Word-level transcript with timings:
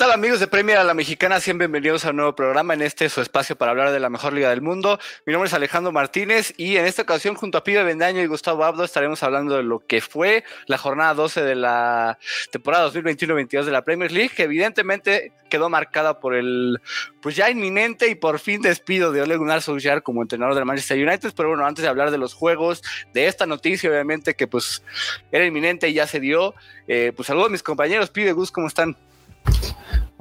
tal 0.00 0.12
amigos 0.12 0.40
de 0.40 0.46
Premier 0.46 0.78
a 0.78 0.84
la 0.84 0.94
Mexicana? 0.94 1.40
Sean 1.40 1.58
bienvenidos 1.58 2.06
a 2.06 2.10
un 2.10 2.16
nuevo 2.16 2.34
programa 2.34 2.72
en 2.72 2.80
este 2.80 3.10
su 3.10 3.20
espacio 3.20 3.54
para 3.56 3.72
hablar 3.72 3.92
de 3.92 4.00
la 4.00 4.08
mejor 4.08 4.32
liga 4.32 4.48
del 4.48 4.62
mundo. 4.62 4.98
Mi 5.26 5.34
nombre 5.34 5.48
es 5.48 5.52
Alejandro 5.52 5.92
Martínez 5.92 6.54
y 6.56 6.78
en 6.78 6.86
esta 6.86 7.02
ocasión 7.02 7.34
junto 7.34 7.58
a 7.58 7.64
Pibe 7.64 7.82
Bendaño 7.82 8.22
y 8.22 8.26
Gustavo 8.26 8.64
Abdo 8.64 8.82
estaremos 8.82 9.22
hablando 9.22 9.58
de 9.58 9.62
lo 9.62 9.80
que 9.80 10.00
fue 10.00 10.42
la 10.64 10.78
jornada 10.78 11.12
12 11.12 11.42
de 11.42 11.54
la 11.54 12.18
temporada 12.50 12.90
2021-22 12.90 13.64
de 13.64 13.70
la 13.72 13.84
Premier 13.84 14.10
League, 14.10 14.30
que 14.34 14.44
evidentemente 14.44 15.34
quedó 15.50 15.68
marcada 15.68 16.18
por 16.18 16.34
el 16.34 16.80
pues 17.20 17.36
ya 17.36 17.50
inminente 17.50 18.08
y 18.08 18.14
por 18.14 18.38
fin 18.38 18.62
despido 18.62 19.12
de 19.12 19.20
Ole 19.20 19.36
Gunnar 19.36 19.60
Solskjaer 19.60 20.02
como 20.02 20.22
entrenador 20.22 20.54
del 20.54 20.64
Manchester 20.64 21.06
United, 21.06 21.34
pero 21.36 21.50
bueno, 21.50 21.66
antes 21.66 21.82
de 21.82 21.90
hablar 21.90 22.10
de 22.10 22.16
los 22.16 22.32
juegos, 22.32 22.82
de 23.12 23.26
esta 23.26 23.44
noticia 23.44 23.90
obviamente 23.90 24.34
que 24.34 24.46
pues 24.46 24.82
era 25.30 25.44
inminente 25.44 25.90
y 25.90 25.92
ya 25.92 26.06
se 26.06 26.20
dio, 26.20 26.54
eh, 26.88 27.12
pues 27.14 27.26
saludos 27.26 27.48
a 27.48 27.52
mis 27.52 27.62
compañeros, 27.62 28.08
Pibe, 28.08 28.32
Gus, 28.32 28.50
¿cómo 28.50 28.66
están? 28.66 28.96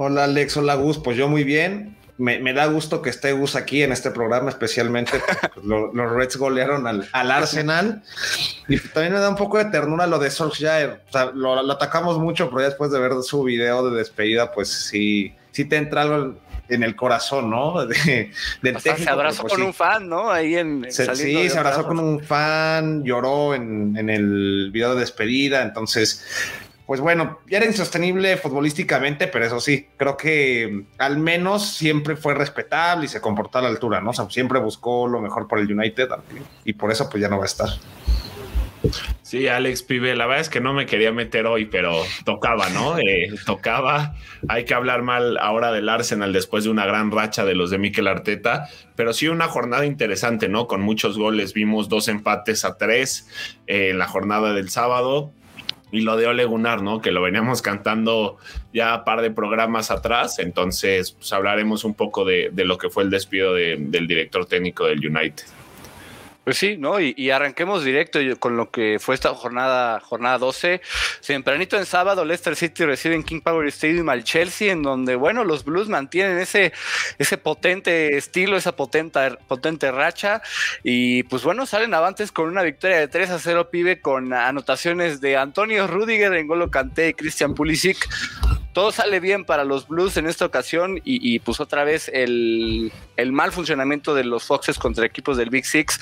Hola 0.01 0.23
Alex, 0.23 0.55
hola 0.55 0.75
Gus, 0.75 0.97
pues 0.97 1.17
yo 1.17 1.27
muy 1.27 1.43
bien. 1.43 1.97
Me, 2.17 2.53
da 2.53 2.67
gusto 2.67 3.01
que 3.01 3.09
esté 3.09 3.33
Gus 3.33 3.57
aquí 3.57 3.83
en 3.83 3.91
este 3.91 4.11
programa, 4.11 4.49
especialmente 4.49 5.21
pues, 5.53 5.65
los 5.65 6.11
Reds 6.13 6.37
golearon 6.37 6.87
al, 6.87 7.09
Arsenal. 7.11 8.01
Y 8.69 8.79
también 8.79 9.15
me 9.15 9.19
da 9.19 9.27
un 9.27 9.35
poco 9.35 9.57
de 9.57 9.65
ternura 9.65 10.07
lo 10.07 10.17
de 10.17 10.31
Solskjaer. 10.31 11.01
O 11.05 11.11
sea, 11.11 11.31
lo, 11.33 11.69
atacamos 11.69 12.17
mucho, 12.17 12.47
pero 12.47 12.61
ya 12.61 12.67
después 12.67 12.91
de 12.91 12.99
ver 13.01 13.11
su 13.23 13.43
video 13.43 13.89
de 13.89 13.97
despedida, 13.97 14.53
pues 14.53 14.69
sí, 14.69 15.35
sí 15.51 15.65
te 15.65 15.75
entra 15.75 16.03
algo 16.03 16.35
en 16.69 16.83
el 16.83 16.95
corazón, 16.95 17.49
¿no? 17.49 17.85
De, 17.85 18.31
se 18.79 19.09
abrazó 19.09 19.41
pues, 19.41 19.53
con 19.53 19.63
un 19.63 19.73
fan, 19.73 20.07
¿no? 20.07 20.31
Ahí 20.31 20.55
en. 20.55 20.85
sí, 20.89 21.49
se 21.49 21.57
abrazó 21.57 21.85
con 21.85 21.99
un 21.99 22.21
fan, 22.21 23.03
lloró 23.03 23.53
en, 23.53 23.97
en 23.97 24.09
el 24.09 24.69
video 24.71 24.93
de 24.93 25.01
despedida. 25.01 25.61
Entonces, 25.61 26.23
pues 26.89 27.01
bueno, 27.01 27.37
ya 27.45 27.57
era 27.57 27.67
insostenible 27.67 28.35
futbolísticamente, 28.37 29.27
pero 29.27 29.45
eso 29.45 29.59
sí, 29.59 29.89
creo 29.95 30.17
que 30.17 30.85
al 30.97 31.19
menos 31.19 31.67
siempre 31.67 32.15
fue 32.15 32.33
respetable 32.33 33.05
y 33.05 33.07
se 33.07 33.21
comportó 33.21 33.59
a 33.59 33.61
la 33.61 33.67
altura, 33.67 34.01
¿no? 34.01 34.09
O 34.09 34.13
sea, 34.13 34.27
siempre 34.31 34.57
buscó 34.57 35.07
lo 35.07 35.21
mejor 35.21 35.47
por 35.47 35.59
el 35.59 35.71
United 35.71 36.09
y 36.65 36.73
por 36.73 36.91
eso 36.91 37.07
pues 37.07 37.21
ya 37.21 37.29
no 37.29 37.37
va 37.37 37.43
a 37.43 37.45
estar. 37.45 37.69
Sí, 39.21 39.47
Alex 39.47 39.83
Pibe, 39.83 40.15
la 40.15 40.25
verdad 40.25 40.41
es 40.41 40.49
que 40.49 40.61
no 40.61 40.73
me 40.73 40.87
quería 40.87 41.11
meter 41.11 41.45
hoy, 41.45 41.65
pero 41.65 42.01
tocaba, 42.25 42.71
¿no? 42.71 42.97
Eh, 43.07 43.29
tocaba. 43.45 44.15
Hay 44.47 44.65
que 44.65 44.73
hablar 44.73 45.03
mal 45.03 45.37
ahora 45.37 45.71
del 45.71 45.89
Arsenal 45.89 46.33
después 46.33 46.63
de 46.63 46.71
una 46.71 46.87
gran 46.87 47.11
racha 47.11 47.45
de 47.45 47.53
los 47.53 47.69
de 47.69 47.77
Mikel 47.77 48.07
Arteta, 48.07 48.67
pero 48.95 49.13
sí 49.13 49.27
una 49.27 49.47
jornada 49.47 49.85
interesante, 49.85 50.49
¿no? 50.49 50.65
Con 50.65 50.81
muchos 50.81 51.19
goles, 51.19 51.53
vimos 51.53 51.87
dos 51.87 52.07
empates 52.07 52.65
a 52.65 52.77
tres 52.77 53.27
eh, 53.67 53.89
en 53.91 53.99
la 53.99 54.07
jornada 54.07 54.53
del 54.53 54.71
sábado 54.71 55.33
y 55.91 56.01
lo 56.01 56.17
de 56.17 56.27
Ole 56.27 56.45
¿no? 56.81 57.01
Que 57.01 57.11
lo 57.11 57.21
veníamos 57.21 57.61
cantando 57.61 58.37
ya 58.73 58.97
un 58.97 59.03
par 59.03 59.21
de 59.21 59.31
programas 59.31 59.91
atrás, 59.91 60.39
entonces 60.39 61.11
pues, 61.11 61.31
hablaremos 61.33 61.83
un 61.83 61.93
poco 61.93 62.25
de, 62.25 62.51
lo 62.55 62.77
que 62.77 62.89
fue 62.89 63.03
el 63.03 63.09
despido 63.09 63.53
del 63.53 64.07
director 64.07 64.45
técnico 64.45 64.85
del 64.85 65.05
United. 65.05 65.45
Pues 66.49 66.57
sí, 66.57 66.77
¿no? 66.77 66.99
Y, 66.99 67.29
arranquemos 67.29 67.83
directo 67.83 68.17
con 68.39 68.57
lo 68.57 68.71
que 68.71 68.97
fue 68.99 69.13
esta 69.13 69.35
jornada, 69.35 69.99
jornada 69.99 70.39
12. 70.39 70.81
Tempranito 71.23 71.77
en 71.77 71.85
sábado, 71.85 72.25
Leicester 72.25 72.55
City 72.55 72.85
recibe 72.85 73.13
en 73.13 73.21
King 73.21 73.41
Power 73.41 73.67
Stadium 73.67 74.09
al 74.09 74.23
Chelsea, 74.23 74.71
en 74.71 74.81
donde, 74.81 75.15
bueno, 75.15 75.43
los 75.43 75.63
Blues 75.63 75.89
mantienen 75.89 76.39
ese, 76.39 76.73
ese 77.19 77.37
potente 77.37 78.17
estilo, 78.17 78.57
esa 78.57 78.75
potente, 78.75 79.37
potente 79.47 79.91
racha. 79.91 80.41
Y 80.83 81.21
pues 81.21 81.43
bueno, 81.43 81.67
salen 81.67 81.93
avantes 81.93 82.31
con 82.31 82.47
una 82.47 82.63
victoria 82.63 82.97
de 82.97 83.07
3 83.07 83.29
a 83.29 83.37
0, 83.37 83.69
pibe, 83.69 84.01
con 84.01 84.33
anotaciones 84.33 85.21
de 85.21 85.37
Antonio 85.37 85.85
Rudiger, 85.85 86.33
Engolo 86.33 86.71
Kanté 86.71 87.09
y 87.09 87.13
Christian 87.13 87.53
Pulisic 87.53 88.09
todo 88.73 88.91
sale 88.91 89.19
bien 89.19 89.45
para 89.45 89.63
los 89.63 89.87
Blues 89.87 90.17
en 90.17 90.27
esta 90.27 90.45
ocasión 90.45 91.01
y, 91.03 91.39
pues 91.39 91.59
otra 91.59 91.83
vez 91.83 92.09
el, 92.13 92.91
mal 93.31 93.51
funcionamiento 93.51 94.13
de 94.13 94.23
los 94.23 94.43
Foxes 94.43 94.77
contra 94.77 95.05
equipos 95.05 95.37
del 95.37 95.49
Big 95.49 95.65
Six. 95.65 95.99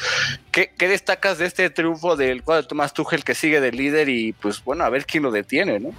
¿Qué, 0.52 0.72
destacas 0.80 1.38
de 1.38 1.46
este 1.46 1.70
triunfo 1.70 2.16
del 2.16 2.44
cuadro 2.44 2.64
de 2.64 2.68
Tomás 2.68 2.94
Tuchel 2.94 3.24
que 3.24 3.36
sigue 3.36 3.62
de 3.62 3.72
líder 3.72 4.10
y 4.10 4.34
pues 4.34 4.64
bueno, 4.64 4.84
a 4.84 4.90
ver 4.90 5.06
quién 5.06 5.24
lo 5.24 5.32
detiene, 5.32 5.80
¿no? 5.80 5.94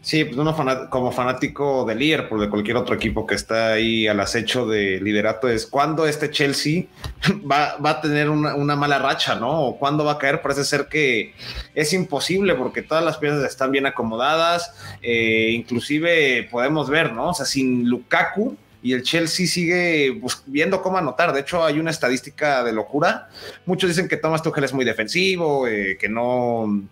Sí, 0.00 0.24
pues 0.24 0.36
uno 0.36 0.56
como 0.90 1.12
fanático 1.12 1.84
de 1.84 1.94
Liverpool, 1.94 2.40
de 2.40 2.48
cualquier 2.48 2.76
otro 2.76 2.94
equipo 2.94 3.26
que 3.26 3.34
está 3.34 3.72
ahí 3.72 4.06
al 4.06 4.20
acecho 4.20 4.66
de 4.66 5.00
liderato, 5.00 5.48
es 5.48 5.66
cuando 5.66 6.06
este 6.06 6.30
Chelsea 6.30 6.84
va, 7.50 7.76
a 7.82 8.00
tener 8.00 8.30
una, 8.30 8.76
mala 8.76 8.98
racha, 8.98 9.34
¿no? 9.34 9.62
O 9.62 9.78
cuándo 9.78 10.04
va 10.04 10.12
a 10.12 10.18
caer. 10.18 10.42
Parece 10.42 10.64
ser 10.64 10.86
que 10.86 11.34
es 11.74 11.92
imposible 11.92 12.54
porque 12.54 12.82
todas 12.82 13.04
las 13.04 13.18
piezas 13.18 13.44
están 13.44 13.72
bien 13.72 13.86
acomodadas, 13.86 14.74
eh, 15.02 15.50
inclusive 15.52 16.48
podemos 16.50 16.88
ver, 16.88 17.12
¿no? 17.12 17.30
O 17.30 17.34
sea, 17.34 17.46
sin 17.46 17.88
Lukaku 17.88 18.56
y 18.82 18.92
el 18.92 19.02
Chelsea 19.02 19.46
sigue 19.46 20.20
viendo 20.46 20.82
cómo 20.82 20.98
anotar. 20.98 21.32
De 21.32 21.40
hecho, 21.40 21.64
hay 21.64 21.78
una 21.78 21.90
estadística 21.90 22.64
de 22.64 22.72
locura. 22.72 23.28
Muchos 23.66 23.88
dicen 23.88 24.08
que 24.08 24.16
Thomas 24.16 24.42
Tuchel 24.42 24.64
es 24.64 24.72
muy 24.72 24.84
defensivo, 24.84 25.66
eh, 25.66 25.96
que 26.00 26.08
no, 26.08 26.82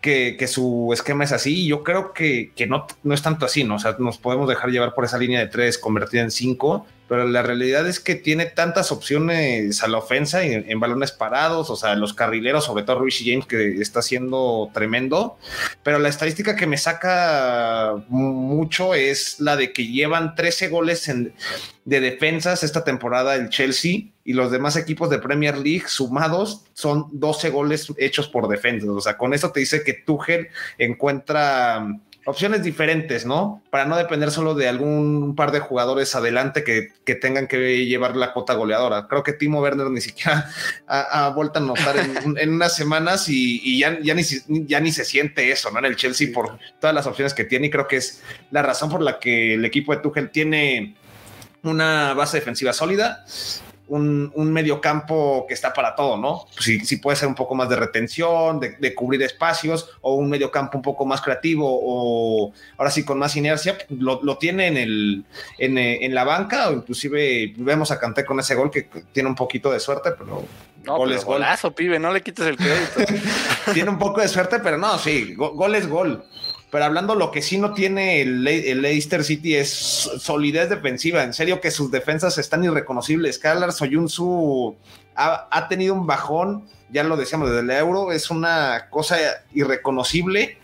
que, 0.00 0.46
su 0.48 0.90
esquema 0.92 1.24
es 1.24 1.32
así. 1.32 1.66
Yo 1.66 1.82
creo 1.82 2.12
que, 2.12 2.52
no, 2.68 2.86
no 3.02 3.14
es 3.14 3.22
tanto 3.22 3.44
así, 3.44 3.64
¿no? 3.64 3.76
O 3.76 3.78
sea, 3.78 3.96
nos 3.98 4.18
podemos 4.18 4.48
dejar 4.48 4.70
llevar 4.70 4.94
por 4.94 5.04
esa 5.04 5.18
línea 5.18 5.40
de 5.40 5.48
tres 5.48 5.78
convertida 5.78 6.22
en 6.22 6.30
cinco 6.30 6.86
pero 7.08 7.26
la 7.26 7.42
realidad 7.42 7.88
es 7.88 8.00
que 8.00 8.14
tiene 8.14 8.46
tantas 8.46 8.92
opciones 8.92 9.82
a 9.82 9.88
la 9.88 9.98
ofensa 9.98 10.44
en, 10.44 10.78
balones 10.78 11.10
parados, 11.10 11.70
o 11.70 11.76
sea, 11.76 11.96
los 11.96 12.12
carrileros, 12.12 12.66
sobre 12.66 12.84
todo 12.84 13.00
Ruiz 13.00 13.22
James, 13.24 13.46
que 13.46 13.80
está 13.80 14.02
siendo 14.02 14.70
tremendo, 14.74 15.38
pero 15.82 15.98
la 15.98 16.10
estadística 16.10 16.54
que 16.54 16.66
me 16.66 16.76
saca 16.76 17.96
mucho 18.08 18.94
es 18.94 19.40
la 19.40 19.56
de 19.56 19.72
que 19.72 19.86
llevan 19.86 20.34
13 20.34 20.68
goles 20.68 21.10
de 21.84 22.00
defensas 22.00 22.62
esta 22.62 22.84
temporada 22.84 23.34
el 23.34 23.48
Chelsea 23.48 24.10
y 24.24 24.34
los 24.34 24.50
demás 24.50 24.76
equipos 24.76 25.08
de 25.08 25.18
Premier 25.18 25.56
League 25.56 25.84
sumados 25.86 26.64
son 26.74 27.06
12 27.12 27.48
goles 27.48 27.92
hechos 27.96 28.28
por 28.28 28.48
defensas, 28.48 28.90
o 28.90 29.00
sea, 29.00 29.16
con 29.16 29.32
eso 29.32 29.50
te 29.50 29.60
dice 29.60 29.82
que 29.82 29.94
Tuchel 29.94 30.48
encuentra 30.76 31.86
opciones 32.28 32.62
diferentes, 32.62 33.24
¿no? 33.24 33.62
Para 33.70 33.86
no 33.86 33.96
depender 33.96 34.30
solo 34.30 34.54
de 34.54 34.68
algún 34.68 35.34
par 35.34 35.50
de 35.50 35.60
jugadores 35.60 36.14
adelante 36.14 36.62
que, 36.62 37.14
tengan 37.14 37.46
que 37.46 37.86
llevar 37.86 38.16
la 38.16 38.34
cuota 38.34 38.52
goleadora. 38.52 39.06
Creo 39.08 39.22
que 39.22 39.32
Timo 39.32 39.62
Werner 39.62 39.90
ni 39.90 40.02
siquiera 40.02 40.50
ha, 40.86 41.30
vuelto 41.30 41.58
a 41.58 41.62
notar 41.62 41.96
en, 41.96 42.50
unas 42.50 42.76
semanas 42.76 43.30
y, 43.30 43.78
ya, 43.78 43.98
ya, 44.02 44.14
ni, 44.14 44.22
ya 44.66 44.78
ni 44.80 44.92
se 44.92 45.06
siente 45.06 45.50
eso, 45.50 45.70
¿no? 45.70 45.78
En 45.78 45.86
el 45.86 45.96
Chelsea 45.96 46.28
por 46.32 46.58
todas 46.78 46.94
las 46.94 47.06
opciones 47.06 47.32
que 47.32 47.44
tiene 47.44 47.68
y 47.68 47.70
creo 47.70 47.88
que 47.88 47.96
es 47.96 48.22
la 48.50 48.60
razón 48.62 48.90
por 48.90 49.00
la 49.00 49.18
que 49.18 49.54
el 49.54 49.64
equipo 49.64 49.94
de 49.94 50.02
Tuchel 50.02 50.28
tiene 50.28 50.96
una 51.62 52.12
base 52.12 52.36
defensiva 52.36 52.74
sólida 52.74 53.24
un, 53.88 54.30
un 54.34 54.52
medio 54.52 54.80
campo 54.80 55.44
que 55.48 55.54
está 55.54 55.72
para 55.72 55.94
todo, 55.94 56.16
¿no? 56.16 56.46
Si, 56.58 56.80
si 56.80 56.96
puede 56.96 57.16
ser 57.16 57.28
un 57.28 57.34
poco 57.34 57.54
más 57.54 57.68
de 57.68 57.76
retención, 57.76 58.60
de, 58.60 58.94
cubrir 58.94 59.22
espacios, 59.22 59.90
o 60.00 60.14
un 60.14 60.28
medio 60.28 60.50
campo 60.50 60.78
un 60.78 60.82
poco 60.82 61.04
más 61.04 61.20
creativo, 61.20 61.66
o 61.68 62.52
ahora 62.76 62.90
sí 62.90 63.04
con 63.04 63.18
más 63.18 63.36
inercia, 63.36 63.78
lo, 63.88 64.38
tiene 64.38 64.68
en, 64.68 64.76
el, 64.76 65.24
en, 65.58 66.14
la 66.14 66.24
banca, 66.24 66.68
o 66.68 66.72
inclusive 66.72 67.54
vemos 67.56 67.90
a 67.90 67.98
Canté 67.98 68.24
con 68.24 68.38
ese 68.40 68.54
gol 68.54 68.70
que 68.70 68.88
tiene 69.12 69.28
un 69.28 69.34
poquito 69.34 69.70
de 69.72 69.80
suerte, 69.80 70.10
pero 70.12 70.44
no, 70.84 70.96
gol 70.96 71.12
es 71.12 71.24
golazo, 71.24 71.72
pibe, 71.72 71.98
no 71.98 72.12
le 72.12 72.22
quites 72.22 72.46
el 72.46 72.56
crédito. 72.56 73.12
tiene 73.74 73.90
un 73.90 73.98
poco 73.98 74.20
de 74.20 74.28
suerte, 74.28 74.58
pero 74.60 74.78
no, 74.78 74.98
sí, 74.98 75.34
gol 75.34 75.74
es 75.74 75.88
gol. 75.88 76.24
Pero 76.70 76.84
hablando, 76.84 77.14
lo 77.14 77.30
que 77.30 77.40
sí 77.40 77.56
no 77.58 77.72
tiene 77.72 78.20
el, 78.20 78.44
Leicester 78.44 79.24
City 79.24 79.56
es 79.56 79.70
solidez 80.18 80.68
defensiva. 80.68 81.22
En 81.22 81.32
serio 81.32 81.60
que 81.60 81.70
sus 81.70 81.90
defensas 81.90 82.36
están 82.36 82.62
irreconocibles. 82.64 83.38
Carlos 83.38 83.76
Soyuncu 83.76 84.76
ha, 85.14 85.48
ha 85.50 85.68
tenido 85.68 85.94
un 85.94 86.06
bajón, 86.06 86.68
ya 86.90 87.04
lo 87.04 87.16
decíamos 87.16 87.48
desde 87.48 87.62
el 87.62 87.70
euro, 87.70 88.12
es 88.12 88.30
una 88.30 88.88
cosa 88.90 89.16
irreconocible 89.54 90.58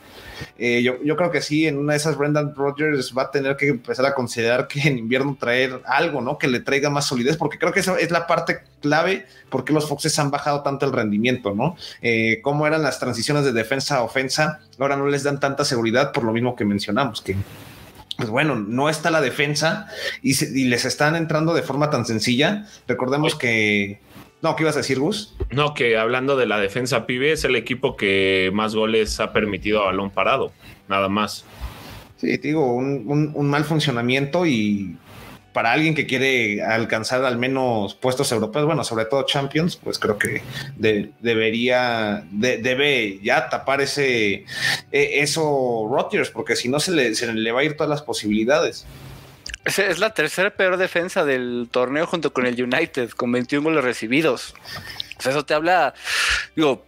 eh, 0.58 0.82
yo, 0.82 1.17
creo 1.17 1.31
que 1.31 1.41
sí, 1.41 1.67
en 1.67 1.79
una 1.79 1.93
de 1.93 1.99
esas 1.99 2.17
Brendan 2.17 2.55
Rodgers 2.55 3.14
va 3.17 3.23
a 3.25 3.31
tener 3.31 3.56
que 3.56 3.69
empezar 3.69 4.06
a 4.06 4.14
considerar 4.14 4.69
que 4.69 4.81
en 4.81 4.99
invierno 4.99 5.37
traer 5.38 5.81
algo, 5.87 6.20
¿no? 6.20 6.38
Que 6.38 6.49
le 6.49 6.61
traiga 6.61 6.91
más 6.91 7.06
solidez, 7.06 7.37
porque 7.37 7.58
creo 7.58 7.73
que 7.73 7.81
esa 7.81 7.99
es 7.99 8.11
la 8.11 8.26
parte 8.26 8.61
clave 8.81 9.26
porque 9.49 9.73
los 9.73 9.88
Foxes 9.88 10.19
han 10.19 10.31
bajado 10.31 10.62
tanto 10.62 10.87
el 10.87 10.93
rendimiento, 10.93 11.55
¿no? 11.55 11.76
Eh, 12.02 12.41
cómo 12.43 12.67
eran 12.67 12.82
las 12.82 12.99
transiciones 12.99 13.44
de 13.44 13.52
defensa 13.52 13.96
a 13.96 14.02
ofensa, 14.02 14.61
ahora 14.79 14.96
no 14.96 15.06
les 15.06 15.23
dan 15.23 15.41
tanta 15.41 15.64
seguridad 15.64 16.12
por 16.12 16.25
lo 16.25 16.32
mismo 16.32 16.56
que 16.56 16.64
mencionamos, 16.64 17.20
que 17.20 17.37
pues 18.17 18.29
bueno, 18.29 18.55
no 18.55 18.88
está 18.88 19.11
la 19.11 19.20
defensa 19.20 19.88
y, 20.23 20.32
y 20.44 20.64
les 20.64 20.85
están 20.85 21.17
entrando 21.17 21.52
de 21.52 21.62
forma 21.62 21.90
tan 21.90 22.06
sencilla. 22.06 22.67
Recordemos 22.87 23.35
que 23.35 24.00
no, 24.44 24.56
¿qué 24.56 24.62
ibas 24.64 24.76
a 24.76 24.81
decir, 24.81 25.00
Gus? 25.00 25.35
No, 25.50 25.73
que 25.73 25.96
hablando 25.96 26.37
de 26.37 26.44
la 26.44 26.61
defensa 26.61 27.06
pibe, 27.06 27.32
es 27.32 27.44
el 27.44 27.56
equipo 27.56 27.96
que 27.96 28.50
más 28.52 28.75
goles 28.75 29.19
ha 29.19 29.32
permitido 29.32 29.81
a 29.81 29.87
balón 29.87 30.11
parado, 30.11 30.52
nada 30.87 31.08
más. 31.08 31.46
Sí, 32.19 32.37
digo, 32.37 32.75
un, 32.75 33.49
mal 33.49 33.64
funcionamiento 33.64 34.44
y 34.44 34.99
para 35.55 35.73
alguien 35.73 35.94
que 35.94 36.06
quiere 36.06 36.62
alcanzar 36.62 37.25
al 37.25 37.38
menos 37.38 37.94
puestos 37.94 38.32
europeos, 38.32 38.67
bueno, 38.67 38.85
sobre 38.85 39.06
todo 39.06 39.25
Champions, 39.25 39.76
pues 39.76 39.99
creo 39.99 40.19
que 40.19 40.43
debería, 40.76 42.26
debe 42.31 43.20
ya 43.23 43.49
tapar 43.49 43.81
ese, 43.81 44.44
e, 44.93 45.20
eso 45.20 45.88
Rodgers, 45.90 46.29
porque 46.29 46.55
si 46.55 46.69
no 46.69 46.81
se 46.81 46.93
le, 46.93 47.14
se 47.14 47.32
le 47.32 47.50
va 47.50 47.61
a 47.61 47.64
ir 47.64 47.79
todas 47.79 47.88
las 47.88 48.02
posibilidades. 48.02 48.85
Es 49.64 49.99
la 49.99 50.12
tercera 50.12 50.50
peor 50.50 50.76
defensa 50.76 51.25
del 51.25 51.69
torneo 51.70 52.06
junto 52.06 52.32
con 52.32 52.46
el 52.46 52.62
United, 52.62 53.11
con 53.11 53.32
21 53.32 53.64
goles 53.64 53.82
recibidos. 53.82 54.55
eso 55.19 55.44
te 55.44 55.55
habla, 55.55 55.94
digo, 56.55 56.84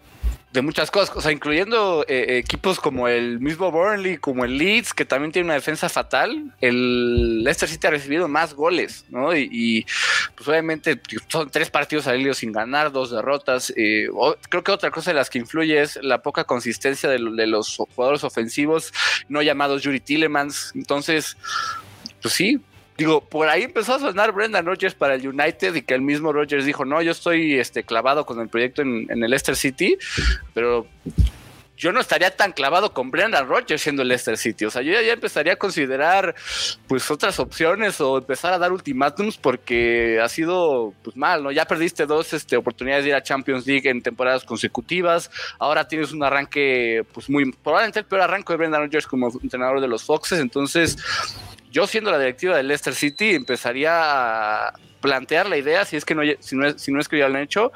de 0.57 0.63
muchas 0.63 0.91
cosas, 0.91 1.15
o 1.17 1.21
sea, 1.21 1.33
incluyendo 1.33 2.05
eh, 2.09 2.39
equipos 2.39 2.81
como 2.81 3.09
el 3.09 3.41
mismo 3.41 3.71
Burnley, 3.71 4.17
como 4.17 4.45
el 4.45 4.57
Leeds, 4.57 4.95
que 4.95 5.05
también 5.05 5.33
tiene 5.33 5.47
una 5.47 5.55
defensa 5.55 5.89
fatal. 5.89 6.55
El 6.61 7.45
Leicester 7.45 7.69
City 7.69 7.87
ha 7.87 7.91
recibido 7.91 8.27
más 8.27 8.55
goles, 8.55 9.05
¿no? 9.11 9.37
Y, 9.37 9.87
pues 10.35 10.49
obviamente 10.49 11.01
son 11.29 11.51
tres 11.51 11.71
partidos 11.71 12.07
al 12.07 12.21
hilo 12.21 12.35
sin 12.35 12.53
ganar, 12.53 12.91
dos 12.91 13.11
derrotas. 13.11 13.73
Eh, 13.77 14.09
creo 14.49 14.65
que 14.65 14.73
otra 14.73 14.91
cosa 14.91 15.11
de 15.11 15.15
las 15.15 15.31
que 15.31 15.39
influye 15.39 15.81
es 15.81 15.99
la 16.03 16.23
poca 16.23 16.45
consistencia 16.45 17.09
de, 17.09 17.19
de 17.19 17.47
los 17.47 17.77
jugadores 17.77 18.25
ofensivos, 18.25 18.93
no 19.29 19.43
llamados 19.43 19.83
Yuri 19.83 20.01
Tillemans. 20.01 20.73
Entonces, 20.75 21.37
pues 22.21 22.35
sí, 22.35 22.61
digo, 22.97 23.21
por 23.21 23.49
ahí 23.49 23.63
empezó 23.63 23.95
a 23.95 23.99
sonar 23.99 24.33
Brendan 24.33 24.67
Rodgers 24.67 24.95
para 24.95 25.15
el 25.15 25.27
United 25.27 25.75
y 25.75 25.83
que 25.83 25.95
el 25.95 26.03
mismo 26.03 26.33
Rodgers 26.33 26.65
dijo, 26.65 26.85
no, 26.85 27.03
yo 27.03 27.13
estoy 27.13 27.59
este, 27.59 27.85
clavado 27.85 28.25
con 28.25 28.41
el 28.41 28.49
proyecto 28.49 28.83
en, 28.83 29.07
el 29.11 29.31
Leicester 29.31 29.57
City, 29.57 29.99
pero 30.55 30.87
yo 31.77 31.93
no 31.93 32.01
estaría 32.01 32.35
tan 32.35 32.53
clavado 32.53 32.95
con 32.95 33.11
Brendan 33.11 33.47
Rodgers 33.47 33.83
siendo 33.83 34.01
el 34.01 34.09
Leicester 34.09 34.39
City. 34.39 34.65
O 34.65 34.71
sea, 34.71 34.81
yo 34.81 34.93
ya, 34.93 35.13
empezaría 35.13 35.53
a 35.53 35.57
considerar 35.57 36.35
pues 36.87 37.11
otras 37.11 37.39
opciones 37.39 38.01
o 38.01 38.17
empezar 38.17 38.55
a 38.55 38.59
dar 38.59 38.73
ultimátums 38.73 39.37
porque 39.37 40.19
ha 40.23 40.29
sido 40.31 40.95
pues 41.03 41.19
mal, 41.19 41.43
¿no? 41.43 41.53
Ya 41.53 41.67
perdiste 41.67 42.07
dos 42.07 42.33
este, 42.33 42.57
oportunidades 42.57 43.05
de 43.05 43.11
ir 43.11 43.15
a 43.15 43.23
Champions 43.23 43.67
League 43.67 43.91
en 43.91 44.01
temporadas 44.01 44.45
consecutivas. 44.45 45.31
Ahora 45.59 45.87
tienes 45.87 46.13
un 46.13 46.25
arranque 46.25 47.05
pues 47.13 47.29
muy 47.29 47.53
probablemente 47.53 47.99
el 47.99 48.07
peor 48.07 48.23
arranque 48.23 48.55
de 48.55 48.57
Brendan 48.57 48.81
Rodgers 48.81 49.07
como 49.07 49.31
entrenador 49.43 49.83
de 49.83 49.89
los 49.89 50.03
Foxes. 50.03 50.41
Entonces, 50.41 50.97
yo 51.71 51.87
siendo 51.87 52.11
la 52.11 52.19
directiva 52.19 52.57
del 52.57 52.69
Leicester 52.69 52.95
City 52.95 53.35
empezaría 53.35 53.91
a 54.69 54.75
plantear 55.01 55.49
la 55.49 55.57
idea, 55.57 55.85
si 55.85 55.97
es 55.97 56.05
que 56.05 56.15
no, 56.15 56.23
si 56.41 56.57
no, 56.57 56.67
es, 56.67 56.83
si 56.83 56.91
no 56.93 57.01
es 57.01 57.09
que 57.09 57.19
ya 57.19 57.29
lo 57.29 57.37
han 57.37 57.43
hecho, 57.43 57.73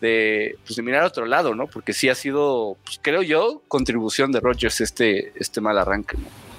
de, 0.00 0.56
pues 0.64 0.76
de 0.76 0.82
mirar 0.82 1.04
a 1.04 1.06
otro 1.06 1.24
lado, 1.24 1.54
¿no? 1.54 1.66
Porque 1.66 1.92
sí 1.92 2.08
ha 2.08 2.14
sido, 2.14 2.76
pues 2.84 2.98
creo 3.00 3.22
yo, 3.22 3.62
contribución 3.68 4.32
de 4.32 4.40
Rodgers 4.40 4.80
este, 4.80 5.32
este 5.36 5.60
mal 5.60 5.78
arranque, 5.78 6.16
¿no? 6.18 6.53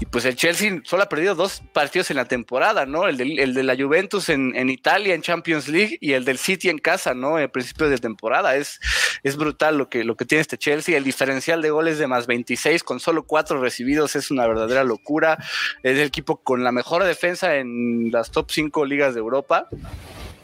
Y 0.00 0.06
pues 0.06 0.24
el 0.24 0.36
Chelsea 0.36 0.80
solo 0.84 1.02
ha 1.04 1.08
perdido 1.08 1.34
dos 1.34 1.62
partidos 1.72 2.10
en 2.10 2.16
la 2.16 2.26
temporada, 2.26 2.86
¿no? 2.86 3.08
El 3.08 3.16
de, 3.16 3.24
el 3.42 3.54
de 3.54 3.62
la 3.62 3.76
Juventus 3.76 4.28
en, 4.28 4.54
en, 4.56 4.70
Italia, 4.70 5.14
en 5.14 5.22
Champions 5.22 5.68
League, 5.68 5.98
y 6.00 6.12
el 6.12 6.24
del 6.24 6.38
City 6.38 6.68
en 6.68 6.78
casa, 6.78 7.14
¿no? 7.14 7.38
En 7.38 7.50
principio 7.50 7.88
de 7.88 7.98
temporada. 7.98 8.56
Es, 8.56 8.80
es 9.22 9.36
brutal 9.36 9.78
lo 9.78 9.88
que, 9.88 10.04
lo 10.04 10.16
que 10.16 10.24
tiene 10.24 10.42
este 10.42 10.58
Chelsea. 10.58 10.96
El 10.96 11.04
diferencial 11.04 11.62
de 11.62 11.70
goles 11.70 11.98
de 11.98 12.06
más 12.06 12.26
26 12.26 12.82
con 12.82 13.00
solo 13.00 13.24
cuatro 13.24 13.60
recibidos 13.60 14.16
es 14.16 14.30
una 14.30 14.46
verdadera 14.46 14.84
locura. 14.84 15.38
Es 15.82 15.98
el 15.98 16.06
equipo 16.06 16.36
con 16.42 16.64
la 16.64 16.72
mejor 16.72 17.04
defensa 17.04 17.56
en 17.56 18.10
las 18.10 18.30
top 18.30 18.50
5 18.50 18.84
ligas 18.84 19.14
de 19.14 19.20
Europa. 19.20 19.68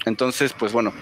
Entonces, 0.05 0.53
pues 0.53 0.73
bueno, 0.73 0.93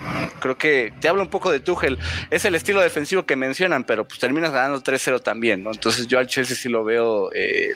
creo 0.40 0.56
que 0.56 0.92
te 1.00 1.08
hablo 1.08 1.22
un 1.22 1.28
poco 1.28 1.50
de 1.50 1.60
Tuchel. 1.60 1.98
Es 2.30 2.44
el 2.44 2.54
estilo 2.54 2.80
defensivo 2.80 3.24
que 3.24 3.36
mencionan, 3.36 3.84
pero 3.84 4.06
pues 4.06 4.20
terminas 4.20 4.52
ganando 4.52 4.82
3-0 4.82 5.22
también, 5.22 5.62
¿no? 5.62 5.70
Entonces 5.70 6.06
yo 6.06 6.18
al 6.18 6.26
Chelsea 6.26 6.56
sí 6.56 6.68
lo 6.68 6.84
veo, 6.84 7.30
eh, 7.34 7.74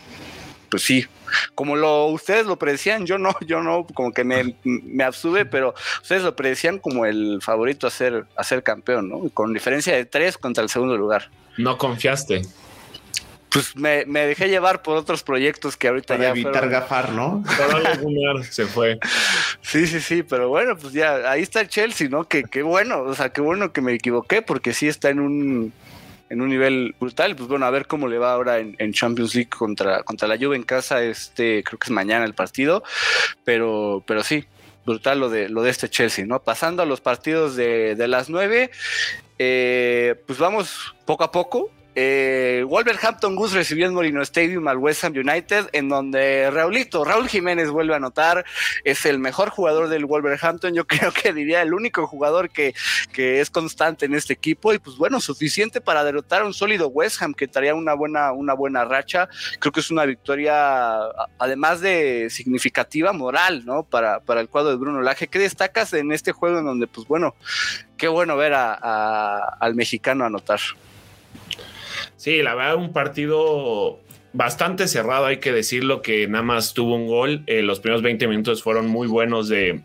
pues 0.71 0.83
sí, 0.83 1.07
como 1.55 1.77
lo 1.77 2.07
ustedes 2.07 2.47
lo 2.47 2.59
predecían, 2.59 3.07
yo 3.07 3.19
no, 3.19 3.35
yo 3.47 3.63
no, 3.63 3.87
como 3.95 4.13
que 4.13 4.25
me, 4.25 4.55
me 4.65 5.05
absube, 5.05 5.47
pero 5.47 5.75
ustedes 6.03 6.23
lo 6.23 6.37
predecían 6.37 6.79
como 6.79 7.07
el 7.07 7.41
favorito 7.43 7.87
a 7.87 7.91
ser, 7.91 8.27
a 8.37 8.45
ser 8.45 8.63
campeón, 8.63 9.09
¿no? 9.09 9.29
Con 9.31 9.53
diferencia 9.53 9.95
de 9.95 10.05
3 10.05 10.39
contra 10.39 10.63
el 10.63 10.69
segundo 10.69 10.97
lugar. 10.97 11.31
No 11.57 11.79
confiaste 11.79 12.43
pues 13.55 13.77
me, 13.77 14.05
dejé 14.05 14.49
llevar 14.49 14.83
por 14.83 14.97
otros 14.97 15.23
proyectos 15.23 15.77
que 15.77 15.87
ahorita 15.87 16.17
Para 16.17 16.31
evitar 16.31 16.69
gafar, 16.69 17.13
¿no? 17.13 17.45
Se 18.51 18.67
fue. 18.67 18.99
Sí, 19.63 19.87
sí, 19.87 20.01
sí, 20.01 20.23
pero 20.25 20.49
bueno, 20.49 20.77
pues 20.77 20.93
ya 20.93 21.31
ahí 21.31 21.43
está 21.43 21.61
el 21.61 21.69
Chelsea, 21.69 22.09
¿no? 22.09 22.29
Que, 22.29 22.43
qué 22.43 22.63
bueno, 22.63 23.03
o 23.03 23.15
sea, 23.15 23.31
qué 23.31 23.41
bueno 23.41 23.73
que 23.73 23.81
me 23.81 23.93
equivoqué 23.93 24.43
porque 24.43 24.75
sí 24.75 24.89
está 24.89 25.09
en 25.11 25.21
un 25.21 25.73
en 26.31 26.41
un 26.41 26.49
nivel 26.49 26.97
brutal. 26.99 27.37
Pues 27.37 27.49
bueno, 27.49 27.65
a 27.65 27.71
ver 27.71 27.87
cómo 27.87 28.09
le 28.09 28.19
va 28.19 28.33
ahora 28.33 28.59
en, 28.59 28.93
Champions 28.93 29.37
League 29.37 29.51
contra, 29.51 30.03
contra 30.03 30.27
la 30.27 30.37
Juve 30.37 30.57
en 30.57 30.65
casa. 30.65 31.03
Este, 31.03 31.63
creo 31.63 31.79
que 31.79 31.87
es 31.87 31.91
mañana 31.91 32.25
el 32.25 32.35
partido, 32.35 32.83
pero, 33.45 34.03
pero 34.05 34.25
sí, 34.25 34.45
brutal 34.85 35.21
lo 35.21 35.31
de, 35.31 35.49
lo 35.49 35.63
de 35.63 35.71
este 35.71 35.89
Chelsea, 35.89 36.27
¿no? 36.27 36.43
Pasando 36.43 36.83
a 36.83 36.87
los 36.87 37.01
partidos 37.01 37.55
de, 37.55 37.95
de 37.95 38.09
las 38.09 38.29
nueve, 38.29 38.73
eh, 39.39 40.17
pues 40.27 40.41
vamos 40.41 40.95
poco 41.07 41.23
a 41.23 41.31
poco. 41.31 41.71
Eh, 41.95 42.65
Wolverhampton 42.67 43.37
Goose 43.37 43.55
recibió 43.55 43.87
en 43.87 43.95
Molino 43.95 44.21
Stadium 44.23 44.67
al 44.69 44.79
West 44.79 45.05
Ham 45.05 45.13
United, 45.13 45.69
en 45.73 45.89
donde 45.89 46.51
Raulito, 46.51 47.05
Raúl 47.05 47.29
Jiménez 47.29 47.71
vuelve 47.71 47.95
a 47.95 47.99
anotar, 47.99 48.45
es 48.83 49.07
el 49.07 49.19
mejor 49.19 49.51
jugador 49.51 49.89
del 49.89 50.05
Wolverhampton, 50.05 50.75
yo 50.75 50.87
creo 50.87 51.13
que 51.13 51.33
diría 51.33 51.63
el 51.63 51.73
único 51.73 52.07
jugador 52.07 52.51
que, 52.51 52.75
que 53.13 53.41
es 53.41 53.51
constante 53.51 54.07
en 54.07 54.15
este 54.15 54.33
equipo, 54.33 54.75
y 54.75 54.79
pues 54.79 54.97
bueno, 54.97 55.21
suficiente 55.21 55.81
para 55.81 56.05
derrotar 56.05 56.43
a 56.43 56.47
un 56.47 56.55
sólido 56.55 56.89
West 56.89 57.23
Ham 57.23 57.35
que 57.35 57.47
traía 57.47 57.75
una 57.75 57.95
buena, 57.95 58.33
una 58.33 58.55
buena 58.55 58.85
racha, 58.85 59.29
creo 59.61 59.73
que 59.73 59.81
es 59.81 59.91
una 59.91 60.05
victoria, 60.05 60.99
además 61.39 61.81
de 61.81 62.29
significativa, 62.31 63.13
moral, 63.13 63.65
¿no? 63.65 63.85
Para, 63.85 64.21
para 64.21 64.41
el 64.41 64.49
cuadro 64.49 64.71
de 64.71 64.77
Bruno 64.77 65.01
Laje, 65.01 65.29
¿qué 65.29 65.39
destacas 65.39 65.93
en 65.93 66.13
este 66.13 66.33
juego 66.33 66.59
en 66.59 66.65
donde, 66.65 66.87
pues 66.87 67.07
bueno, 67.07 67.35
qué 67.97 68.09
bueno 68.09 68.37
ver 68.37 68.53
al 68.55 69.75
mexicano 69.75 70.25
anotar? 70.25 70.61
Sí, 72.17 72.43
la 72.43 72.55
verdad, 72.55 72.77
un 72.77 72.93
partido 72.93 74.01
bastante 74.33 74.89
cerrado, 74.89 75.27
hay 75.27 75.39
que 75.39 75.53
decirlo, 75.53 76.03
que 76.03 76.27
nada 76.29 76.45
más 76.45 76.75
tuvo 76.75 76.95
un 76.97 77.07
gol. 77.07 77.43
Eh, 77.47 77.63
los 77.63 77.81
primeros 77.81 78.03
20 78.03 78.29
minutos 78.29 78.63
fueron 78.63 78.87
muy 78.87 79.07
buenos 79.07 79.49
de, 79.49 79.83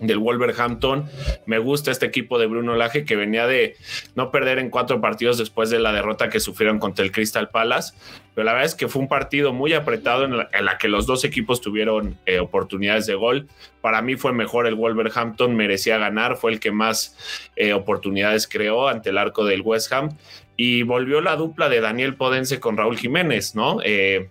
del 0.00 0.18
Wolverhampton. 0.18 1.04
Me 1.46 1.58
gusta 1.58 1.90
este 1.90 2.06
equipo 2.06 2.38
de 2.38 2.46
Bruno 2.46 2.74
Laje 2.74 3.04
que 3.04 3.16
venía 3.16 3.46
de 3.46 3.76
no 4.14 4.30
perder 4.30 4.58
en 4.58 4.70
cuatro 4.70 5.00
partidos 5.00 5.38
después 5.38 5.70
de 5.70 5.78
la 5.78 5.92
derrota 5.92 6.28
que 6.30 6.40
sufrieron 6.40 6.78
contra 6.78 7.04
el 7.04 7.12
Crystal 7.12 7.50
Palace. 7.50 7.94
Pero 8.34 8.44
la 8.44 8.52
verdad 8.52 8.66
es 8.66 8.74
que 8.74 8.88
fue 8.88 9.02
un 9.02 9.08
partido 9.08 9.52
muy 9.52 9.72
apretado 9.74 10.24
en 10.24 10.36
la, 10.36 10.78
que 10.78 10.88
los 10.88 11.06
dos 11.06 11.24
equipos 11.24 11.60
tuvieron 11.60 12.18
eh, 12.26 12.38
oportunidades 12.38 13.06
de 13.06 13.14
gol. 13.14 13.48
Para 13.80 14.02
mí 14.02 14.16
fue 14.16 14.32
mejor 14.32 14.66
el 14.66 14.74
Wolverhampton, 14.74 15.54
merecía 15.54 15.98
ganar, 15.98 16.36
fue 16.36 16.52
el 16.52 16.60
que 16.60 16.72
más 16.72 17.16
eh, 17.56 17.72
oportunidades 17.72 18.48
creó 18.48 18.88
ante 18.88 19.10
el 19.10 19.18
arco 19.18 19.44
del 19.44 19.62
West 19.62 19.92
Ham 19.92 20.16
y 20.56 20.82
volvió 20.82 21.20
la 21.20 21.36
dupla 21.36 21.68
de 21.68 21.80
Daniel 21.80 22.16
Podense 22.16 22.60
con 22.60 22.76
Raúl 22.76 22.98
Jiménez, 22.98 23.54
¿no? 23.54 23.78
Eh, 23.84 24.28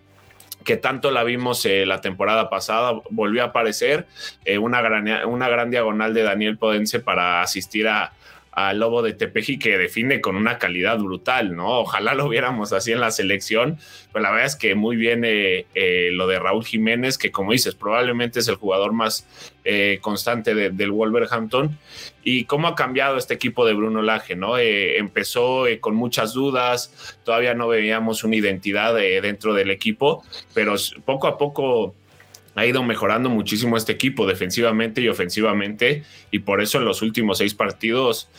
que 0.63 0.77
tanto 0.77 1.09
la 1.11 1.23
vimos 1.23 1.65
eh, 1.65 1.85
la 1.85 2.01
temporada 2.01 2.49
pasada, 2.49 3.01
volvió 3.09 3.43
a 3.43 3.47
aparecer 3.47 4.07
eh, 4.45 4.57
una, 4.57 4.81
gran, 4.81 5.07
una 5.25 5.49
gran 5.49 5.71
diagonal 5.71 6.13
de 6.13 6.23
Daniel 6.23 6.57
Podense 6.57 6.99
para 6.99 7.41
asistir 7.41 7.88
a, 7.88 8.13
Lobo 8.73 9.01
de 9.01 9.13
Tepeji 9.13 9.59
que 9.59 9.77
define 9.77 10.21
con 10.21 10.35
una 10.35 10.57
calidad 10.57 10.97
brutal, 10.97 11.55
¿no? 11.55 11.79
Ojalá 11.79 12.13
lo 12.13 12.29
viéramos 12.29 12.73
así 12.73 12.91
en 12.91 12.99
la 12.99 13.11
selección, 13.11 13.77
pero 14.11 14.23
la 14.23 14.31
verdad 14.31 14.47
es 14.47 14.55
que 14.55 14.75
muy 14.75 14.95
bien 14.95 15.23
eh, 15.25 15.65
eh, 15.75 16.09
lo 16.11 16.27
de 16.27 16.39
Raúl 16.39 16.65
Jiménez, 16.65 17.17
que 17.17 17.31
como 17.31 17.51
dices, 17.51 17.75
probablemente 17.75 18.39
es 18.39 18.47
el 18.47 18.55
jugador 18.55 18.93
más 18.93 19.27
eh, 19.63 19.99
constante 20.01 20.53
del 20.53 20.91
Wolverhampton. 20.91 21.77
Y 22.23 22.45
cómo 22.45 22.67
ha 22.67 22.75
cambiado 22.75 23.17
este 23.17 23.33
equipo 23.33 23.65
de 23.65 23.73
Bruno 23.73 24.01
Lage, 24.01 24.35
¿no? 24.35 24.57
empezó 24.57 25.63
con 25.79 25.95
muchas 25.95 26.33
dudas, 26.33 27.15
todavía 27.23 27.53
no 27.53 27.67
veíamos 27.67 28.23
una 28.23 28.35
identidad 28.35 28.93
dentro 28.93 29.53
del 29.53 29.71
equipo, 29.71 30.23
pero 30.53 30.75
poco 31.05 31.27
a 31.27 31.37
poco 31.37 31.95
ha 32.55 32.65
ido 32.65 32.83
mejorando 32.83 33.29
muchísimo 33.29 33.77
este 33.77 33.91
equipo 33.91 34.25
defensivamente 34.25 35.01
y 35.01 35.07
ofensivamente 35.07 36.03
y 36.31 36.39
por 36.39 36.61
eso 36.61 36.77
en 36.77 36.85
los 36.85 37.01
últimos 37.01 37.37
seis 37.37 37.53
partidos 37.53 38.29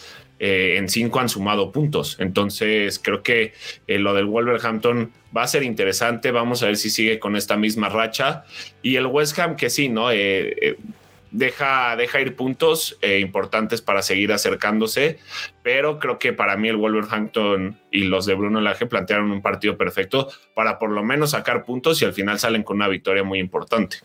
eh, 0.42 0.76
en 0.78 0.88
cinco 0.88 1.20
han 1.20 1.28
sumado 1.28 1.70
puntos. 1.70 2.16
Entonces 2.18 2.98
creo 2.98 3.22
que 3.22 3.52
eh, 3.86 3.98
lo 3.98 4.14
del 4.14 4.24
Wolverhampton 4.24 5.12
va 5.36 5.42
a 5.42 5.46
ser 5.46 5.62
interesante. 5.62 6.30
Vamos 6.30 6.62
a 6.62 6.66
ver 6.66 6.78
si 6.78 6.88
sigue 6.88 7.18
con 7.18 7.36
esta 7.36 7.58
misma 7.58 7.90
racha. 7.90 8.44
Y 8.82 8.96
el 8.96 9.06
West 9.06 9.38
Ham 9.38 9.56
que 9.56 9.68
sí, 9.68 9.90
¿no? 9.90 10.10
Eh, 10.10 10.76
deja, 11.30 11.96
deja 11.96 12.20
ir 12.20 12.37
puntos 12.37 12.99
importantes 13.20 13.82
para 13.82 14.02
seguir 14.02 14.32
acercándose, 14.32 15.18
pero 15.62 15.99
creo 15.99 16.18
que 16.18 16.32
para 16.32 16.56
mí 16.56 16.68
el 16.68 16.76
Wolverhampton 16.76 17.78
y 17.90 18.04
los 18.04 18.26
de 18.26 18.34
Bruno 18.34 18.60
Lage 18.60 18.87
plantearon 18.87 19.30
un 19.30 19.42
partido 19.42 19.76
perfecto 19.76 20.28
para 20.54 20.78
por 20.78 20.90
lo 20.90 21.02
menos 21.02 21.30
sacar 21.30 21.64
puntos 21.64 22.00
y 22.02 22.04
al 22.04 22.12
final 22.12 22.38
salen 22.38 22.62
con 22.62 22.76
una 22.76 22.88
victoria 22.88 23.22
muy 23.22 23.38
importante. 23.38 23.99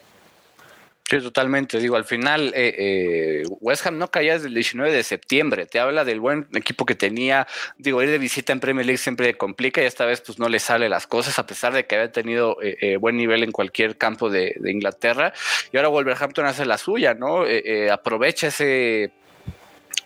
Sí, 1.07 1.19
totalmente. 1.19 1.79
Digo, 1.79 1.97
al 1.97 2.05
final, 2.05 2.51
eh, 2.55 2.73
eh, 2.77 3.43
West 3.59 3.85
Ham 3.85 3.99
no 3.99 4.09
caía 4.09 4.33
desde 4.33 4.47
el 4.47 4.55
19 4.55 4.91
de 4.91 5.03
septiembre. 5.03 5.67
Te 5.67 5.79
habla 5.79 6.03
del 6.03 6.19
buen 6.19 6.47
equipo 6.55 6.83
que 6.83 6.95
tenía. 6.95 7.45
Digo, 7.77 8.01
ir 8.01 8.09
de 8.09 8.17
visita 8.17 8.53
en 8.53 8.59
Premier 8.59 8.87
League 8.87 8.97
siempre 8.97 9.37
complica 9.37 9.83
y 9.83 9.85
esta 9.85 10.05
vez 10.05 10.21
pues 10.21 10.39
no 10.39 10.49
le 10.49 10.57
sale 10.57 10.89
las 10.89 11.05
cosas, 11.05 11.37
a 11.37 11.45
pesar 11.45 11.73
de 11.73 11.85
que 11.85 11.93
había 11.93 12.11
tenido 12.11 12.57
eh, 12.59 12.97
buen 12.97 13.17
nivel 13.17 13.43
en 13.43 13.51
cualquier 13.51 13.97
campo 13.99 14.31
de, 14.31 14.55
de, 14.59 14.71
Inglaterra. 14.71 15.31
Y 15.71 15.77
ahora 15.77 15.89
Wolverhampton 15.89 16.47
hace 16.47 16.65
la 16.65 16.79
suya, 16.79 17.13
¿no? 17.13 17.45
aprovecha 17.91 18.47
ese, 18.47 19.11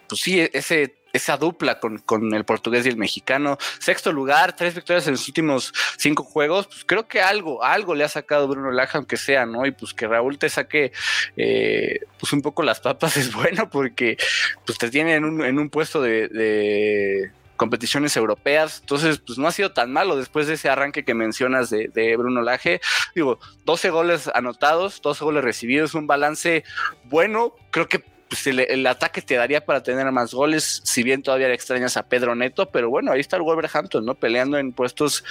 pues 0.10 0.20
sí, 0.20 0.50
ese 0.52 0.99
esa 1.14 1.38
dupla 1.38 1.80
con, 1.80 2.00
con, 2.00 2.34
el 2.34 2.46
portugués 2.46 2.86
y 2.86 2.90
el 2.90 2.98
mexicano. 2.98 3.58
Sexto 3.80 4.12
lugar, 4.12 4.56
tres 4.56 4.76
victorias 4.76 5.08
en 5.08 5.14
los 5.14 5.28
últimos 5.28 5.74
cinco 5.98 6.24
juegos. 6.24 6.68
Pues 6.68 6.86
creo 6.86 7.08
que 7.08 7.22
algo, 7.22 7.64
algo 7.64 7.96
le 7.96 8.04
ha 8.04 8.10
sacado 8.10 8.48
Bruno 8.48 8.72
Laja, 8.72 8.98
aunque 8.98 9.18
sea, 9.18 9.46
¿no? 9.46 9.66
Y 9.66 9.72
pues 9.72 9.94
que 9.94 10.08
Raúl 10.08 10.38
te 10.38 10.50
saque 10.50 10.92
eh, 11.38 12.00
pues 12.20 12.34
un 12.34 12.42
poco 12.42 12.64
las 12.64 12.80
papas 12.80 13.18
es 13.18 13.34
bueno 13.34 13.70
porque 13.70 14.18
pues 14.66 14.78
te 14.78 14.90
tiene 14.90 15.16
en 15.16 15.26
un, 15.26 15.44
en 15.44 15.60
un 15.60 15.70
puesto 15.70 16.02
de, 16.02 16.28
de 16.28 17.32
competiciones 17.60 18.16
europeas. 18.16 18.80
Entonces, 18.80 19.20
pues 19.20 19.38
no 19.38 19.48
ha 19.48 19.52
sido 19.52 19.72
tan 19.72 19.92
malo 19.92 20.16
después 20.16 20.48
de 20.48 20.54
ese 20.54 20.70
arranque 20.70 21.04
que 21.04 21.14
mencionas 21.14 21.70
de, 21.70 21.90
de, 21.90 22.16
Bruno 22.16 22.42
Laje. 22.42 22.80
Digo, 23.14 23.40
12 23.66 23.90
goles 23.90 24.32
anotados, 24.34 25.02
12 25.02 25.24
goles 25.24 25.44
recibidos, 25.44 25.94
un 25.94 26.08
balance 26.08 26.64
bueno. 27.04 27.54
Creo 27.70 27.88
que 27.88 28.04
pues 28.30 28.46
el, 28.46 28.86
ataque 28.86 29.24
te 29.24 29.36
daría 29.36 29.66
para 29.66 29.82
tener 29.82 30.10
más 30.12 30.34
goles, 30.34 30.82
si 30.86 31.02
bien 31.02 31.24
todavía 31.24 31.52
extrañas 31.52 31.98
a 31.98 32.04
Pedro 32.04 32.36
Neto, 32.36 32.70
pero 32.70 32.90
bueno, 32.90 33.12
ahí 33.12 33.20
está 33.20 33.38
el 33.38 33.42
Wolverhampton, 33.42 34.06
¿no? 34.06 34.14
Peleando 34.14 34.60
en 34.60 34.72
puestos 34.72 35.24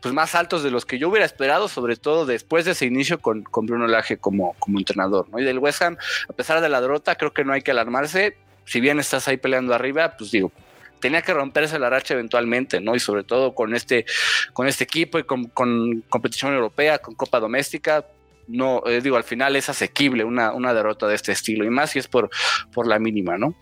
pues 0.00 0.12
más 0.12 0.34
altos 0.34 0.62
de 0.64 0.70
los 0.70 0.84
que 0.84 0.98
yo 0.98 1.08
hubiera 1.08 1.24
esperado, 1.24 1.68
sobre 1.68 1.96
todo 1.96 2.26
después 2.26 2.64
de 2.64 2.72
ese 2.72 2.86
inicio 2.86 3.20
con, 3.20 3.44
Bruno 3.44 3.86
Laje 3.86 4.18
como, 4.18 4.54
como 4.58 4.78
entrenador, 4.78 5.28
¿no? 5.30 5.38
Y 5.38 5.44
del 5.44 5.60
West 5.60 5.80
Ham, 5.82 5.96
a 6.28 6.32
pesar 6.32 6.60
de 6.60 6.68
la 6.68 6.80
derrota, 6.80 7.14
creo 7.14 7.32
que 7.32 7.44
no 7.44 7.52
hay 7.52 7.62
que 7.62 7.70
alarmarse, 7.70 8.36
si 8.64 8.80
bien 8.80 8.98
estás 8.98 9.28
ahí 9.28 9.36
peleando 9.36 9.72
arriba, 9.72 10.16
pues 10.18 10.32
digo, 10.32 10.50
tenía 11.00 11.22
que 11.22 11.32
romperse 11.32 11.78
la 11.78 11.88
racha 11.88 12.14
eventualmente, 12.14 12.80
¿no? 12.80 12.96
Y 12.96 13.00
sobre 13.00 13.22
todo 13.22 13.54
con 13.54 13.76
este, 13.76 14.06
con 14.52 14.66
este 14.66 14.84
equipo 14.84 15.20
y 15.20 15.22
con 15.24 15.46
competición 16.08 16.52
europea, 16.52 16.98
con 16.98 17.14
Copa 17.14 17.38
Doméstica, 17.38 18.04
no, 18.46 18.82
eh, 18.86 19.00
digo, 19.00 19.16
al 19.16 19.24
final 19.24 19.56
es 19.56 19.68
asequible 19.68 20.24
una, 20.24 20.52
una 20.52 20.74
derrota 20.74 21.06
de 21.06 21.14
este 21.14 21.32
estilo, 21.32 21.64
y 21.64 21.70
más 21.70 21.90
si 21.90 21.98
es 21.98 22.08
por, 22.08 22.30
por 22.72 22.86
la 22.86 22.98
mínima, 22.98 23.38
¿no? 23.38 23.54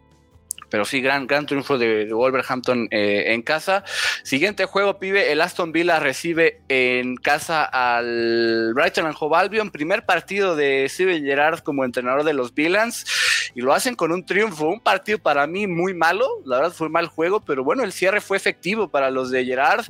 Pero 0.72 0.86
sí, 0.86 1.02
gran, 1.02 1.26
gran 1.26 1.44
triunfo 1.44 1.76
de, 1.76 2.10
Wolverhampton 2.14 2.88
eh, 2.90 3.34
en 3.34 3.42
casa. 3.42 3.84
Siguiente 4.22 4.64
juego, 4.64 4.98
pibe. 4.98 5.30
El 5.30 5.42
Aston 5.42 5.70
Villa 5.70 6.00
recibe 6.00 6.62
en 6.68 7.16
casa 7.16 7.62
al 7.64 8.72
Brighton 8.72 9.04
and 9.04 9.16
Hove 9.20 9.36
Albion. 9.36 9.70
Primer 9.70 10.06
partido 10.06 10.56
de 10.56 10.88
Steven 10.88 11.22
Gerrard 11.26 11.60
como 11.60 11.84
entrenador 11.84 12.24
de 12.24 12.32
los 12.32 12.54
Villans. 12.54 13.04
Y 13.54 13.60
lo 13.60 13.72
hacen 13.72 13.94
con 13.94 14.12
un 14.12 14.24
triunfo. 14.24 14.66
Un 14.66 14.80
partido 14.80 15.18
para 15.18 15.46
mí 15.46 15.66
muy 15.66 15.94
malo. 15.94 16.26
La 16.44 16.56
verdad 16.56 16.72
fue 16.72 16.88
mal 16.88 17.06
juego, 17.06 17.40
pero 17.40 17.64
bueno, 17.64 17.82
el 17.84 17.92
cierre 17.92 18.20
fue 18.20 18.36
efectivo 18.36 18.88
para 18.88 19.10
los 19.10 19.30
de 19.30 19.44
Gerrard. 19.44 19.86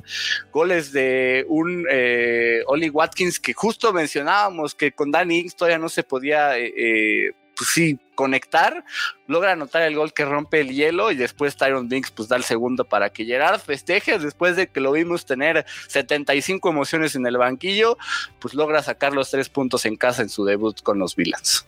Goles 0.51 0.91
de 0.91 1.45
un 1.47 1.85
eh, 1.89 2.63
Oli 2.67 2.89
Watkins 2.89 3.39
que 3.39 3.53
justo 3.53 3.93
mencionábamos 3.93 4.75
que 4.75 4.91
con 4.91 5.11
Danny 5.11 5.39
Ings 5.39 5.55
todavía 5.55 5.77
no 5.77 5.89
se 5.89 6.03
podía 6.03 6.57
eh, 6.57 7.33
pues 7.55 7.69
sí, 7.69 7.99
conectar, 8.15 8.83
logra 9.27 9.51
anotar 9.51 9.83
el 9.83 9.95
gol 9.95 10.13
que 10.13 10.25
rompe 10.25 10.61
el 10.61 10.69
hielo 10.69 11.11
y 11.11 11.15
después 11.15 11.55
Tyron 11.55 11.87
Binks 11.87 12.11
pues 12.11 12.27
da 12.27 12.35
el 12.35 12.43
segundo 12.43 12.85
para 12.85 13.11
que 13.11 13.25
Gerard 13.25 13.59
festeje 13.59 14.17
después 14.19 14.55
de 14.55 14.67
que 14.67 14.79
lo 14.79 14.91
vimos 14.91 15.25
tener 15.25 15.65
75 15.87 16.69
emociones 16.69 17.15
en 17.15 17.25
el 17.25 17.37
banquillo, 17.37 17.97
pues 18.39 18.53
logra 18.53 18.81
sacar 18.83 19.13
los 19.13 19.29
tres 19.31 19.49
puntos 19.49 19.85
en 19.85 19.95
casa 19.95 20.21
en 20.21 20.29
su 20.29 20.45
debut 20.45 20.81
con 20.81 20.99
los 20.99 21.15
Villans. 21.15 21.65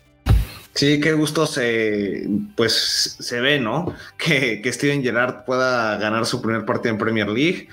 Sí, 0.75 0.99
qué 0.99 1.13
gusto 1.13 1.45
se, 1.45 2.27
pues, 2.57 3.15
se 3.17 3.39
ve, 3.39 3.61
¿no? 3.61 3.95
Que, 4.17 4.61
que, 4.61 4.73
Steven 4.73 5.01
Gerrard 5.01 5.45
pueda 5.45 5.95
ganar 5.95 6.25
su 6.25 6.41
primer 6.41 6.65
partido 6.65 6.91
en 6.91 6.97
Premier 6.99 7.29
League. 7.29 7.69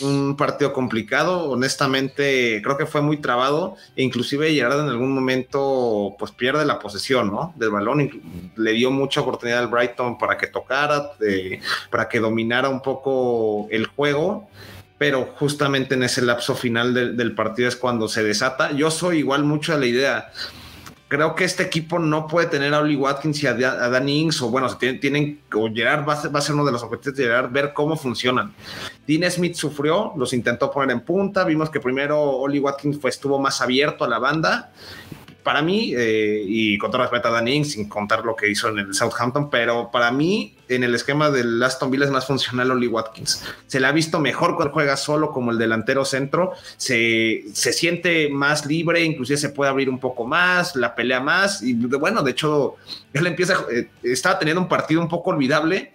Un 0.00 0.38
partido 0.38 0.72
complicado, 0.72 1.50
honestamente, 1.50 2.62
creo 2.64 2.78
que 2.78 2.86
fue 2.86 3.02
muy 3.02 3.18
trabado. 3.18 3.76
Inclusive 3.96 4.54
Gerrard 4.54 4.80
en 4.80 4.88
algún 4.88 5.14
momento, 5.14 6.16
pues, 6.18 6.32
pierde 6.32 6.64
la 6.64 6.78
posesión, 6.78 7.30
¿no? 7.30 7.52
Del 7.56 7.68
balón. 7.68 8.22
Le 8.56 8.72
dio 8.72 8.90
mucha 8.90 9.20
oportunidad 9.20 9.58
al 9.58 9.68
Brighton 9.68 10.16
para 10.16 10.38
que 10.38 10.46
tocara, 10.46 11.10
para 11.90 12.08
que 12.08 12.20
dominara 12.20 12.70
un 12.70 12.80
poco 12.80 13.68
el 13.70 13.86
juego 13.86 14.48
pero 14.98 15.28
justamente 15.36 15.94
en 15.94 16.04
ese 16.04 16.22
lapso 16.22 16.54
final 16.54 16.94
del, 16.94 17.34
partido 17.34 17.68
es 17.68 17.76
cuando 17.76 18.08
se 18.08 18.22
desata. 18.22 18.72
Yo 18.72 18.90
soy 18.90 19.18
igual 19.18 19.44
mucho 19.44 19.74
de 19.74 19.78
la 19.78 19.84
idea 19.84 20.32
creo 21.08 21.34
que 21.34 21.44
este 21.44 21.62
equipo 21.62 21.98
no 21.98 22.26
puede 22.26 22.48
tener 22.48 22.74
a 22.74 22.80
Oli 22.80 22.96
Watkins 22.96 23.42
y 23.42 23.46
a, 23.46 23.54
Danny 23.54 24.20
Ings, 24.22 24.42
o 24.42 24.50
bueno, 24.50 24.74
tienen, 24.76 25.00
tienen, 25.00 25.40
o 25.54 25.70
Gerard 25.72 26.06
va 26.06 26.14
a, 26.14 26.40
ser, 26.40 26.54
uno 26.54 26.64
de 26.64 26.72
los 26.72 26.82
objetivos 26.82 27.16
de 27.16 27.24
Gerard, 27.24 27.50
ver 27.50 27.72
cómo 27.72 27.96
funcionan. 27.96 28.52
Dean 29.06 29.30
Smith 29.30 29.54
sufrió, 29.54 30.12
los 30.16 30.32
intentó 30.32 30.70
poner 30.70 30.90
en 30.90 31.00
punta, 31.00 31.44
vimos 31.44 31.70
que 31.70 31.80
primero 31.80 32.20
Oli 32.20 32.58
Watkins 32.58 33.00
fue, 33.00 33.10
estuvo 33.10 33.38
más 33.38 33.60
abierto 33.60 34.04
a 34.04 34.08
la 34.08 34.18
banda, 34.18 34.72
para 35.44 35.62
mí, 35.62 35.92
eh, 35.96 36.42
y 36.44 36.76
con 36.76 36.90
todo 36.90 37.02
respeto 37.02 37.28
a 37.28 37.30
Danny 37.30 37.64
sin 37.64 37.88
contar 37.88 38.24
lo 38.24 38.34
que 38.34 38.50
hizo 38.50 38.68
en 38.68 38.78
el 38.78 38.94
Southampton, 38.94 39.48
pero 39.48 39.90
para 39.92 40.10
mí, 40.10 40.55
en 40.68 40.84
el 40.84 40.94
esquema 40.94 41.30
del 41.30 41.62
Aston 41.62 41.90
Villa 41.90 42.04
es 42.04 42.10
más 42.10 42.26
funcional 42.26 42.70
Oli 42.70 42.86
Watkins. 42.86 43.44
Se 43.66 43.80
le 43.80 43.86
ha 43.86 43.92
visto 43.92 44.18
mejor 44.18 44.56
cuando 44.56 44.74
juega 44.74 44.96
solo 44.96 45.30
como 45.30 45.50
el 45.50 45.58
delantero 45.58 46.04
centro, 46.04 46.52
se, 46.76 47.44
se 47.52 47.72
siente 47.72 48.28
más 48.28 48.66
libre, 48.66 49.02
inclusive 49.02 49.36
se 49.36 49.50
puede 49.50 49.70
abrir 49.70 49.88
un 49.88 49.98
poco 49.98 50.26
más, 50.26 50.76
la 50.76 50.94
pelea 50.94 51.20
más, 51.20 51.62
y 51.62 51.74
bueno, 51.74 52.22
de 52.22 52.30
hecho, 52.32 52.76
él 53.12 53.26
empieza, 53.26 53.64
eh, 53.72 53.88
estaba 54.02 54.38
teniendo 54.38 54.60
un 54.60 54.68
partido 54.68 55.00
un 55.00 55.08
poco 55.08 55.30
olvidable, 55.30 55.92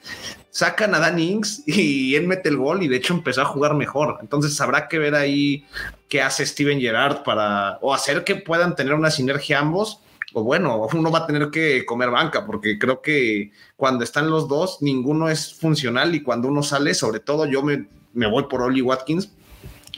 sacan 0.51 0.93
a 0.93 0.99
Dan 0.99 1.17
Ings 1.17 1.63
y 1.65 2.15
él 2.15 2.27
mete 2.27 2.49
el 2.49 2.57
gol 2.57 2.83
y 2.83 2.87
de 2.87 2.97
hecho 2.97 3.13
empezó 3.13 3.41
a 3.41 3.45
jugar 3.45 3.73
mejor. 3.73 4.19
Entonces 4.21 4.59
habrá 4.61 4.87
que 4.87 4.99
ver 4.99 5.15
ahí 5.15 5.65
qué 6.07 6.21
hace 6.21 6.45
Steven 6.45 6.79
Gerrard 6.79 7.23
para 7.23 7.79
o 7.81 7.93
hacer 7.93 8.23
que 8.23 8.35
puedan 8.35 8.75
tener 8.75 8.93
una 8.93 9.09
sinergia 9.09 9.59
ambos. 9.59 10.01
O 10.33 10.43
bueno, 10.43 10.88
uno 10.93 11.11
va 11.11 11.19
a 11.19 11.27
tener 11.27 11.50
que 11.50 11.85
comer 11.85 12.09
banca 12.09 12.45
porque 12.45 12.79
creo 12.79 13.01
que 13.01 13.51
cuando 13.75 14.03
están 14.03 14.29
los 14.29 14.47
dos, 14.47 14.81
ninguno 14.81 15.29
es 15.29 15.53
funcional 15.53 16.15
y 16.15 16.21
cuando 16.21 16.47
uno 16.47 16.63
sale, 16.63 16.93
sobre 16.93 17.19
todo 17.19 17.45
yo 17.45 17.63
me, 17.63 17.88
me 18.13 18.27
voy 18.27 18.43
por 18.43 18.61
Oli 18.61 18.81
Watkins 18.81 19.31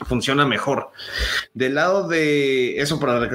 funciona 0.04 0.44
mejor. 0.44 0.90
Del 1.52 1.74
lado 1.76 2.08
de 2.08 2.80
eso, 2.80 2.98
para 2.98 3.28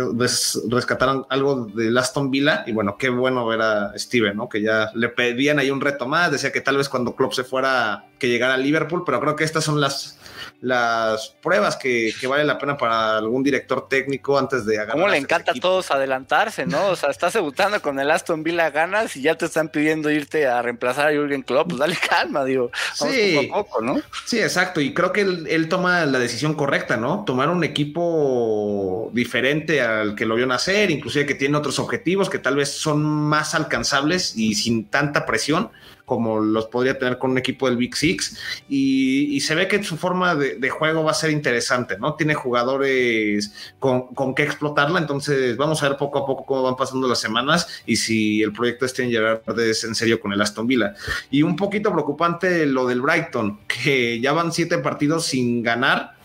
rescatar 0.70 1.26
algo 1.30 1.66
de 1.66 1.98
Aston 1.98 2.32
Villa, 2.32 2.64
y 2.68 2.74
bueno, 2.74 2.98
qué 2.98 3.10
bueno 3.10 3.46
ver 3.46 3.62
a 3.62 3.98
Steven, 3.98 4.36
¿no? 4.36 4.50
Que 4.50 4.62
ya 4.62 4.92
le 4.94 5.10
pedían 5.10 5.60
ahí 5.60 5.72
un 5.72 5.82
reto 5.82 6.08
más, 6.08 6.32
decía 6.32 6.52
que 6.52 6.62
tal 6.62 6.78
vez 6.78 6.90
cuando 6.90 7.16
Klopp 7.16 7.34
se 7.34 7.44
fuera, 7.44 8.06
que 8.18 8.28
llegara 8.28 8.56
a 8.56 8.58
Liverpool, 8.58 9.04
pero 9.06 9.20
creo 9.20 9.36
que 9.36 9.44
estas 9.44 9.64
son 9.64 9.80
las 9.80 10.18
las 10.62 11.30
pruebas 11.42 11.78
que, 11.78 12.14
vale 12.28 12.44
la 12.44 12.58
pena 12.58 12.78
para 12.78 13.18
algún 13.18 13.44
director 13.44 13.88
técnico 13.88 14.38
antes 14.38 14.66
de 14.66 14.76
agarrar. 14.76 14.96
¿Cómo 14.96 15.08
le 15.08 15.18
encanta 15.18 15.52
a 15.54 15.56
todos 15.56 15.90
adelantarse, 15.90 16.66
no? 16.66 16.88
O 16.88 16.96
sea, 16.96 17.10
estás 17.10 17.34
debutando 17.34 17.82
con 17.82 17.98
el 18.00 18.12
Aston 18.12 18.44
Villa 18.44 18.70
ganas 18.70 19.16
y 19.16 19.22
ya 19.22 19.36
te 19.36 19.46
están 19.46 19.70
pidiendo 19.70 20.12
irte 20.12 20.48
a 20.48 20.62
reemplazar 20.62 21.08
a 21.08 21.12
Jürgen 21.12 21.44
Klopp. 21.44 21.70
Pues 21.70 21.80
dale 21.80 21.96
calma, 22.10 22.44
digo. 22.44 22.72
sí, 22.94 23.36
poco 23.36 23.56
a 23.56 23.64
poco, 23.64 23.82
¿no? 23.82 24.02
Sí, 24.26 24.40
exacto. 24.40 24.82
Y 24.82 24.94
creo 24.94 25.14
que 25.14 25.22
él, 25.22 25.70
toma 25.70 26.06
la 26.06 26.20
decisión 26.20 26.56
correcta, 26.56 26.98
¿no? 26.98 27.24
Tomar 27.26 27.50
un 27.50 27.64
equipo 27.64 29.10
diferente 29.14 29.82
al 29.82 30.16
que 30.16 30.26
lo 30.26 30.36
vio 30.36 30.46
nacer, 30.46 30.92
inclusive 30.92 31.26
que 31.26 31.36
tiene 31.36 31.58
otros 31.58 31.80
objetivos 31.80 32.30
que 32.30 32.40
tal 32.40 32.56
vez 32.56 32.70
son 32.70 33.04
más 33.04 33.56
alcanzables 33.56 34.36
y 34.36 34.56
sin 34.56 34.86
tanta 34.86 35.26
presión 35.26 35.72
como 36.10 36.40
los 36.40 36.66
podría 36.66 36.98
tener 36.98 37.20
con 37.20 37.30
un 37.30 37.38
equipo 37.38 37.68
del 37.68 37.78
Big 37.78 37.96
Six. 37.96 38.36
Y, 38.68 39.40
se 39.42 39.54
ve 39.54 39.68
que 39.68 39.82
su 39.84 39.96
forma 39.96 40.34
de, 40.34 40.70
juego 40.70 41.04
va 41.04 41.12
a 41.12 41.14
ser 41.14 41.30
interesante, 41.30 42.00
¿no? 42.00 42.16
Tiene 42.16 42.34
jugadores 42.34 43.54
con, 43.78 44.08
con 44.16 44.34
qué 44.34 44.42
explotarla. 44.42 44.98
Entonces, 44.98 45.56
vamos 45.56 45.84
a 45.84 45.90
ver 45.90 45.98
poco 46.00 46.18
a 46.18 46.26
poco 46.26 46.46
cómo 46.46 46.64
van 46.64 46.76
pasando 46.76 47.08
las 47.08 47.20
semanas 47.20 47.84
y 47.86 47.96
si 47.96 48.42
el 48.42 48.52
proyecto 48.52 48.86
este 48.86 49.04
en 49.04 49.12
Gerard 49.12 49.60
es 49.60 49.84
en 49.84 49.94
serio 49.94 50.20
con 50.20 50.34
el 50.34 50.42
Aston 50.42 50.66
Villa. 50.66 50.96
Y 51.30 51.44
un 51.44 51.56
poquito 51.56 51.92
preocupante 51.92 52.66
lo 52.66 52.88
del 52.88 53.02
Brighton, 53.02 53.60
que 53.68 54.20
ya 54.20 54.34
van 54.34 54.52
siete 54.52 54.80
partidos 54.80 55.28
sin 55.28 55.62
ganar. 55.62 56.16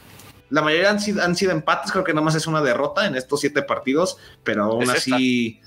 La 0.49 0.62
mayoría 0.62 0.91
han 0.91 1.00
sido, 1.00 1.23
han 1.23 1.37
sido 1.37 1.53
empates, 1.53 1.93
creo 1.93 2.05
que 2.05 2.14
nada 2.14 2.25
más 2.25 2.37
es 2.37 2.47
una 2.47 2.62
derrota 2.62 3.07
en 3.07 3.17
estos 3.17 3.41
siete 3.41 3.61
partidos, 3.61 4.17
pero 4.43 4.64
aún 4.64 4.88
así. 4.88 5.61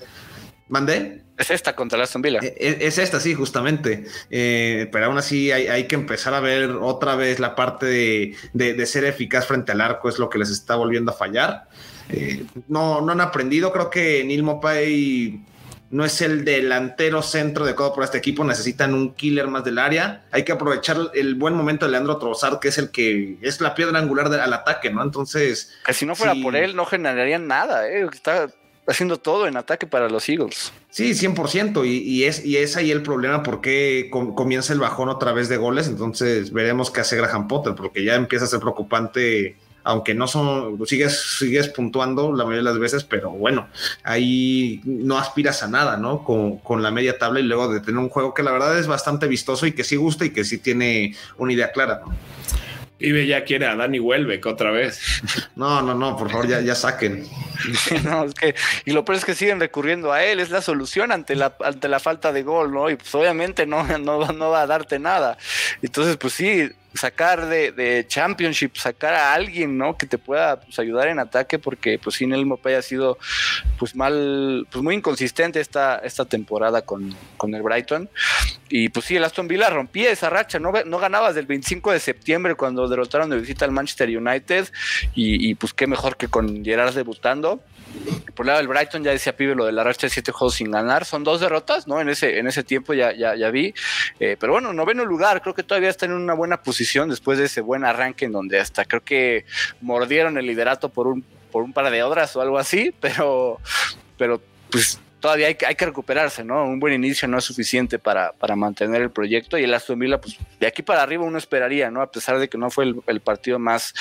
¿Mandé? 0.68 1.27
Es 1.38 1.52
esta 1.52 1.76
contra 1.76 1.96
la 1.96 2.04
Aston 2.04 2.20
Villa. 2.20 2.40
E, 2.42 2.54
e, 2.58 2.86
es, 2.86 2.98
esta, 2.98 3.20
sí, 3.20 3.32
justamente. 3.32 4.04
Eh, 4.28 4.88
pero 4.90 5.06
aún 5.06 5.18
así 5.18 5.52
hay, 5.52 5.86
que 5.86 5.94
empezar 5.94 6.34
a 6.34 6.40
ver 6.40 6.70
otra 6.70 7.14
vez 7.14 7.38
la 7.38 7.54
parte 7.54 7.86
de, 8.52 8.86
ser 8.86 9.04
eficaz 9.04 9.46
frente 9.46 9.70
al 9.70 9.80
arco, 9.80 10.08
es 10.08 10.18
lo 10.18 10.28
que 10.28 10.38
les 10.38 10.50
está 10.50 10.74
volviendo 10.74 11.12
a 11.12 11.14
fallar. 11.14 11.68
Eh, 12.10 12.44
no, 12.66 13.00
no 13.00 13.12
han 13.12 13.20
aprendido. 13.20 13.72
Creo 13.72 13.88
que 13.88 14.24
Neil 14.24 14.42
Mopay 14.42 15.40
no 15.90 16.04
es 16.04 16.20
el 16.22 16.44
delantero 16.44 17.22
centro 17.22 17.64
de 17.64 17.74
todo 17.74 17.94
por 17.94 18.02
este 18.02 18.18
equipo. 18.18 18.42
Necesitan 18.42 18.92
un 18.92 19.14
killer 19.14 19.46
más 19.46 19.64
del 19.64 19.78
área. 19.78 20.24
Hay 20.32 20.42
que 20.42 20.50
aprovechar 20.50 20.96
el 21.14 21.36
buen 21.36 21.54
momento 21.54 21.86
de 21.86 21.92
Leandro 21.92 22.18
Trossard, 22.18 22.58
que 22.58 22.68
es 22.68 22.78
el 22.78 22.90
que 22.90 23.38
es 23.42 23.60
la 23.60 23.76
piedra 23.76 24.00
angular 24.00 24.26
al 24.26 24.52
ataque, 24.52 24.90
¿no? 24.90 25.04
Entonces. 25.04 25.78
Que 25.86 25.94
si 25.94 26.04
no 26.04 26.16
fuera 26.16 26.34
por 26.34 26.56
él, 26.56 26.74
no 26.74 26.84
generarían 26.84 27.46
nada, 27.46 27.88
¿eh? 27.88 28.08
Está 28.12 28.48
haciendo 28.88 29.18
todo 29.18 29.46
en 29.46 29.56
ataque 29.56 29.86
para 29.86 30.08
los 30.08 30.28
Eagles. 30.28 30.72
Sí, 30.90 31.12
100%. 31.12 31.86
Y, 31.86 31.98
y, 31.98 32.24
es, 32.24 32.44
y 32.44 32.56
es 32.56 32.76
ahí 32.76 32.90
el 32.90 33.02
problema 33.02 33.42
porque 33.42 34.08
comienza 34.10 34.72
el 34.72 34.80
bajón 34.80 35.08
otra 35.08 35.32
vez 35.32 35.48
de 35.48 35.58
goles. 35.58 35.86
Entonces 35.86 36.52
veremos 36.52 36.90
qué 36.90 37.02
hace 37.02 37.16
Graham 37.16 37.48
Potter, 37.48 37.74
porque 37.74 38.04
ya 38.04 38.14
empieza 38.14 38.46
a 38.46 38.48
ser 38.48 38.60
preocupante 38.60 39.56
aunque 39.84 40.12
no 40.12 40.26
son, 40.28 40.86
sigues, 40.86 41.38
sigues 41.38 41.68
puntuando 41.68 42.30
la 42.32 42.44
mayoría 42.44 42.58
de 42.58 42.74
las 42.74 42.78
veces, 42.78 43.04
pero 43.04 43.30
bueno, 43.30 43.68
ahí 44.02 44.82
no 44.84 45.16
aspiras 45.16 45.62
a 45.62 45.68
nada, 45.68 45.96
¿no? 45.96 46.24
Con, 46.24 46.58
con, 46.58 46.82
la 46.82 46.90
media 46.90 47.16
tabla 47.16 47.40
y 47.40 47.44
luego 47.44 47.72
de 47.72 47.80
tener 47.80 47.98
un 47.98 48.10
juego 48.10 48.34
que 48.34 48.42
la 48.42 48.52
verdad 48.52 48.78
es 48.78 48.86
bastante 48.86 49.28
vistoso 49.28 49.66
y 49.66 49.72
que 49.72 49.84
sí 49.84 49.96
gusta 49.96 50.26
y 50.26 50.30
que 50.30 50.44
sí 50.44 50.58
tiene 50.58 51.16
una 51.38 51.54
idea 51.54 51.72
clara. 51.72 52.02
¿no? 52.04 52.14
Pibe 52.98 53.26
ya 53.26 53.44
quiere 53.44 53.66
a 53.66 53.76
Dani 53.76 54.00
Welbeck 54.00 54.44
otra 54.46 54.70
vez. 54.70 55.00
No, 55.56 55.82
no, 55.82 55.92
no, 55.92 56.16
por 56.16 56.30
favor, 56.30 56.46
ya, 56.46 56.60
ya 56.60 56.76
saquen. 56.76 57.26
no, 58.04 58.24
es 58.24 58.34
que, 58.34 58.54
y 58.84 58.92
lo 58.92 59.04
peor 59.04 59.18
es 59.18 59.24
que 59.24 59.34
siguen 59.34 59.58
recurriendo 59.58 60.12
a 60.12 60.22
él, 60.22 60.38
es 60.38 60.50
la 60.50 60.62
solución 60.62 61.10
ante 61.10 61.34
la, 61.34 61.56
ante 61.64 61.88
la 61.88 61.98
falta 61.98 62.32
de 62.32 62.44
gol, 62.44 62.72
¿no? 62.72 62.88
Y 62.88 62.94
pues 62.94 63.12
obviamente 63.16 63.66
no, 63.66 63.82
no, 63.98 64.32
no 64.32 64.50
va 64.50 64.62
a 64.62 64.66
darte 64.68 65.00
nada. 65.00 65.36
Entonces, 65.82 66.16
pues 66.16 66.32
sí, 66.32 66.70
sacar 66.98 67.46
de, 67.46 67.72
de, 67.72 68.06
Championship, 68.06 68.76
sacar 68.76 69.14
a 69.14 69.32
alguien, 69.32 69.78
¿no? 69.78 69.96
Que 69.96 70.06
te 70.06 70.18
pueda 70.18 70.60
pues, 70.60 70.78
ayudar 70.78 71.08
en 71.08 71.18
ataque, 71.18 71.58
porque 71.58 71.98
pues 71.98 72.16
sin 72.16 72.32
el 72.32 72.44
Mopey 72.44 72.74
ha 72.74 72.82
sido 72.82 73.18
pues 73.78 73.94
mal, 73.94 74.66
pues 74.70 74.82
muy 74.82 74.94
inconsistente 74.94 75.60
esta, 75.60 75.98
esta 75.98 76.24
temporada 76.24 76.82
con, 76.82 77.14
con, 77.36 77.54
el 77.54 77.62
Brighton. 77.62 78.10
Y 78.68 78.88
pues 78.90 79.06
sí, 79.06 79.16
el 79.16 79.24
Aston 79.24 79.48
Villa 79.48 79.70
rompía 79.70 80.10
esa 80.10 80.28
racha, 80.28 80.58
no, 80.58 80.72
no 80.84 80.98
ganabas 80.98 81.34
del 81.34 81.46
25 81.46 81.92
de 81.92 82.00
septiembre 82.00 82.54
cuando 82.54 82.88
derrotaron 82.88 83.30
de 83.30 83.38
visita 83.38 83.64
al 83.64 83.72
Manchester 83.72 84.08
United, 84.16 84.68
y, 85.14 85.48
y 85.50 85.54
pues 85.54 85.72
qué 85.72 85.86
mejor 85.86 86.16
que 86.16 86.28
con 86.28 86.64
Gerard 86.64 86.94
debutando. 86.94 87.62
Por 88.34 88.46
lado 88.46 88.58
del 88.58 88.68
Brighton 88.68 89.02
ya 89.02 89.10
decía 89.10 89.36
Pibe 89.36 89.54
lo 89.54 89.66
de 89.66 89.72
la 89.72 89.82
racha 89.82 90.06
de 90.06 90.10
siete 90.10 90.30
juegos 90.30 90.54
sin 90.54 90.70
ganar. 90.70 91.04
Son 91.04 91.24
dos 91.24 91.40
derrotas, 91.40 91.88
¿no? 91.88 92.00
En 92.00 92.08
ese, 92.08 92.38
en 92.38 92.46
ese 92.46 92.62
tiempo 92.62 92.94
ya, 92.94 93.12
ya, 93.12 93.34
ya 93.34 93.50
vi. 93.50 93.74
Eh, 94.20 94.36
pero 94.38 94.52
bueno, 94.52 94.72
noveno 94.72 95.04
lugar, 95.04 95.42
creo 95.42 95.54
que 95.54 95.62
todavía 95.62 95.90
está 95.90 96.06
en 96.06 96.12
una 96.12 96.34
buena 96.34 96.62
posición 96.62 97.08
después 97.08 97.38
de 97.38 97.46
ese 97.46 97.60
buen 97.60 97.84
arranque 97.84 98.26
en 98.26 98.32
donde 98.32 98.60
hasta 98.60 98.84
creo 98.84 99.02
que 99.02 99.44
mordieron 99.80 100.38
el 100.38 100.46
liderato 100.46 100.88
por 100.88 101.08
un, 101.08 101.24
por 101.50 101.62
un 101.64 101.72
par 101.72 101.90
de 101.90 102.02
horas 102.02 102.36
o 102.36 102.40
algo 102.40 102.58
así, 102.58 102.94
pero, 103.00 103.58
pero 104.16 104.40
pues 104.70 105.00
todavía 105.20 105.48
hay 105.48 105.54
que, 105.54 105.66
hay 105.66 105.74
que 105.74 105.86
recuperarse, 105.86 106.44
¿no? 106.44 106.64
Un 106.64 106.78
buen 106.78 106.94
inicio 106.94 107.28
no 107.28 107.38
es 107.38 107.44
suficiente 107.44 107.98
para, 107.98 108.32
para 108.32 108.56
mantener 108.56 109.02
el 109.02 109.10
proyecto 109.10 109.58
y 109.58 109.64
el 109.64 109.74
Aston 109.74 109.98
Villa, 109.98 110.20
pues 110.20 110.38
de 110.60 110.66
aquí 110.66 110.82
para 110.82 111.02
arriba 111.02 111.24
uno 111.24 111.38
esperaría, 111.38 111.90
¿no? 111.90 112.02
A 112.02 112.10
pesar 112.10 112.38
de 112.38 112.48
que 112.48 112.58
no 112.58 112.70
fue 112.70 112.94
el, 113.06 113.20
partido 113.20 113.58
más 113.58 113.94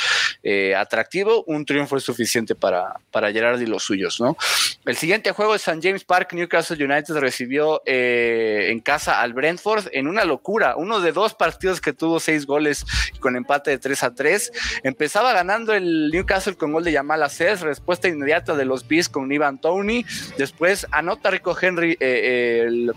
eh, 0.43 0.75
atractivo, 0.75 1.43
un 1.47 1.65
triunfo 1.65 1.97
es 1.97 2.03
suficiente 2.03 2.55
para, 2.55 2.99
para 3.11 3.31
Gerard 3.31 3.59
y 3.61 3.65
los 3.65 3.83
suyos, 3.83 4.19
¿no? 4.21 4.37
El 4.85 4.95
siguiente 4.95 5.31
juego 5.31 5.55
es 5.55 5.67
St. 5.67 5.81
James 5.81 6.03
Park, 6.03 6.33
Newcastle 6.33 6.83
United 6.83 7.15
recibió 7.15 7.81
eh, 7.85 8.67
en 8.69 8.79
casa 8.79 9.21
al 9.21 9.33
Brentford 9.33 9.87
en 9.91 10.07
una 10.07 10.23
locura, 10.23 10.75
uno 10.77 11.01
de 11.01 11.11
dos 11.11 11.33
partidos 11.33 11.81
que 11.81 11.93
tuvo 11.93 12.19
seis 12.19 12.45
goles 12.45 12.85
con 13.19 13.35
empate 13.35 13.71
de 13.71 13.79
3 13.79 14.03
a 14.03 14.15
3. 14.15 14.51
Empezaba 14.83 15.33
ganando 15.33 15.73
el 15.73 16.09
Newcastle 16.11 16.55
con 16.55 16.71
gol 16.71 16.83
de 16.83 16.91
Yamal 16.91 17.23
Aces, 17.23 17.61
respuesta 17.61 18.07
inmediata 18.07 18.55
de 18.55 18.65
los 18.65 18.87
Bees 18.87 19.09
con 19.09 19.31
Ivan 19.31 19.59
Tony, 19.59 20.05
después 20.37 20.87
anota 21.07 21.31
Rico 21.31 21.57
Henry 21.59 21.95
eh, 22.01 22.65
el, 22.67 22.93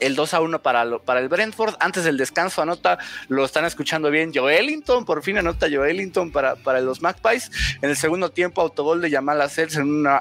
el, 0.00 0.16
2 0.16 0.34
a 0.34 0.40
1 0.40 0.62
para, 0.62 0.98
para 0.98 1.20
el 1.20 1.28
Brentford. 1.28 1.76
Antes 1.78 2.02
del 2.02 2.16
descanso 2.16 2.60
anota, 2.60 2.98
lo 3.28 3.44
están 3.44 3.64
escuchando 3.64 4.10
bien, 4.10 4.32
Joelinton, 4.34 5.04
por 5.04 5.22
fin 5.22 5.38
anota 5.38 5.68
Joelinton 5.70 6.32
para, 6.32 6.56
para 6.56 6.80
los 6.80 7.00
Magpies. 7.02 7.50
En 7.82 7.90
el 7.90 7.96
segundo 7.96 8.30
tiempo, 8.30 8.60
autogol 8.60 9.00
de 9.00 9.10
Yamal 9.10 9.40
Acers 9.40 9.76
en 9.76 9.90
una, 9.90 10.20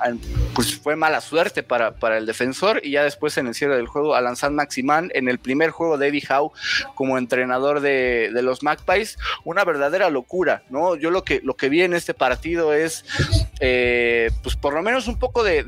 pues 0.53 0.75
fue 0.79 0.95
mala 0.95 1.19
suerte 1.19 1.63
para, 1.63 1.95
para 1.95 2.19
el 2.19 2.27
defensor. 2.27 2.79
Y 2.83 2.91
ya 2.91 3.03
después 3.03 3.35
en 3.39 3.47
el 3.47 3.55
cierre 3.55 3.75
del 3.75 3.87
juego, 3.87 4.13
Alan 4.13 4.35
San 4.35 4.53
Maximán 4.53 5.09
en 5.15 5.27
el 5.29 5.39
primer 5.39 5.71
juego 5.71 5.97
de 5.97 6.09
Eddie 6.09 6.27
Howe 6.29 6.51
como 6.93 7.17
entrenador 7.17 7.79
de, 7.79 8.29
de 8.31 8.41
los 8.43 8.61
Magpies, 8.61 9.17
una 9.43 9.65
verdadera 9.65 10.11
locura, 10.11 10.61
¿no? 10.69 10.95
Yo 10.95 11.09
lo 11.09 11.23
que, 11.23 11.41
lo 11.43 11.55
que 11.55 11.69
vi 11.69 11.81
en 11.81 11.95
este 11.95 12.13
partido 12.13 12.71
es, 12.73 13.03
eh, 13.59 14.29
pues 14.43 14.55
por 14.55 14.75
lo 14.75 14.83
menos 14.83 15.07
un 15.07 15.17
poco 15.17 15.43
de 15.43 15.63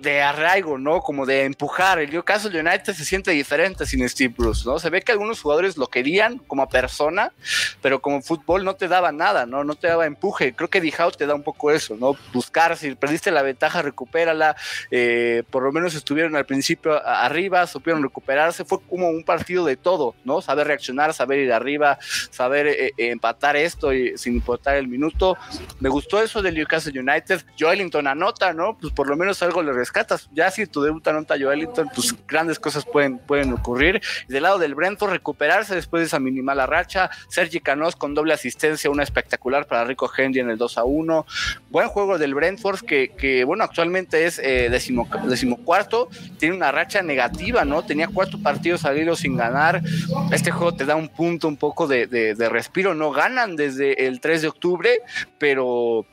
de 0.00 0.22
arraigo, 0.22 0.78
¿no? 0.78 1.00
Como 1.00 1.26
de 1.26 1.44
empujar. 1.44 1.98
El 1.98 2.10
Newcastle 2.10 2.58
United 2.58 2.94
se 2.94 3.04
siente 3.04 3.30
diferente 3.30 3.86
sin 3.86 4.06
Steve 4.08 4.34
Bruce, 4.36 4.62
¿no? 4.66 4.78
Se 4.78 4.90
ve 4.90 5.02
que 5.02 5.12
algunos 5.12 5.40
jugadores 5.40 5.76
lo 5.76 5.86
querían 5.86 6.38
como 6.38 6.68
persona, 6.68 7.32
pero 7.80 8.00
como 8.00 8.22
fútbol 8.22 8.64
no 8.64 8.74
te 8.74 8.88
daba 8.88 9.12
nada, 9.12 9.46
¿no? 9.46 9.64
No 9.64 9.74
te 9.74 9.88
daba 9.88 10.06
empuje. 10.06 10.54
Creo 10.54 10.68
que 10.68 10.80
Dijau 10.80 11.10
te 11.10 11.26
da 11.26 11.34
un 11.34 11.42
poco 11.42 11.70
eso, 11.70 11.96
¿no? 11.96 12.16
Buscar, 12.32 12.76
si 12.76 12.94
perdiste 12.94 13.30
la 13.30 13.42
ventaja, 13.42 13.82
recupérala. 13.82 14.56
Eh, 14.90 15.42
por 15.50 15.62
lo 15.62 15.72
menos 15.72 15.94
estuvieron 15.94 16.36
al 16.36 16.46
principio 16.46 17.04
arriba, 17.06 17.66
supieron 17.66 18.02
recuperarse. 18.02 18.64
Fue 18.64 18.78
como 18.88 19.08
un 19.10 19.24
partido 19.24 19.64
de 19.64 19.76
todo, 19.76 20.14
¿no? 20.24 20.40
Saber 20.40 20.66
reaccionar, 20.66 21.14
saber 21.14 21.40
ir 21.40 21.52
arriba, 21.52 21.98
saber 22.30 22.66
eh, 22.66 22.86
eh, 22.86 22.92
empatar 23.10 23.56
esto 23.56 23.92
y, 23.92 24.16
sin 24.16 24.34
importar 24.34 24.76
el 24.76 24.88
minuto. 24.88 25.36
Me 25.80 25.88
gustó 25.88 26.22
eso 26.22 26.42
del 26.42 26.54
Newcastle 26.54 26.98
United. 26.98 27.44
Joelinton 27.58 28.06
anota, 28.06 28.52
¿no? 28.52 28.76
Pues 28.78 28.92
por 28.92 29.08
lo 29.08 29.16
menos 29.16 29.42
algo 29.42 29.62
le 29.62 29.73
rescatas. 29.74 30.28
Ya 30.32 30.50
si 30.50 30.66
tu 30.66 30.82
debut 30.82 31.06
anota 31.06 31.36
Joelinton, 31.38 31.88
pues 31.94 32.14
grandes 32.26 32.58
cosas 32.58 32.84
pueden, 32.84 33.18
pueden 33.18 33.52
ocurrir. 33.52 34.00
Del 34.28 34.42
lado 34.44 34.58
del 34.58 34.74
Brentford, 34.74 35.10
recuperarse 35.10 35.74
después 35.74 36.00
de 36.00 36.06
esa 36.06 36.20
minimal 36.20 36.54
racha. 36.66 37.10
Sergi 37.28 37.60
Canos 37.60 37.96
con 37.96 38.14
doble 38.14 38.34
asistencia, 38.34 38.90
una 38.90 39.02
espectacular 39.02 39.66
para 39.66 39.84
Rico 39.84 40.10
Henry 40.16 40.40
en 40.40 40.50
el 40.50 40.58
2 40.58 40.78
a 40.78 40.84
1. 40.84 41.26
Buen 41.70 41.88
juego 41.88 42.18
del 42.18 42.34
Brentford, 42.34 42.80
que, 42.80 43.10
que 43.10 43.44
bueno, 43.44 43.64
actualmente 43.64 44.26
es 44.26 44.38
eh, 44.38 44.68
decimo, 44.70 45.08
decimocuarto. 45.26 46.08
Tiene 46.38 46.54
una 46.54 46.72
racha 46.72 47.02
negativa, 47.02 47.64
¿no? 47.64 47.84
Tenía 47.84 48.08
cuatro 48.08 48.38
partidos 48.38 48.84
al 48.84 48.94
sin 49.16 49.36
ganar. 49.36 49.82
Este 50.30 50.50
juego 50.50 50.74
te 50.74 50.86
da 50.86 50.96
un 50.96 51.08
punto 51.08 51.48
un 51.48 51.56
poco 51.56 51.86
de, 51.86 52.06
de 52.06 52.48
respiro. 52.48 52.94
No 52.94 53.10
ganan 53.10 53.56
desde 53.56 54.06
el 54.06 54.20
3 54.20 54.42
de 54.42 54.48
octubre, 54.48 55.00
pero 55.38 56.06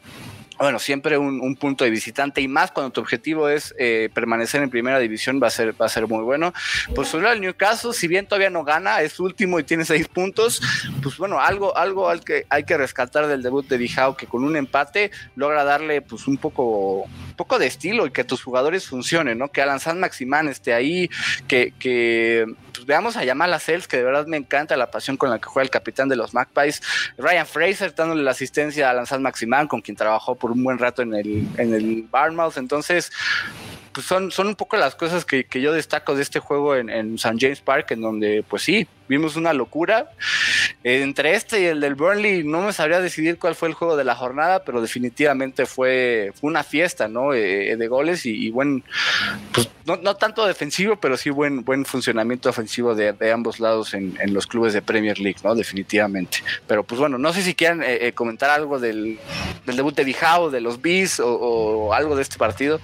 bueno, 0.62 0.80
siempre 0.80 1.18
un, 1.18 1.42
un, 1.42 1.56
punto 1.56 1.84
de 1.84 1.90
visitante 1.90 2.42
y 2.42 2.48
más 2.48 2.72
cuando 2.72 2.92
tu 2.92 3.02
objetivo 3.02 3.50
es 3.50 3.74
eh, 3.80 4.10
permanecer 4.14 4.62
en 4.62 4.70
primera 4.70 5.00
división 5.00 5.40
va 5.42 5.48
a 5.48 5.50
ser, 5.50 5.80
va 5.80 5.88
a 5.88 5.90
ser 5.90 6.08
muy 6.08 6.24
bueno. 6.24 6.54
Pues 6.94 7.08
sobre 7.08 7.32
el 7.32 7.42
Newcastle, 7.42 7.94
si 7.94 8.08
bien 8.08 8.28
todavía 8.28 8.50
no 8.50 8.64
gana, 8.64 9.02
es 9.02 9.20
último 9.20 9.60
y 9.60 9.64
tiene 9.64 9.86
seis 9.86 10.08
puntos, 10.08 10.62
pues 11.02 11.18
bueno, 11.18 11.40
algo, 11.40 11.76
algo 11.76 12.10
al 12.10 12.24
que 12.24 12.46
hay 12.50 12.64
que 12.64 12.78
rescatar 12.78 13.28
del 13.28 13.42
debut 13.42 13.68
de 13.68 13.78
Dijao, 13.78 14.16
que 14.16 14.28
con 14.28 14.44
un 14.44 14.56
empate 14.56 15.12
logra 15.36 15.64
darle 15.64 16.02
pues 16.02 16.28
un 16.28 16.38
poco, 16.38 17.04
un 17.04 17.36
poco 17.36 17.58
de 17.58 17.68
estilo 17.68 18.06
y 18.06 18.12
que 18.12 18.24
tus 18.24 18.44
jugadores 18.44 18.88
funcionen, 18.88 19.38
¿no? 19.38 19.50
Que 19.50 19.62
Alan 19.62 19.80
San 19.80 20.00
Maximán 20.00 20.48
esté 20.48 20.74
ahí, 20.74 21.10
que, 21.48 21.74
que 21.80 22.46
pues 22.74 22.86
veamos 22.86 23.18
a 23.18 23.24
Yamal 23.24 23.60
Cells, 23.60 23.88
que 23.88 23.98
de 23.98 24.04
verdad 24.04 24.26
me 24.28 24.38
encanta 24.38 24.78
la 24.78 24.90
pasión 24.90 25.18
con 25.18 25.30
la 25.30 25.40
que 25.40 25.46
juega 25.46 25.64
el 25.64 25.70
capitán 25.70 26.10
de 26.10 26.16
los 26.16 26.34
Magpies, 26.34 26.82
Ryan 27.18 27.46
Fraser 27.46 27.94
dándole 27.94 28.24
la 28.24 28.32
asistencia 28.32 28.88
a 28.88 28.92
Alan 28.92 29.06
San 29.06 29.22
Maximán, 29.22 29.68
con 29.68 29.82
quien 29.82 29.98
trabajó 29.98 30.36
por 30.36 30.52
un 30.52 30.64
buen 30.64 30.78
rato 30.78 31.02
en 31.02 31.14
el, 31.14 31.48
en 31.58 31.74
el 31.74 32.04
Barmouth. 32.10 32.58
Entonces, 32.58 33.12
pues 33.94 34.06
son, 34.06 34.32
son 34.32 34.48
un 34.48 34.56
poco 34.56 34.78
las 34.78 34.96
cosas 34.96 35.26
que, 35.26 35.46
que 35.46 35.62
yo 35.62 35.74
destaco 35.74 36.16
de 36.16 36.22
este 36.22 36.40
juego 36.40 36.76
en, 36.76 36.90
en. 36.90 37.18
James 37.18 37.62
Park, 37.62 37.92
en 37.92 38.02
donde, 38.02 38.44
pues 38.48 38.64
sí, 38.64 38.88
vimos 39.12 39.36
una 39.36 39.52
locura. 39.52 40.10
Entre 40.84 41.36
este 41.36 41.62
y 41.62 41.66
el 41.66 41.82
del 41.82 41.96
Burnley, 41.96 42.46
no 42.46 42.62
me 42.62 42.72
sabría 42.72 43.02
decidir 43.02 43.38
cuál 43.38 43.56
fue 43.56 43.68
el 43.68 43.74
juego 43.74 43.98
de 43.98 44.06
la 44.06 44.16
jornada, 44.16 44.64
pero 44.64 44.82
definitivamente 44.82 45.66
fue, 45.66 46.32
fue 46.40 46.50
una 46.50 46.64
fiesta, 46.64 47.10
¿no? 47.10 47.34
Eh, 47.34 47.76
de 47.76 47.88
goles 47.88 48.26
y, 48.26 48.32
y 48.32 48.50
buen, 48.52 48.84
pues 49.52 49.68
no, 49.86 49.98
no, 49.98 50.16
tanto 50.16 50.46
defensivo, 50.46 50.96
pero 50.96 51.18
sí 51.18 51.30
buen, 51.30 51.64
buen 51.66 51.86
funcionamiento 51.86 52.50
ofensivo 52.50 52.96
de, 52.96 53.14
de 53.14 53.32
ambos 53.32 53.60
lados 53.60 53.94
en, 53.94 54.18
en, 54.22 54.34
los 54.34 54.48
clubes 54.48 54.74
de 54.74 54.82
Premier 54.82 55.20
League, 55.20 55.40
¿no? 55.44 55.56
Definitivamente. 55.56 56.38
Pero 56.66 56.84
pues 56.84 57.00
bueno, 57.00 57.18
no 57.18 57.34
sé 57.34 57.42
si 57.42 57.54
quieran 57.54 57.84
eh, 57.84 58.08
eh, 58.08 58.14
comentar 58.14 58.50
algo 58.50 58.80
del, 58.80 59.20
del, 59.66 59.76
debut 59.76 59.96
de 59.96 60.06
Dijao, 60.06 60.50
de 60.52 60.62
los 60.62 60.82
Bees 60.82 61.20
o, 61.20 61.28
o 61.34 61.94
algo 61.94 62.16
de 62.16 62.22
este 62.22 62.38
partido. 62.38 62.80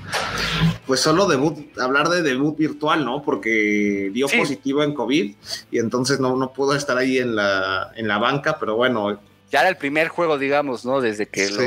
Pues 0.86 1.00
solo 1.00 1.28
debut, 1.28 1.58
hablar 1.80 2.10
de 2.10 2.22
debut 2.22 2.58
virtual, 2.58 3.06
¿no? 3.06 3.22
Porque 3.24 4.10
dio 4.14 4.28
sí. 4.28 4.38
positivo 4.38 4.84
en 4.84 4.94
COVID 4.94 5.36
y 5.72 5.80
entonces 5.80 6.17
no, 6.20 6.36
no 6.36 6.54
pudo 6.54 6.76
estar 6.76 6.98
ahí 6.98 7.18
en 7.18 7.36
la, 7.36 7.92
en 7.96 8.08
la 8.08 8.18
banca, 8.18 8.58
pero 8.60 8.76
bueno. 8.76 9.20
Ya 9.52 9.62
era 9.62 9.70
el 9.70 9.78
primer 9.78 10.10
juego, 10.10 10.38
digamos, 10.38 10.86
¿no? 10.86 11.02
Desde 11.02 11.28
que 11.28 11.48
sí. 11.48 11.54
lo... 11.54 11.64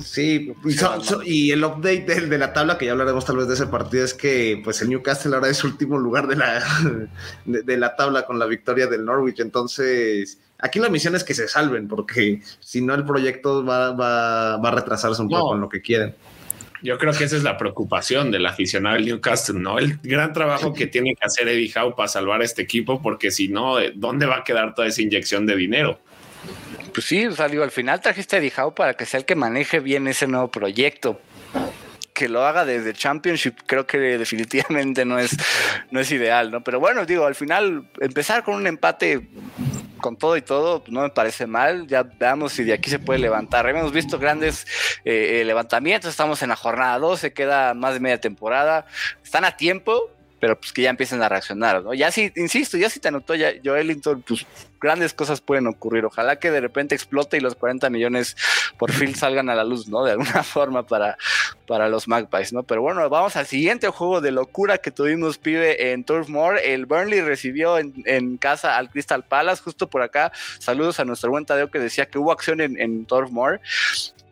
Sí, 0.00 0.54
y, 0.64 0.72
so, 0.72 1.02
so, 1.02 1.22
y, 1.24 1.50
el 1.50 1.64
update 1.64 2.02
de, 2.02 2.20
de, 2.26 2.38
la 2.38 2.52
tabla, 2.52 2.78
que 2.78 2.86
ya 2.86 2.92
hablaremos 2.92 3.24
tal 3.24 3.36
vez 3.36 3.48
de 3.48 3.54
ese 3.54 3.66
partido, 3.66 4.04
es 4.04 4.14
que 4.14 4.60
pues 4.62 4.80
el 4.80 4.90
Newcastle 4.90 5.34
ahora 5.34 5.48
es 5.48 5.64
último 5.64 5.98
lugar 5.98 6.28
de 6.28 6.36
la, 6.36 6.62
de, 7.44 7.62
de 7.62 7.76
la 7.76 7.96
tabla 7.96 8.24
con 8.24 8.38
la 8.38 8.46
victoria 8.46 8.86
del 8.86 9.04
Norwich. 9.04 9.40
Entonces, 9.40 10.38
aquí 10.58 10.78
la 10.78 10.88
misión 10.88 11.14
es 11.14 11.24
que 11.24 11.34
se 11.34 11.48
salven, 11.48 11.88
porque 11.88 12.42
si 12.60 12.80
no 12.80 12.94
el 12.94 13.04
proyecto 13.04 13.64
va, 13.64 13.92
va, 13.92 14.56
va 14.58 14.68
a 14.68 14.72
retrasarse 14.72 15.20
un 15.22 15.28
no. 15.28 15.38
poco 15.38 15.54
en 15.54 15.60
lo 15.62 15.68
que 15.68 15.80
quieren. 15.80 16.14
Yo 16.82 16.96
creo 16.98 17.12
que 17.12 17.24
esa 17.24 17.36
es 17.36 17.42
la 17.42 17.56
preocupación 17.56 18.30
del 18.30 18.46
aficionado 18.46 18.96
del 18.96 19.06
Newcastle, 19.06 19.58
¿no? 19.58 19.78
El 19.78 19.98
gran 20.02 20.32
trabajo 20.32 20.72
que 20.72 20.86
tiene 20.86 21.14
que 21.14 21.24
hacer 21.24 21.48
Eddie 21.48 21.72
Howe 21.74 21.94
para 21.96 22.08
salvar 22.08 22.40
a 22.40 22.44
este 22.44 22.62
equipo, 22.62 23.02
porque 23.02 23.30
si 23.30 23.48
no, 23.48 23.76
¿dónde 23.94 24.26
va 24.26 24.38
a 24.38 24.44
quedar 24.44 24.74
toda 24.74 24.88
esa 24.88 25.02
inyección 25.02 25.46
de 25.46 25.56
dinero? 25.56 25.98
Pues 26.92 27.06
sí, 27.06 27.26
digo, 27.50 27.62
al 27.62 27.70
final 27.70 28.00
trajiste 28.00 28.36
a 28.36 28.38
Eddie 28.38 28.52
Howe 28.56 28.74
para 28.74 28.94
que 28.94 29.06
sea 29.06 29.18
el 29.18 29.26
que 29.26 29.34
maneje 29.34 29.80
bien 29.80 30.06
ese 30.08 30.26
nuevo 30.26 30.50
proyecto. 30.50 31.20
que 32.14 32.28
lo 32.28 32.44
haga 32.44 32.64
desde 32.64 32.92
Championship 32.94 33.54
creo 33.64 33.86
que 33.86 33.98
definitivamente 34.18 35.04
no 35.04 35.18
es, 35.18 35.36
no 35.92 36.00
es 36.00 36.10
ideal, 36.10 36.50
¿no? 36.50 36.64
Pero 36.64 36.80
bueno, 36.80 37.06
digo, 37.06 37.24
al 37.26 37.36
final 37.36 37.88
empezar 38.00 38.42
con 38.42 38.54
un 38.56 38.66
empate 38.66 39.28
con 39.98 40.16
todo 40.16 40.36
y 40.36 40.42
todo 40.42 40.82
no 40.88 41.02
me 41.02 41.10
parece 41.10 41.46
mal. 41.46 41.86
Ya 41.86 42.02
veamos 42.02 42.52
si 42.52 42.64
de 42.64 42.72
aquí 42.72 42.90
se 42.90 42.98
puede 42.98 43.18
levantar. 43.18 43.68
Hemos 43.68 43.92
visto 43.92 44.18
grandes 44.18 44.66
eh, 45.04 45.42
levantamientos, 45.44 46.10
estamos 46.10 46.42
en 46.42 46.48
la 46.48 46.56
jornada 46.56 46.98
12, 46.98 47.32
queda 47.32 47.74
más 47.74 47.94
de 47.94 48.00
media 48.00 48.20
temporada. 48.20 48.86
Están 49.22 49.44
a 49.44 49.56
tiempo, 49.56 50.10
pero 50.40 50.58
pues 50.58 50.72
que 50.72 50.82
ya 50.82 50.90
empiecen 50.90 51.22
a 51.22 51.28
reaccionar, 51.28 51.82
¿no? 51.82 51.94
Ya 51.94 52.10
sí, 52.10 52.32
insisto, 52.36 52.76
ya 52.76 52.88
si 52.88 53.00
te 53.00 53.08
anotó 53.08 53.34
ya 53.34 53.52
Joelinton, 53.64 54.22
pues 54.22 54.46
grandes 54.80 55.12
cosas 55.12 55.40
pueden 55.40 55.66
ocurrir. 55.66 56.04
Ojalá 56.04 56.38
que 56.38 56.50
de 56.50 56.60
repente 56.60 56.94
explote 56.94 57.36
y 57.36 57.40
los 57.40 57.54
40 57.54 57.90
millones 57.90 58.36
por 58.78 58.92
fin 58.92 59.14
salgan 59.16 59.50
a 59.50 59.54
la 59.54 59.64
luz, 59.64 59.88
¿no? 59.88 60.04
De 60.04 60.12
alguna 60.12 60.42
forma 60.44 60.86
para, 60.86 61.16
para 61.66 61.88
los 61.88 62.08
Magpies, 62.08 62.52
¿no? 62.52 62.62
Pero 62.62 62.82
bueno, 62.82 63.08
vamos 63.08 63.36
al 63.36 63.46
siguiente 63.46 63.88
juego 63.88 64.20
de 64.20 64.30
locura 64.30 64.78
que 64.78 64.90
tuvimos, 64.90 65.38
pibe, 65.38 65.92
en 65.92 66.04
Turf 66.04 66.28
Moor. 66.28 66.58
El 66.58 66.86
Burnley 66.86 67.20
recibió 67.20 67.78
en, 67.78 68.36
casa 68.38 68.76
al 68.76 68.90
Crystal 68.90 69.24
Palace, 69.24 69.62
justo 69.62 69.88
por 69.88 70.02
acá. 70.02 70.32
Saludos 70.58 71.00
a 71.00 71.04
nuestro 71.04 71.30
buen 71.30 71.44
Tadeo 71.44 71.70
que 71.70 71.78
decía 71.78 72.06
que 72.06 72.18
hubo 72.18 72.30
acción 72.30 72.60
en, 72.60 72.80
en 72.80 73.04
Turf 73.06 73.30
Moor. 73.30 73.60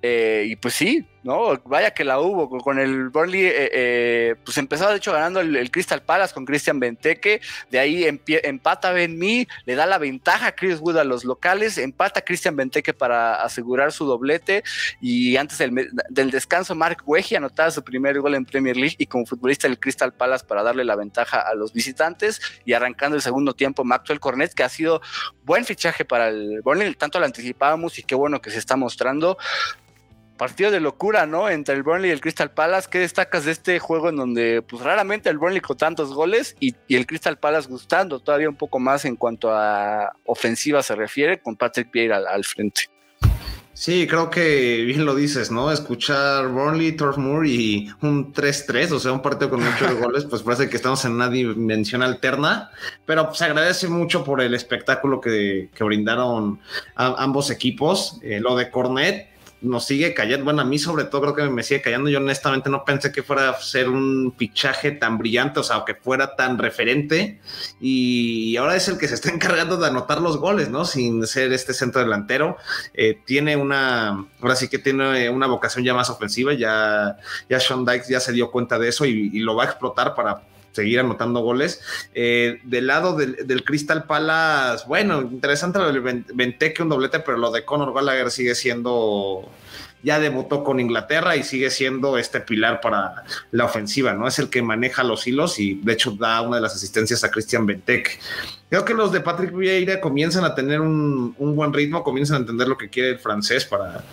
Eh, 0.02 0.44
y 0.48 0.56
pues 0.56 0.74
sí, 0.74 1.04
¿no? 1.26 1.60
Vaya 1.64 1.90
que 1.90 2.04
la 2.04 2.20
hubo 2.20 2.48
con 2.62 2.78
el 2.78 3.08
Burnley, 3.08 3.46
eh, 3.46 3.70
eh, 3.72 4.34
pues 4.44 4.56
empezó 4.58 4.88
de 4.88 4.96
hecho 4.96 5.12
ganando 5.12 5.40
el, 5.40 5.70
Crystal 5.72 6.00
Palace 6.00 6.32
con 6.32 6.44
Christian 6.44 6.78
Benteke, 6.78 7.40
de 7.68 7.78
ahí 7.78 8.06
empata 8.06 8.92
Ben 8.92 9.18
Mee, 9.18 9.48
le 9.64 9.74
da 9.74 9.86
la 9.86 9.98
ventaja 9.98 10.46
a 10.46 10.52
Chris 10.52 10.78
Wood 10.78 10.96
a 10.98 11.04
los 11.04 11.24
locales, 11.24 11.78
empata 11.78 12.22
Christian 12.22 12.54
Benteke 12.54 12.94
para 12.94 13.42
asegurar 13.42 13.92
su 13.92 14.06
doblete. 14.06 14.62
Y 15.00 15.36
antes 15.36 15.58
del, 15.58 16.30
descanso 16.30 16.74
Mark 16.76 17.02
Wehi 17.04 17.34
anotaba 17.34 17.70
su 17.72 17.82
primer 17.82 18.20
gol 18.20 18.34
en 18.36 18.44
Premier 18.44 18.76
League 18.76 18.94
y 18.98 19.06
como 19.06 19.26
futbolista 19.26 19.66
del 19.66 19.80
Crystal 19.80 20.12
Palace 20.12 20.44
para 20.46 20.62
darle 20.62 20.84
la 20.84 20.94
ventaja 20.94 21.40
a 21.40 21.54
los 21.54 21.72
visitantes. 21.72 22.40
Y 22.64 22.72
arrancando 22.72 23.16
el 23.16 23.22
segundo 23.22 23.52
tiempo 23.52 23.84
Maxwell 23.84 24.20
Cornet 24.20 24.54
que 24.54 24.62
ha 24.62 24.68
sido 24.68 25.02
buen 25.44 25.64
fichaje 25.64 26.04
para 26.04 26.28
el 26.28 26.60
Burnley, 26.62 26.94
tanto 26.94 27.18
lo 27.18 27.26
anticipábamos 27.26 27.98
y 27.98 28.04
qué 28.04 28.14
bueno 28.14 28.40
que 28.40 28.50
se 28.50 28.58
está 28.58 28.76
mostrando 28.76 29.36
partido 30.36 30.70
de 30.70 30.80
locura, 30.80 31.26
¿no? 31.26 31.48
Entre 31.48 31.74
el 31.74 31.82
Burnley 31.82 32.10
y 32.10 32.12
el 32.12 32.20
Crystal 32.20 32.50
Palace. 32.50 32.88
¿Qué 32.90 32.98
destacas 32.98 33.44
de 33.44 33.52
este 33.52 33.78
juego 33.78 34.08
en 34.08 34.16
donde, 34.16 34.62
pues 34.62 34.82
raramente 34.82 35.28
el 35.28 35.38
Burnley 35.38 35.60
con 35.60 35.76
tantos 35.76 36.12
goles 36.12 36.56
y, 36.60 36.74
el 36.88 37.06
Crystal 37.06 37.38
Palace 37.38 37.68
gustando 37.68 38.20
todavía 38.20 38.48
un 38.48 38.56
poco 38.56 38.78
más 38.78 39.04
en 39.04 39.16
cuanto 39.16 39.50
a 39.52 40.12
ofensiva 40.24 40.82
se 40.82 40.94
refiere, 40.94 41.40
con 41.40 41.56
Patrick 41.56 41.90
Vieira 41.92 42.16
al, 42.16 42.44
frente? 42.44 42.82
Sí, 43.72 44.06
creo 44.06 44.30
que 44.30 44.84
bien 44.86 45.04
lo 45.04 45.14
dices, 45.14 45.50
¿no? 45.50 45.70
Escuchar 45.70 46.48
Burnley, 46.48 46.92
Turf 46.92 47.18
Moor 47.18 47.46
y 47.46 47.90
un 48.00 48.32
3-3, 48.32 48.92
o 48.92 48.98
sea, 48.98 49.12
un 49.12 49.20
partido 49.20 49.50
con 49.50 49.62
muchos 49.62 49.94
goles, 50.00 50.24
pues 50.24 50.42
parece 50.42 50.70
que 50.70 50.76
estamos 50.76 51.04
en 51.04 51.12
una 51.12 51.28
dimensión 51.28 52.02
alterna, 52.02 52.70
pero 53.04 53.34
se 53.34 53.44
agradece 53.44 53.88
mucho 53.88 54.24
por 54.24 54.40
el 54.40 54.54
espectáculo 54.54 55.20
que, 55.20 55.68
brindaron 55.78 56.58
ambos 56.94 57.50
equipos. 57.50 58.18
Eh, 58.22 58.40
lo 58.40 58.56
de 58.56 58.70
Cornet, 58.70 59.35
nos 59.66 59.86
sigue 59.86 60.14
cayendo. 60.14 60.44
Bueno, 60.44 60.62
a 60.62 60.64
mí 60.64 60.78
sobre 60.78 61.04
todo 61.04 61.20
creo 61.22 61.34
que 61.34 61.54
me 61.54 61.62
sigue 61.62 61.82
cayendo. 61.82 62.08
Yo 62.08 62.18
honestamente 62.18 62.70
no 62.70 62.84
pensé 62.84 63.12
que 63.12 63.22
fuera 63.22 63.50
a 63.50 63.60
ser 63.60 63.88
un 63.88 64.34
fichaje 64.36 64.92
tan 64.92 65.18
brillante, 65.18 65.60
o 65.60 65.62
sea, 65.62 65.82
que 65.86 65.94
fuera 65.94 66.36
tan 66.36 66.58
referente. 66.58 67.40
Y 67.80 68.56
ahora 68.56 68.76
es 68.76 68.88
el 68.88 68.98
que 68.98 69.08
se 69.08 69.14
está 69.14 69.30
encargando 69.34 69.76
de 69.76 69.86
anotar 69.86 70.20
los 70.20 70.38
goles, 70.38 70.70
¿no? 70.70 70.84
Sin 70.84 71.26
ser 71.26 71.52
este 71.52 71.74
centro 71.74 72.00
delantero. 72.00 72.56
Eh, 72.94 73.20
tiene 73.24 73.56
una, 73.56 74.26
ahora 74.40 74.56
sí 74.56 74.68
que 74.68 74.78
tiene 74.78 75.28
una 75.30 75.46
vocación 75.46 75.84
ya 75.84 75.94
más 75.94 76.10
ofensiva. 76.10 76.54
Ya, 76.54 77.16
ya 77.48 77.60
Sean 77.60 77.84
Dykes 77.84 78.08
ya 78.08 78.20
se 78.20 78.32
dio 78.32 78.50
cuenta 78.50 78.78
de 78.78 78.88
eso 78.88 79.04
y, 79.04 79.36
lo 79.46 79.54
va 79.54 79.64
a 79.64 79.66
explotar 79.66 80.14
para 80.14 80.42
seguir 80.76 81.00
anotando 81.00 81.40
goles. 81.40 81.80
Eh, 82.14 82.60
del 82.64 82.86
lado 82.86 83.16
del, 83.16 83.64
Crystal 83.64 84.04
Palace, 84.04 84.84
bueno, 84.86 85.20
interesante 85.22 85.78
lo 85.78 85.92
del 85.92 86.00
Venteque, 86.00 86.82
un 86.82 86.88
doblete, 86.88 87.20
pero 87.20 87.38
lo 87.38 87.50
de 87.50 87.64
Conor 87.64 87.92
Gallagher 87.92 88.30
sigue 88.30 88.54
siendo 88.54 89.50
ya 90.02 90.20
debutó 90.20 90.62
con 90.62 90.78
Inglaterra 90.78 91.34
y 91.34 91.42
sigue 91.42 91.68
siendo 91.68 92.16
este 92.16 92.40
pilar 92.40 92.80
para 92.80 93.24
la 93.50 93.64
ofensiva, 93.64 94.12
¿no? 94.12 94.28
Es 94.28 94.38
el 94.38 94.50
que 94.50 94.62
maneja 94.62 95.02
los 95.02 95.26
hilos 95.26 95.58
y 95.58 95.74
de 95.82 95.94
hecho 95.94 96.12
da 96.12 96.42
una 96.42 96.56
de 96.56 96.62
las 96.62 96.76
asistencias 96.76 97.24
a 97.24 97.30
Christian 97.30 97.66
Benteke. 97.66 98.12
Creo 98.68 98.84
que 98.84 98.94
los 98.94 99.10
de 99.10 99.20
Patrick 99.20 99.52
Vieira 99.52 100.00
comienzan 100.00 100.44
a 100.44 100.54
tener 100.54 100.80
un, 100.80 101.34
buen 101.36 101.72
ritmo, 101.72 102.04
comienzan 102.04 102.36
a 102.36 102.40
entender 102.40 102.68
lo 102.68 102.78
que 102.78 102.88
quiere 102.88 103.10
el 103.10 103.18
francés 103.18 103.64
para, 103.64 104.04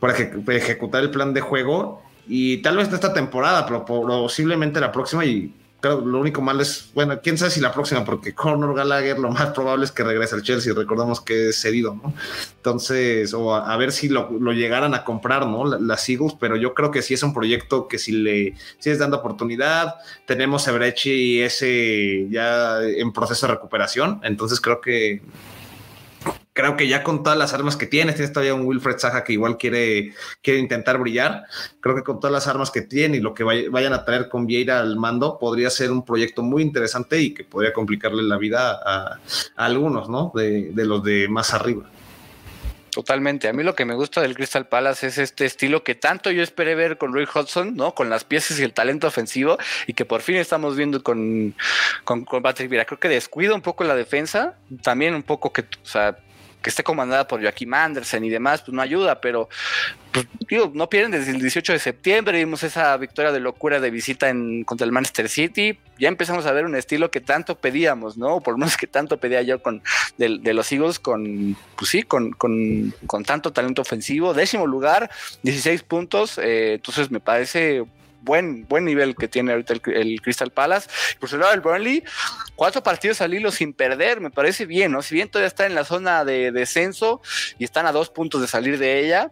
para 0.00 0.16
ejecutar 0.56 1.02
el 1.02 1.10
plan 1.10 1.34
de 1.34 1.42
juego 1.42 2.02
y 2.26 2.58
tal 2.58 2.76
vez 2.76 2.88
de 2.88 2.94
esta 2.94 3.12
temporada, 3.12 3.66
pero 3.66 3.84
posiblemente 3.84 4.80
la 4.80 4.92
próxima 4.92 5.24
y 5.24 5.52
lo 5.82 6.20
único 6.20 6.40
malo 6.40 6.62
es, 6.62 6.90
bueno, 6.94 7.20
quién 7.22 7.36
sabe 7.36 7.50
si 7.50 7.60
la 7.60 7.72
próxima, 7.72 8.04
porque 8.04 8.34
Conor 8.34 8.74
Gallagher 8.74 9.18
lo 9.18 9.30
más 9.30 9.48
probable 9.52 9.84
es 9.84 9.92
que 9.92 10.04
regrese 10.04 10.34
al 10.34 10.42
Chelsea, 10.42 10.72
recordamos 10.74 11.20
que 11.20 11.48
es 11.48 11.60
cedido, 11.60 11.94
¿no? 11.94 12.14
Entonces, 12.56 13.34
o 13.34 13.54
a, 13.54 13.76
ver 13.76 13.90
si 13.90 14.08
lo, 14.08 14.30
llegaran 14.52 14.94
a 14.94 15.04
comprar, 15.04 15.46
¿no? 15.46 15.64
Las 15.78 16.08
Eagles, 16.08 16.36
pero 16.38 16.56
yo 16.56 16.74
creo 16.74 16.90
que 16.90 17.02
sí 17.02 17.14
es 17.14 17.22
un 17.22 17.34
proyecto 17.34 17.88
que 17.88 17.98
si 17.98 18.12
le 18.12 18.54
sigues 18.78 18.98
dando 18.98 19.16
oportunidad, 19.16 19.96
tenemos 20.24 20.68
a 20.68 20.72
Brechi 20.72 21.40
ese 21.40 22.28
ya 22.30 22.80
en 22.82 23.12
proceso 23.12 23.46
de 23.46 23.54
recuperación, 23.54 24.20
entonces 24.22 24.60
creo 24.60 24.80
que 24.80 25.20
creo 26.52 26.76
que 26.76 26.88
ya 26.88 27.02
con 27.02 27.22
todas 27.22 27.38
las 27.38 27.54
armas 27.54 27.76
que 27.76 27.86
tiene, 27.86 28.12
tienes 28.12 28.32
todavía 28.32 28.54
un 28.54 28.66
Wilfred 28.66 28.98
Saja 28.98 29.24
que 29.24 29.32
igual 29.32 29.56
quiere, 29.56 30.12
quiere 30.42 30.60
intentar 30.60 30.98
brillar. 30.98 31.44
Creo 31.80 31.94
que 31.94 32.02
con 32.02 32.20
todas 32.20 32.32
las 32.32 32.46
armas 32.46 32.70
que 32.70 32.82
tiene 32.82 33.18
y 33.18 33.20
lo 33.20 33.34
que 33.34 33.44
vayan 33.44 33.92
a 33.92 34.04
traer 34.04 34.28
con 34.28 34.46
Vieira 34.46 34.80
al 34.80 34.96
mando, 34.96 35.38
podría 35.38 35.70
ser 35.70 35.90
un 35.90 36.04
proyecto 36.04 36.42
muy 36.42 36.62
interesante 36.62 37.20
y 37.20 37.34
que 37.34 37.44
podría 37.44 37.72
complicarle 37.72 38.22
la 38.22 38.36
vida 38.36 38.78
a, 38.84 39.18
algunos, 39.56 40.08
¿no? 40.08 40.32
De, 40.34 40.70
de, 40.72 40.84
los 40.84 41.02
de 41.02 41.28
más 41.28 41.54
arriba. 41.54 41.84
Totalmente. 42.92 43.48
A 43.48 43.54
mí 43.54 43.62
lo 43.62 43.74
que 43.74 43.86
me 43.86 43.94
gusta 43.94 44.20
del 44.20 44.34
Crystal 44.34 44.66
Palace 44.68 45.06
es 45.06 45.16
este 45.16 45.46
estilo 45.46 45.82
que 45.82 45.94
tanto 45.94 46.30
yo 46.30 46.42
esperé 46.42 46.74
ver 46.74 46.98
con 46.98 47.14
Roy 47.14 47.24
Hudson, 47.24 47.74
¿no? 47.74 47.94
Con 47.94 48.10
las 48.10 48.24
piezas 48.24 48.60
y 48.60 48.64
el 48.64 48.74
talento 48.74 49.06
ofensivo 49.06 49.56
y 49.86 49.94
que 49.94 50.04
por 50.04 50.20
fin 50.20 50.36
estamos 50.36 50.76
viendo 50.76 51.02
con, 51.02 51.54
con, 52.04 52.26
con 52.26 52.42
Patrick 52.42 52.68
Vieira. 52.68 52.84
Creo 52.84 53.00
que 53.00 53.08
descuida 53.08 53.54
un 53.54 53.62
poco 53.62 53.82
la 53.84 53.94
defensa, 53.94 54.58
también 54.82 55.14
un 55.14 55.22
poco 55.22 55.54
que, 55.54 55.62
o 55.62 55.86
sea, 55.86 56.18
que 56.62 56.70
esté 56.70 56.82
comandada 56.82 57.26
por 57.26 57.42
Joaquim 57.42 57.74
Andersen 57.74 58.24
y 58.24 58.30
demás, 58.30 58.62
pues 58.62 58.74
no 58.74 58.80
ayuda, 58.80 59.20
pero 59.20 59.48
pues, 60.12 60.26
digo, 60.48 60.70
no 60.74 60.88
pierden 60.88 61.10
desde 61.10 61.32
el 61.32 61.40
18 61.40 61.72
de 61.72 61.78
septiembre, 61.78 62.38
vimos 62.38 62.62
esa 62.62 62.96
victoria 62.96 63.32
de 63.32 63.40
locura 63.40 63.80
de 63.80 63.90
visita 63.90 64.28
en, 64.28 64.64
contra 64.64 64.84
el 64.84 64.92
Manchester 64.92 65.28
City, 65.28 65.78
ya 65.98 66.08
empezamos 66.08 66.46
a 66.46 66.52
ver 66.52 66.64
un 66.64 66.74
estilo 66.74 67.10
que 67.10 67.20
tanto 67.20 67.56
pedíamos, 67.56 68.16
¿no? 68.16 68.40
Por 68.40 68.54
lo 68.54 68.58
menos 68.58 68.76
que 68.76 68.86
tanto 68.86 69.18
pedía 69.18 69.42
yo 69.42 69.62
con 69.62 69.82
de, 70.18 70.54
los 70.54 70.70
Eagles 70.72 70.98
con, 70.98 71.56
pues 71.76 71.90
sí, 71.90 72.02
con, 72.02 72.32
con, 72.32 72.94
con, 73.06 73.24
tanto 73.24 73.52
talento 73.52 73.82
ofensivo, 73.82 74.34
décimo 74.34 74.66
lugar, 74.66 75.10
16 75.42 75.82
puntos, 75.82 76.38
eh, 76.38 76.74
entonces 76.74 77.10
me 77.10 77.20
parece 77.20 77.84
buen, 78.22 78.66
buen 78.68 78.84
nivel 78.84 79.14
que 79.14 79.28
tiene 79.28 79.52
ahorita 79.52 79.74
el, 79.86 80.20
Crystal 80.22 80.50
Palace. 80.50 80.88
Por 81.18 81.28
su 81.28 81.38
lado, 81.38 81.52
el 81.52 81.60
Burnley, 81.60 82.02
cuatro 82.56 82.82
partidos 82.82 83.20
al 83.20 83.34
hilo 83.34 83.50
sin 83.50 83.72
perder, 83.72 84.20
me 84.20 84.30
parece 84.30 84.66
bien, 84.66 84.92
¿no? 84.92 85.02
Si 85.02 85.14
bien 85.14 85.28
todavía 85.28 85.48
está 85.48 85.66
en 85.66 85.74
la 85.74 85.84
zona 85.84 86.24
de 86.24 86.52
descenso 86.52 87.20
y 87.58 87.64
están 87.64 87.86
a 87.86 87.92
dos 87.92 88.10
puntos 88.10 88.40
de 88.40 88.46
salir 88.46 88.78
de 88.78 89.00
ella, 89.00 89.30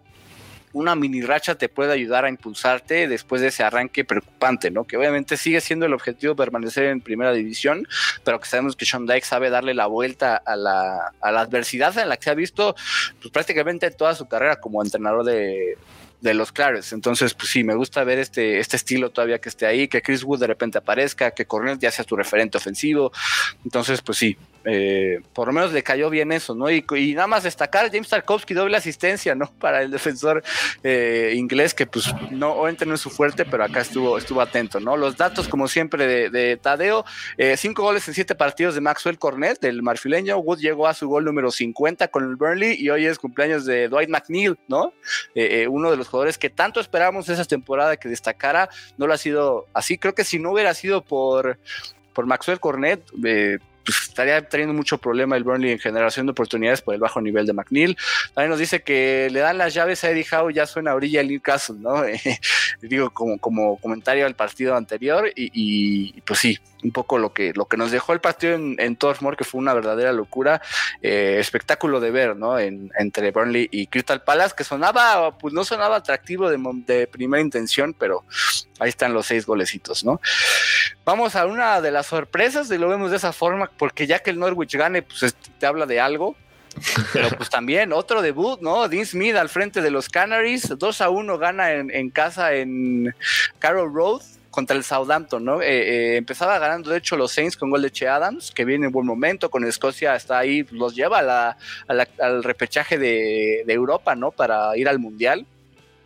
una 0.73 0.95
mini 0.95 1.21
racha 1.23 1.57
te 1.57 1.69
puede 1.69 1.93
ayudar 1.93 2.25
a 2.25 2.29
impulsarte 2.29 3.09
después 3.09 3.41
de 3.41 3.49
ese 3.49 3.65
arranque 3.65 4.05
preocupante, 4.05 4.71
¿no? 4.71 4.85
Que 4.85 4.97
obviamente 4.97 5.37
sigue 5.37 5.61
siendo 5.61 5.87
el 5.87 5.93
objetivo 5.93 6.37
permanecer 6.37 6.85
en 6.85 7.01
primera 7.01 7.33
división, 7.33 7.87
pero 8.25 8.39
que 8.39 8.49
sabemos 8.49 8.77
que 8.77 8.87
Sean 8.87 9.07
Dyke 9.07 9.25
sabe 9.25 9.51
darle 9.51 9.75
la 9.75 9.87
vuelta 9.87 10.37
a 10.37 10.57
la, 10.57 11.13
adversidad 11.21 11.97
en 11.99 12.09
la 12.09 12.17
que 12.17 12.25
se 12.25 12.31
ha 12.31 12.35
visto 12.35 12.77
pues, 13.21 13.33
prácticamente 13.33 13.91
toda 13.91 14.15
su 14.15 14.29
carrera 14.29 14.61
como 14.61 14.83
entrenador 14.83 15.25
de, 15.25 15.77
de 16.21 16.35
los 16.35 16.53
Clares. 16.53 16.93
Entonces, 16.93 17.35
pues 17.35 17.51
sí, 17.51 17.65
me 17.65 17.75
gusta 17.75 18.05
ver 18.05 18.19
este, 18.19 18.59
este 18.59 18.77
estilo 18.77 19.11
todavía 19.11 19.41
que 19.41 19.49
esté 19.49 19.67
ahí, 19.67 19.89
que 19.89 20.03
Chris 20.03 20.23
Wood 20.23 20.41
de 20.41 20.47
repente 20.47 20.79
aparezca, 20.79 21.31
que 21.33 21.47
Cornet 21.47 21.81
ya 21.81 21.91
sea 21.91 22.05
tu 22.05 22.17
referente 22.17 22.59
ofensivo. 22.59 23.13
Entonces, 23.65 24.03
pues 24.03 24.19
sí, 24.19 24.37
eh, 24.65 25.21
por 25.33 25.49
lo 25.49 25.53
menos 25.53 25.73
le 25.73 25.83
cayó 25.83 26.11
bien 26.11 26.33
eso, 26.33 26.55
¿no? 26.55 26.71
Y, 26.71 26.85
nada 27.15 27.27
más 27.27 27.45
destacar, 27.45 27.91
James 27.91 28.09
Tarkovsky 28.09 28.55
doble 28.55 28.77
asistencia, 28.77 29.35
¿no? 29.35 29.51
Para 29.61 29.83
el 29.83 29.91
defensor 29.91 30.43
eh, 30.83 31.33
inglés, 31.35 31.75
que 31.75 31.87
pues 31.87 32.13
no, 32.31 32.53
obviamente 32.53 32.87
no 32.87 32.95
es 32.95 33.01
su 33.01 33.11
fuerte, 33.11 33.45
pero 33.45 33.65
acá 33.65 33.81
estuvo, 33.81 34.19
estuvo 34.19 34.41
atento, 34.41 34.81
¿no? 34.81 34.97
Los 34.97 35.17
datos, 35.17 35.49
como 35.49 35.69
siempre, 35.69 36.31
de, 36.31 36.57
Tadeo, 36.57 37.05
eh, 37.39 37.57
cinco 37.57 37.83
goles 37.83 38.07
en 38.09 38.15
siete 38.15 38.35
partidos 38.35 38.75
de 38.75 38.81
Maxwell 38.81 39.19
Cornet, 39.19 39.61
del 39.61 39.83
marfileño, 39.83 40.39
Wood 40.39 40.59
llegó 40.59 40.87
a 40.87 40.95
su 40.95 41.09
gol 41.09 41.25
número 41.25 41.51
50 41.51 42.09
con 42.09 42.25
el 42.25 42.37
Burnley 42.37 42.77
y 42.79 42.91
hoy 42.91 43.07
es 43.07 43.19
cumpleaños 43.19 43.65
de 43.65 43.89
Dwight 43.89 44.11
McNeil, 44.11 44.59
¿no? 44.69 44.93
uno 45.69 45.91
de 45.91 45.97
los 45.97 46.09
jugadores 46.09 46.39
que 46.39 46.51
tanto 46.51 46.81
esperábamos 46.81 47.29
esa 47.29 47.45
temporada 47.45 47.97
que 47.97 48.09
destacara, 48.09 48.69
no 48.99 49.07
lo 49.07 49.15
ha 49.15 49.19
sido 49.19 49.67
así, 49.73 49.99
creo 49.99 50.15
que 50.15 50.25
si 50.25 50.39
no 50.39 50.53
hubiera 50.53 50.75
sido 50.75 51.03
por 51.03 51.59
por 52.13 52.27
Maxwell 52.27 52.61
Cornet, 52.61 53.03
pues, 53.91 54.09
estaría 54.09 54.49
teniendo 54.49 54.75
mucho 54.75 54.99
problema 54.99 55.37
el 55.37 55.45
Burnley 55.45 55.73
en 55.73 55.79
generación 55.79 56.27
de 56.27 56.33
oportunidades 56.33 56.83
por 56.83 56.95
el 56.95 57.01
bajo 57.01 57.21
nivel 57.21 57.47
de 57.47 57.53
McNeil. 57.53 57.97
También 58.35 58.51
nos 58.51 58.59
dice 58.59 58.83
que 58.83 59.29
le 59.31 59.41
dan 59.41 59.59
las 59.59 59.75
llaves 59.75 60.05
a 60.05 60.11
Eddie 60.11 60.27
Howe, 60.31 60.53
ya 60.53 60.67
suena 60.67 60.93
a 60.93 60.95
orilla 60.95 61.21
el 61.21 61.29
Newcastle, 61.29 61.77
¿no? 61.79 62.03
digo, 62.83 63.11
como, 63.11 63.39
como 63.39 63.77
comentario 63.79 64.27
al 64.27 64.35
partido 64.35 64.77
anterior, 64.77 65.31
y, 65.35 66.21
pues 66.23 66.41
sí, 66.41 66.59
un 66.83 66.93
poco 66.93 67.19
lo 67.19 67.33
que, 67.33 67.53
lo 67.55 67.67
que 67.67 67.77
nos 67.77 67.91
dejó 67.91 68.13
el 68.13 68.21
partido 68.21 68.55
en, 68.55 68.77
en 68.79 68.97
Torfmore, 68.97 69.37
que 69.37 69.45
fue 69.45 69.59
una 69.61 69.75
verdadera 69.75 70.13
locura, 70.13 70.61
eh, 71.03 71.37
espectáculo 71.39 72.01
de 72.01 72.11
ver, 72.11 72.37
¿no? 72.37 72.59
entre 72.59 73.31
Burnley 73.31 73.69
y 73.71 73.87
Crystal 73.87 74.23
Palace, 74.23 74.55
que 74.57 74.65
sonaba, 74.65 75.37
pues 75.39 75.55
no 75.55 75.65
sonaba 75.65 75.97
atractivo 75.97 76.49
de, 76.49 76.59
de 76.87 77.07
primera 77.07 77.43
intención, 77.43 77.95
pero 77.99 78.25
ahí 78.79 78.89
están 78.89 79.15
los 79.15 79.27
seis 79.27 79.47
golecitos, 79.47 80.05
¿no? 80.05 80.21
Vamos 81.05 81.37
a 81.37 81.47
una 81.47 81.81
de 81.81 81.91
las 81.91 82.07
sorpresas, 82.07 82.71
y 82.71 82.79
lo 82.79 82.89
vemos 82.89 83.11
de 83.11 83.17
esa 83.17 83.33
forma, 83.33 83.71
porque 83.77 84.07
ya 84.07 84.21
que 84.21 84.31
el 84.31 84.39
Norwich 84.39 84.77
gane, 84.77 85.03
pues 85.03 85.35
te 85.59 85.67
habla 85.67 85.87
de 85.87 86.01
algo. 86.01 86.37
Pero 87.13 87.29
pues 87.31 87.51
también 87.51 87.93
otro 87.93 88.23
debut, 88.23 88.61
¿no? 88.61 88.89
Dean 88.89 89.05
Smith 89.05 89.35
al 89.35 89.49
frente 89.49 89.83
de 89.83 89.91
los 89.91 90.09
Canaries, 90.09 90.73
2 90.79 91.01
a 91.01 91.11
1 91.11 91.39
gana 91.39 91.73
en, 91.73 92.11
casa 92.11 92.55
en 92.55 93.15
Carroll 93.59 93.93
Road 93.93 94.23
contra 94.51 94.77
el 94.77 94.85
Southampton, 94.85 95.45
¿no? 95.45 95.63
Eh, 95.63 95.67
eh, 95.69 96.17
empezaba 96.17 96.59
ganando, 96.59 96.91
de 96.91 96.99
hecho, 96.99 97.17
los 97.17 97.33
Saints 97.33 97.57
con 97.57 97.71
gol 97.71 97.83
de 97.83 97.91
Che 97.91 98.09
Adams, 98.09 98.51
que 98.51 98.65
viene 98.65 98.87
en 98.87 98.93
buen 98.93 99.07
momento, 99.07 99.51
con 99.51 99.65
Escocia 99.65 100.17
está 100.17 100.39
ahí, 100.39 100.67
los 100.71 100.95
lleva 100.95 101.57
al 101.89 102.45
repechaje 102.45 102.99
de, 102.99 103.65
Europa, 103.71 104.17
¿no? 104.17 104.33
Para 104.33 104.77
ir 104.77 104.89
al 104.89 104.99
Mundial. 104.99 105.47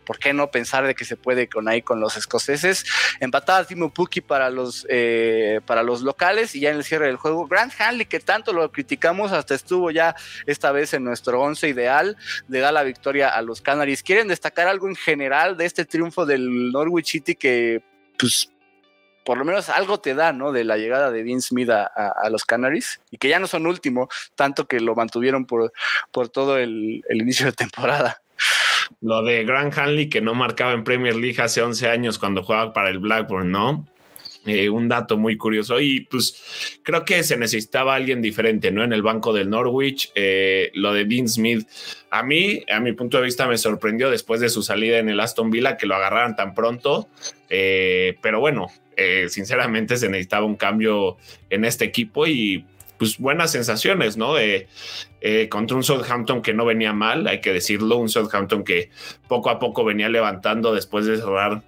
¿por 0.05 0.19
qué 0.19 0.33
no 0.33 0.51
pensar 0.51 0.85
de 0.85 0.93
que 0.93 1.03
se 1.03 1.17
puede 1.17 1.49
con 1.49 1.67
ahí 1.67 1.81
con 1.81 1.99
los 1.99 2.15
escoceses? 2.15 2.85
Empatada 3.19 3.65
Timo 3.65 3.91
Pukki 3.91 4.21
para 4.21 4.51
los, 4.51 4.85
eh, 4.87 5.61
para 5.65 5.81
los 5.81 6.03
locales 6.03 6.53
y 6.53 6.59
ya 6.59 6.69
en 6.69 6.75
el 6.75 6.83
cierre 6.83 7.07
del 7.07 7.15
juego, 7.15 7.47
Grant 7.47 7.73
Hanley, 7.79 8.05
que 8.05 8.19
tanto 8.19 8.53
lo 8.53 8.71
criticamos, 8.71 9.31
hasta 9.31 9.55
estuvo 9.55 9.89
ya 9.89 10.15
esta 10.45 10.71
vez 10.71 10.93
en 10.93 11.03
nuestro 11.03 11.41
once 11.41 11.67
ideal, 11.67 12.17
le 12.47 12.59
da 12.59 12.71
la 12.71 12.83
victoria 12.83 13.29
a 13.29 13.41
los 13.41 13.61
Canaries. 13.61 14.03
¿Quieren 14.03 14.27
destacar 14.27 14.67
algo 14.67 14.87
en 14.87 14.95
general 14.95 15.57
de 15.57 15.65
este 15.65 15.85
triunfo 15.85 16.27
del 16.27 16.71
Norwich 16.71 17.07
City 17.07 17.33
que, 17.33 17.81
pues, 18.17 18.51
por 19.23 19.37
lo 19.37 19.45
menos 19.45 19.69
algo 19.69 19.99
te 19.99 20.13
da, 20.13 20.33
¿no? 20.33 20.51
De 20.51 20.63
la 20.63 20.77
llegada 20.77 21.11
de 21.11 21.23
Dean 21.23 21.41
Smith 21.41 21.69
a, 21.69 22.29
los 22.29 22.45
Canaries 22.45 23.01
y 23.11 23.17
que 23.17 23.29
ya 23.29 23.39
no 23.39 23.47
son 23.47 23.65
último, 23.65 24.09
tanto 24.35 24.67
que 24.67 24.79
lo 24.79 24.95
mantuvieron 24.95 25.45
por, 25.45 25.73
por 26.11 26.29
todo 26.29 26.57
el 26.57 27.03
inicio 27.09 27.47
de 27.47 27.53
temporada. 27.53 28.21
Lo 29.01 29.23
de 29.23 29.43
Grant 29.43 29.77
Hanley 29.77 30.09
que 30.09 30.21
no 30.21 30.33
marcaba 30.33 30.73
en 30.73 30.83
Premier 30.83 31.15
League 31.15 31.41
hace 31.41 31.61
11 31.61 31.89
años 31.89 32.19
cuando 32.19 32.43
jugaba 32.43 32.73
para 32.73 32.89
el 32.89 32.99
Blackburn, 32.99 33.51
¿no? 33.51 33.87
Eh, 34.45 34.69
un 34.69 34.87
dato 34.87 35.17
muy 35.17 35.37
curioso 35.37 35.79
y 35.79 36.01
pues 36.01 36.79
creo 36.83 37.03
que 37.03 37.23
se 37.23 37.35
necesitaba 37.35 37.95
alguien 37.95 38.21
diferente, 38.21 38.71
¿no? 38.71 38.83
En 38.83 38.93
el 38.93 39.01
banco 39.01 39.33
del 39.33 39.49
Norwich, 39.49 40.11
eh, 40.13 40.69
lo 40.75 40.93
de 40.93 41.05
Dean 41.05 41.27
Smith, 41.27 41.67
a 42.11 42.21
mí, 42.21 42.63
a 42.71 42.79
mi 42.79 42.93
punto 42.93 43.17
de 43.17 43.23
vista, 43.23 43.47
me 43.47 43.57
sorprendió 43.57 44.11
después 44.11 44.41
de 44.41 44.49
su 44.49 44.61
salida 44.61 44.99
en 44.99 45.09
el 45.09 45.19
Aston 45.19 45.49
Villa 45.49 45.77
que 45.77 45.87
lo 45.87 45.95
agarraran 45.95 46.35
tan 46.35 46.53
pronto, 46.53 47.09
eh, 47.49 48.17
pero 48.21 48.39
bueno, 48.39 48.67
sinceramente 49.27 49.97
se 49.97 50.07
necesitaba 50.07 50.45
un 50.45 50.55
cambio 50.55 51.17
en 51.49 51.65
este 51.65 51.83
equipo 51.83 52.27
y 52.27 52.65
pues 52.97 53.17
buenas 53.17 53.51
sensaciones, 53.51 54.15
¿no? 54.15 54.35
Eh, 55.27 55.49
contra 55.49 55.75
un 55.75 55.83
Southampton 55.83 56.43
que 56.43 56.53
no 56.53 56.65
venía 56.65 56.93
mal, 56.93 57.25
hay 57.27 57.41
que 57.41 57.51
decirlo, 57.51 57.97
un 57.97 58.09
Southampton 58.09 58.63
que 58.63 58.91
poco 59.27 59.49
a 59.49 59.57
poco 59.57 59.83
venía 59.83 60.07
levantando 60.07 60.71
después 60.71 61.07
de 61.07 61.17
cerrar 61.17 61.63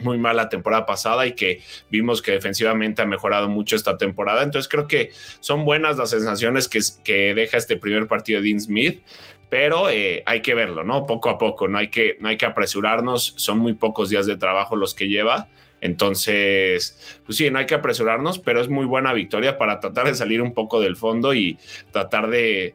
muy 0.00 0.18
mal 0.18 0.36
la 0.36 0.48
temporada 0.48 0.86
pasada 0.86 1.26
y 1.26 1.32
que 1.32 1.62
vimos 1.90 2.22
que 2.22 2.32
defensivamente 2.32 3.02
ha 3.02 3.06
mejorado 3.06 3.48
mucho 3.48 3.76
esta 3.76 3.96
temporada. 3.96 4.42
Entonces 4.42 4.68
creo 4.68 4.86
que 4.86 5.10
son 5.40 5.64
buenas 5.64 5.96
las 5.96 6.10
sensaciones 6.10 6.68
que, 6.68 6.80
que 7.04 7.34
deja 7.34 7.56
este 7.56 7.76
primer 7.76 8.06
partido 8.06 8.40
de 8.40 8.48
Dean 8.48 8.60
Smith, 8.60 9.02
pero 9.48 9.88
eh, 9.90 10.22
hay 10.26 10.42
que 10.42 10.54
verlo, 10.54 10.84
¿no? 10.84 11.06
Poco 11.06 11.30
a 11.30 11.38
poco, 11.38 11.68
no 11.68 11.78
hay, 11.78 11.88
que, 11.88 12.16
no 12.20 12.28
hay 12.28 12.36
que 12.36 12.46
apresurarnos, 12.46 13.34
son 13.36 13.58
muy 13.58 13.74
pocos 13.74 14.10
días 14.10 14.26
de 14.26 14.36
trabajo 14.36 14.76
los 14.76 14.94
que 14.94 15.08
lleva 15.08 15.48
entonces, 15.80 17.20
pues 17.24 17.38
sí, 17.38 17.50
no 17.50 17.58
hay 17.58 17.66
que 17.66 17.74
apresurarnos, 17.74 18.38
pero 18.38 18.60
es 18.60 18.68
muy 18.68 18.86
buena 18.86 19.12
victoria 19.12 19.58
para 19.58 19.78
tratar 19.78 20.06
de 20.06 20.14
salir 20.14 20.40
un 20.40 20.54
poco 20.54 20.80
del 20.80 20.96
fondo 20.96 21.34
y 21.34 21.58
tratar 21.92 22.28
de, 22.28 22.74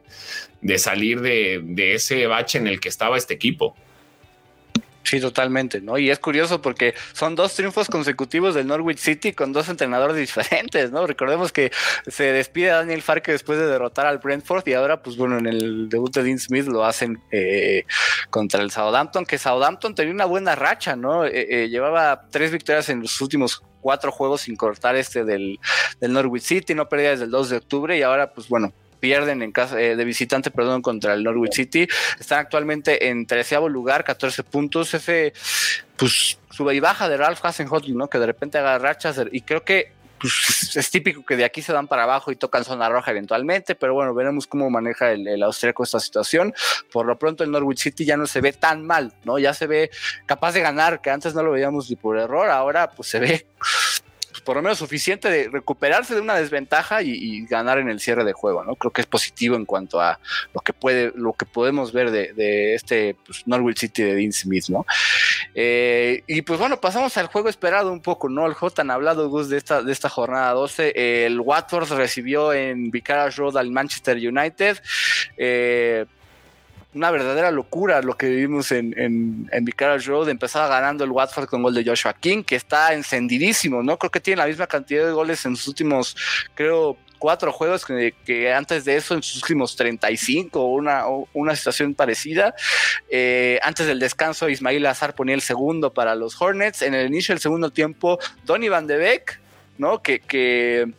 salir 0.76 1.20
de, 1.20 1.60
de 1.62 1.94
ese 1.94 2.26
bache 2.26 2.58
en 2.58 2.68
el 2.68 2.80
que 2.80 2.88
estaba 2.88 3.16
este 3.16 3.34
equipo. 3.34 3.76
Sí, 5.12 5.20
totalmente, 5.20 5.82
¿no? 5.82 5.98
Y 5.98 6.08
es 6.08 6.18
curioso 6.18 6.62
porque 6.62 6.94
son 7.12 7.34
dos 7.34 7.54
triunfos 7.54 7.88
consecutivos 7.88 8.54
del 8.54 8.66
Norwich 8.66 8.96
City 8.96 9.34
con 9.34 9.52
dos 9.52 9.68
entrenadores 9.68 10.16
diferentes, 10.16 10.90
¿no? 10.90 11.06
Recordemos 11.06 11.52
que 11.52 11.70
se 12.06 12.32
despide 12.32 12.70
a 12.70 12.76
Daniel 12.76 13.02
Farke 13.02 13.30
después 13.30 13.58
de 13.58 13.66
derrotar 13.66 14.06
al 14.06 14.20
Brentford 14.20 14.66
y 14.66 14.72
ahora, 14.72 15.02
pues 15.02 15.18
bueno, 15.18 15.36
en 15.36 15.48
el 15.48 15.90
debut 15.90 16.14
de 16.14 16.22
Dean 16.22 16.38
Smith 16.38 16.64
lo 16.64 16.86
hacen 16.86 17.20
eh, 17.30 17.84
contra 18.30 18.62
el 18.62 18.70
Southampton, 18.70 19.26
que 19.26 19.36
Southampton 19.36 19.94
tenía 19.94 20.14
una 20.14 20.24
buena 20.24 20.54
racha, 20.54 20.96
¿no? 20.96 21.26
Eh, 21.26 21.64
eh, 21.64 21.68
llevaba 21.68 22.30
tres 22.30 22.50
victorias 22.50 22.88
en 22.88 23.02
los 23.02 23.20
últimos 23.20 23.62
cuatro 23.82 24.12
juegos 24.12 24.40
sin 24.40 24.56
cortar 24.56 24.96
este 24.96 25.26
del, 25.26 25.58
del 26.00 26.12
Norwich 26.14 26.44
City, 26.44 26.74
no 26.74 26.88
perdía 26.88 27.10
desde 27.10 27.24
el 27.24 27.30
2 27.30 27.50
de 27.50 27.56
octubre 27.58 27.98
y 27.98 28.00
ahora, 28.00 28.32
pues 28.32 28.48
bueno, 28.48 28.72
pierden 29.02 29.42
en 29.42 29.50
casa 29.50 29.80
eh, 29.80 29.96
de 29.96 30.04
visitante, 30.04 30.52
perdón, 30.52 30.80
contra 30.80 31.14
el 31.14 31.24
Norwich 31.24 31.54
City. 31.54 31.88
Están 32.20 32.38
actualmente 32.38 33.08
en 33.08 33.26
treceavo 33.26 33.68
lugar, 33.68 34.04
14 34.04 34.44
puntos. 34.44 34.94
Ese, 34.94 35.32
pues, 35.96 36.38
sube 36.50 36.72
y 36.76 36.78
baja 36.78 37.08
de 37.08 37.16
Ralph 37.16 37.44
Hasenhut, 37.44 37.88
¿no? 37.88 38.08
Que 38.08 38.20
de 38.20 38.26
repente 38.26 38.58
haga 38.58 38.78
rachas 38.78 39.20
y 39.32 39.40
creo 39.40 39.64
que 39.64 39.90
pues, 40.20 40.76
es 40.76 40.90
típico 40.92 41.24
que 41.24 41.34
de 41.34 41.44
aquí 41.44 41.62
se 41.62 41.72
dan 41.72 41.88
para 41.88 42.04
abajo 42.04 42.30
y 42.30 42.36
tocan 42.36 42.64
zona 42.64 42.88
roja 42.88 43.10
eventualmente, 43.10 43.74
pero 43.74 43.92
bueno, 43.92 44.14
veremos 44.14 44.46
cómo 44.46 44.70
maneja 44.70 45.10
el, 45.10 45.26
el 45.26 45.42
austríaco 45.42 45.82
esta 45.82 45.98
situación. 45.98 46.54
Por 46.92 47.06
lo 47.06 47.18
pronto 47.18 47.42
el 47.42 47.50
Norwich 47.50 47.80
City 47.80 48.04
ya 48.04 48.16
no 48.16 48.28
se 48.28 48.40
ve 48.40 48.52
tan 48.52 48.86
mal, 48.86 49.12
¿no? 49.24 49.40
Ya 49.40 49.52
se 49.52 49.66
ve 49.66 49.90
capaz 50.26 50.52
de 50.52 50.60
ganar, 50.60 51.00
que 51.00 51.10
antes 51.10 51.34
no 51.34 51.42
lo 51.42 51.50
veíamos 51.50 51.90
ni 51.90 51.96
por 51.96 52.16
error, 52.16 52.50
ahora 52.50 52.92
pues 52.92 53.08
se 53.08 53.18
ve 53.18 53.46
por 54.44 54.56
lo 54.56 54.62
menos 54.62 54.78
suficiente 54.78 55.30
de 55.30 55.48
recuperarse 55.48 56.14
de 56.14 56.20
una 56.20 56.36
desventaja 56.36 57.02
y, 57.02 57.44
ganar 57.46 57.78
en 57.78 57.88
el 57.88 58.00
cierre 58.00 58.24
de 58.24 58.32
juego, 58.32 58.64
¿no? 58.64 58.76
Creo 58.76 58.92
que 58.92 59.00
es 59.00 59.06
positivo 59.06 59.56
en 59.56 59.64
cuanto 59.64 60.00
a 60.00 60.18
lo 60.54 60.60
que 60.60 60.72
puede, 60.72 61.12
lo 61.14 61.32
que 61.32 61.44
podemos 61.44 61.92
ver 61.92 62.10
de, 62.10 62.74
este 62.74 63.16
pues, 63.26 63.46
Norwich 63.46 63.78
City 63.78 64.02
de 64.02 64.14
Dean 64.14 64.32
Smith, 64.32 64.66
¿no? 64.68 64.86
Eh, 65.54 66.22
y 66.26 66.42
pues 66.42 66.58
bueno, 66.58 66.80
pasamos 66.80 67.16
al 67.16 67.26
juego 67.26 67.48
esperado 67.48 67.92
un 67.92 68.00
poco, 68.00 68.28
¿no? 68.28 68.46
El 68.46 68.54
J 68.54 68.82
han 68.82 68.90
hablado, 68.90 69.28
Gus, 69.28 69.48
de 69.48 69.58
esta, 69.58 69.82
de 69.82 69.92
esta 69.92 70.08
jornada 70.08 70.52
12. 70.52 71.26
el 71.26 71.40
Watford 71.40 71.92
recibió 71.92 72.52
en 72.52 72.90
Vicarage 72.90 73.38
Road 73.38 73.56
al 73.56 73.70
Manchester 73.70 74.16
United. 74.16 74.78
Eh, 75.36 76.06
una 76.94 77.10
verdadera 77.10 77.50
locura 77.50 78.02
lo 78.02 78.16
que 78.16 78.28
vivimos 78.28 78.70
en, 78.72 78.98
en, 78.98 79.48
en 79.50 79.64
Vicarage 79.64 80.08
Road. 80.08 80.28
Empezaba 80.28 80.68
ganando 80.68 81.04
el 81.04 81.10
Watford 81.10 81.46
con 81.46 81.62
gol 81.62 81.74
de 81.74 81.84
Joshua 81.84 82.14
King, 82.14 82.42
que 82.42 82.56
está 82.56 82.92
encendidísimo, 82.92 83.82
¿no? 83.82 83.98
Creo 83.98 84.10
que 84.10 84.20
tiene 84.20 84.38
la 84.38 84.46
misma 84.46 84.66
cantidad 84.66 85.06
de 85.06 85.12
goles 85.12 85.44
en 85.46 85.56
sus 85.56 85.68
últimos, 85.68 86.16
creo, 86.54 86.98
cuatro 87.22 87.52
juegos 87.52 87.84
que, 87.86 88.52
antes 88.52 88.84
de 88.84 88.96
eso, 88.96 89.14
en 89.14 89.22
sus 89.22 89.42
últimos 89.42 89.76
35 89.76 90.60
o 90.60 90.74
una, 90.74 91.04
una 91.32 91.54
situación 91.54 91.94
parecida. 91.94 92.52
Eh, 93.08 93.60
antes 93.62 93.86
del 93.86 94.00
descanso, 94.00 94.48
Ismail 94.48 94.84
Azar 94.86 95.14
ponía 95.14 95.36
el 95.36 95.40
segundo 95.40 95.94
para 95.94 96.16
los 96.16 96.40
Hornets. 96.40 96.82
En 96.82 96.94
el 96.94 97.06
inicio 97.06 97.32
del 97.32 97.40
segundo 97.40 97.70
tiempo, 97.70 98.18
Donny 98.44 98.68
Van 98.68 98.88
de 98.88 98.96
Beek, 98.96 99.40
¿no? 99.78 100.02
Que, 100.02 100.18
que 100.18 100.92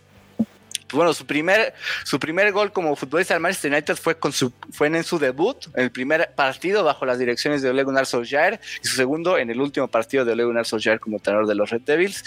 bueno, 0.94 1.14
su 1.14 1.26
primer, 1.26 1.74
su 2.04 2.20
primer 2.20 2.52
gol 2.52 2.72
como 2.72 2.96
futbolista 2.96 3.34
del 3.34 3.42
Manchester 3.42 3.72
United 3.72 3.96
fue, 3.96 4.16
con 4.16 4.32
su, 4.32 4.54
fue 4.72 4.88
en 4.88 5.04
su 5.04 5.20
debut, 5.20 5.68
en 5.76 5.84
el 5.84 5.92
primer 5.92 6.34
partido 6.36 6.84
bajo 6.84 7.06
las 7.06 7.20
direcciones 7.20 7.62
de 7.62 7.70
Ole 7.70 7.84
Gunnar 7.84 8.06
Solskjaer, 8.06 8.60
y 8.84 8.88
su 8.88 8.96
segundo 8.96 9.38
en 9.38 9.50
el 9.50 9.60
último 9.60 9.88
partido 9.88 10.26
de 10.26 10.34
Ole 10.34 10.44
Gunnar 10.44 10.66
Solskjaer 10.66 11.00
como 11.00 11.20
tenor 11.20 11.48
de 11.48 11.56
los 11.56 11.70
Red 11.70 11.82
Devils. 11.82 12.24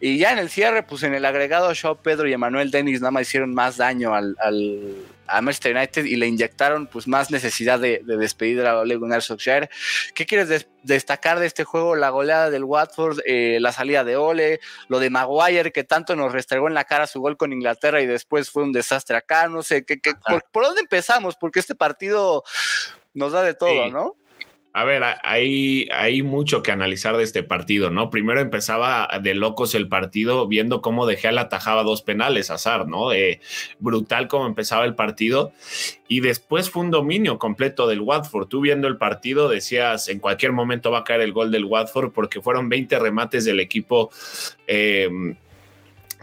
Y 0.00 0.18
ya 0.18 0.32
en 0.32 0.38
el 0.38 0.50
cierre, 0.50 0.82
pues 0.82 1.02
en 1.02 1.14
el 1.14 1.24
agregado, 1.24 1.72
Shaw 1.72 1.96
Pedro 2.02 2.28
y 2.28 2.32
Emanuel 2.32 2.70
Dennis 2.70 3.00
nada 3.00 3.10
más 3.10 3.22
hicieron 3.22 3.54
más 3.54 3.76
daño 3.76 4.14
al, 4.14 4.36
a 5.26 5.40
Manchester 5.40 5.76
United 5.76 6.04
y 6.04 6.16
le 6.16 6.26
inyectaron 6.26 6.86
pues 6.86 7.06
más 7.06 7.30
necesidad 7.30 7.78
de, 7.78 8.02
despedir 8.04 8.66
a 8.66 8.78
Ole 8.78 8.96
Gunnar 8.96 9.22
Solskjaer. 9.22 9.70
¿Qué 10.14 10.26
quieres 10.26 10.66
destacar 10.82 11.40
de 11.40 11.46
este 11.46 11.64
juego? 11.64 11.96
La 11.96 12.10
goleada 12.10 12.50
del 12.50 12.64
Watford, 12.64 13.20
eh, 13.24 13.58
la 13.60 13.72
salida 13.72 14.04
de 14.04 14.16
Ole, 14.16 14.60
lo 14.88 14.98
de 14.98 15.10
Maguire 15.10 15.72
que 15.72 15.84
tanto 15.84 16.16
nos 16.16 16.32
restregó 16.32 16.68
en 16.68 16.74
la 16.74 16.84
cara 16.84 17.06
su 17.06 17.20
gol 17.20 17.36
con 17.36 17.52
Inglaterra 17.52 18.00
y 18.00 18.06
después 18.06 18.50
fue 18.50 18.62
un 18.62 18.72
desastre 18.72 19.16
acá, 19.16 19.48
no 19.48 19.62
sé, 19.62 19.84
¿qué, 19.84 19.98
por, 20.52 20.64
dónde 20.64 20.80
empezamos? 20.80 21.36
Porque 21.36 21.60
este 21.60 21.74
partido 21.74 22.44
nos 23.12 23.32
da 23.32 23.42
de 23.42 23.54
todo, 23.54 23.90
¿no? 23.90 24.16
A 24.76 24.82
ver, 24.82 25.04
hay, 25.22 25.86
hay 25.92 26.24
mucho 26.24 26.64
que 26.64 26.72
analizar 26.72 27.16
de 27.16 27.22
este 27.22 27.44
partido, 27.44 27.90
¿no? 27.90 28.10
Primero 28.10 28.40
empezaba 28.40 29.08
de 29.22 29.34
locos 29.34 29.72
el 29.76 29.86
partido 29.86 30.48
viendo 30.48 30.82
cómo 30.82 31.06
De 31.06 31.16
Gea 31.16 31.40
atajaba 31.40 31.84
dos 31.84 32.02
penales, 32.02 32.50
azar, 32.50 32.88
¿no? 32.88 33.12
Eh, 33.12 33.40
brutal 33.78 34.26
cómo 34.26 34.46
empezaba 34.46 34.84
el 34.84 34.96
partido. 34.96 35.52
Y 36.08 36.20
después 36.20 36.70
fue 36.70 36.82
un 36.82 36.90
dominio 36.90 37.38
completo 37.38 37.86
del 37.86 38.00
Watford. 38.00 38.48
Tú 38.48 38.62
viendo 38.62 38.88
el 38.88 38.96
partido 38.96 39.48
decías, 39.48 40.08
en 40.08 40.18
cualquier 40.18 40.50
momento 40.50 40.90
va 40.90 40.98
a 40.98 41.04
caer 41.04 41.20
el 41.20 41.32
gol 41.32 41.52
del 41.52 41.66
Watford 41.66 42.10
porque 42.10 42.42
fueron 42.42 42.68
20 42.68 42.98
remates 42.98 43.44
del 43.44 43.60
equipo. 43.60 44.10
Eh, 44.66 45.08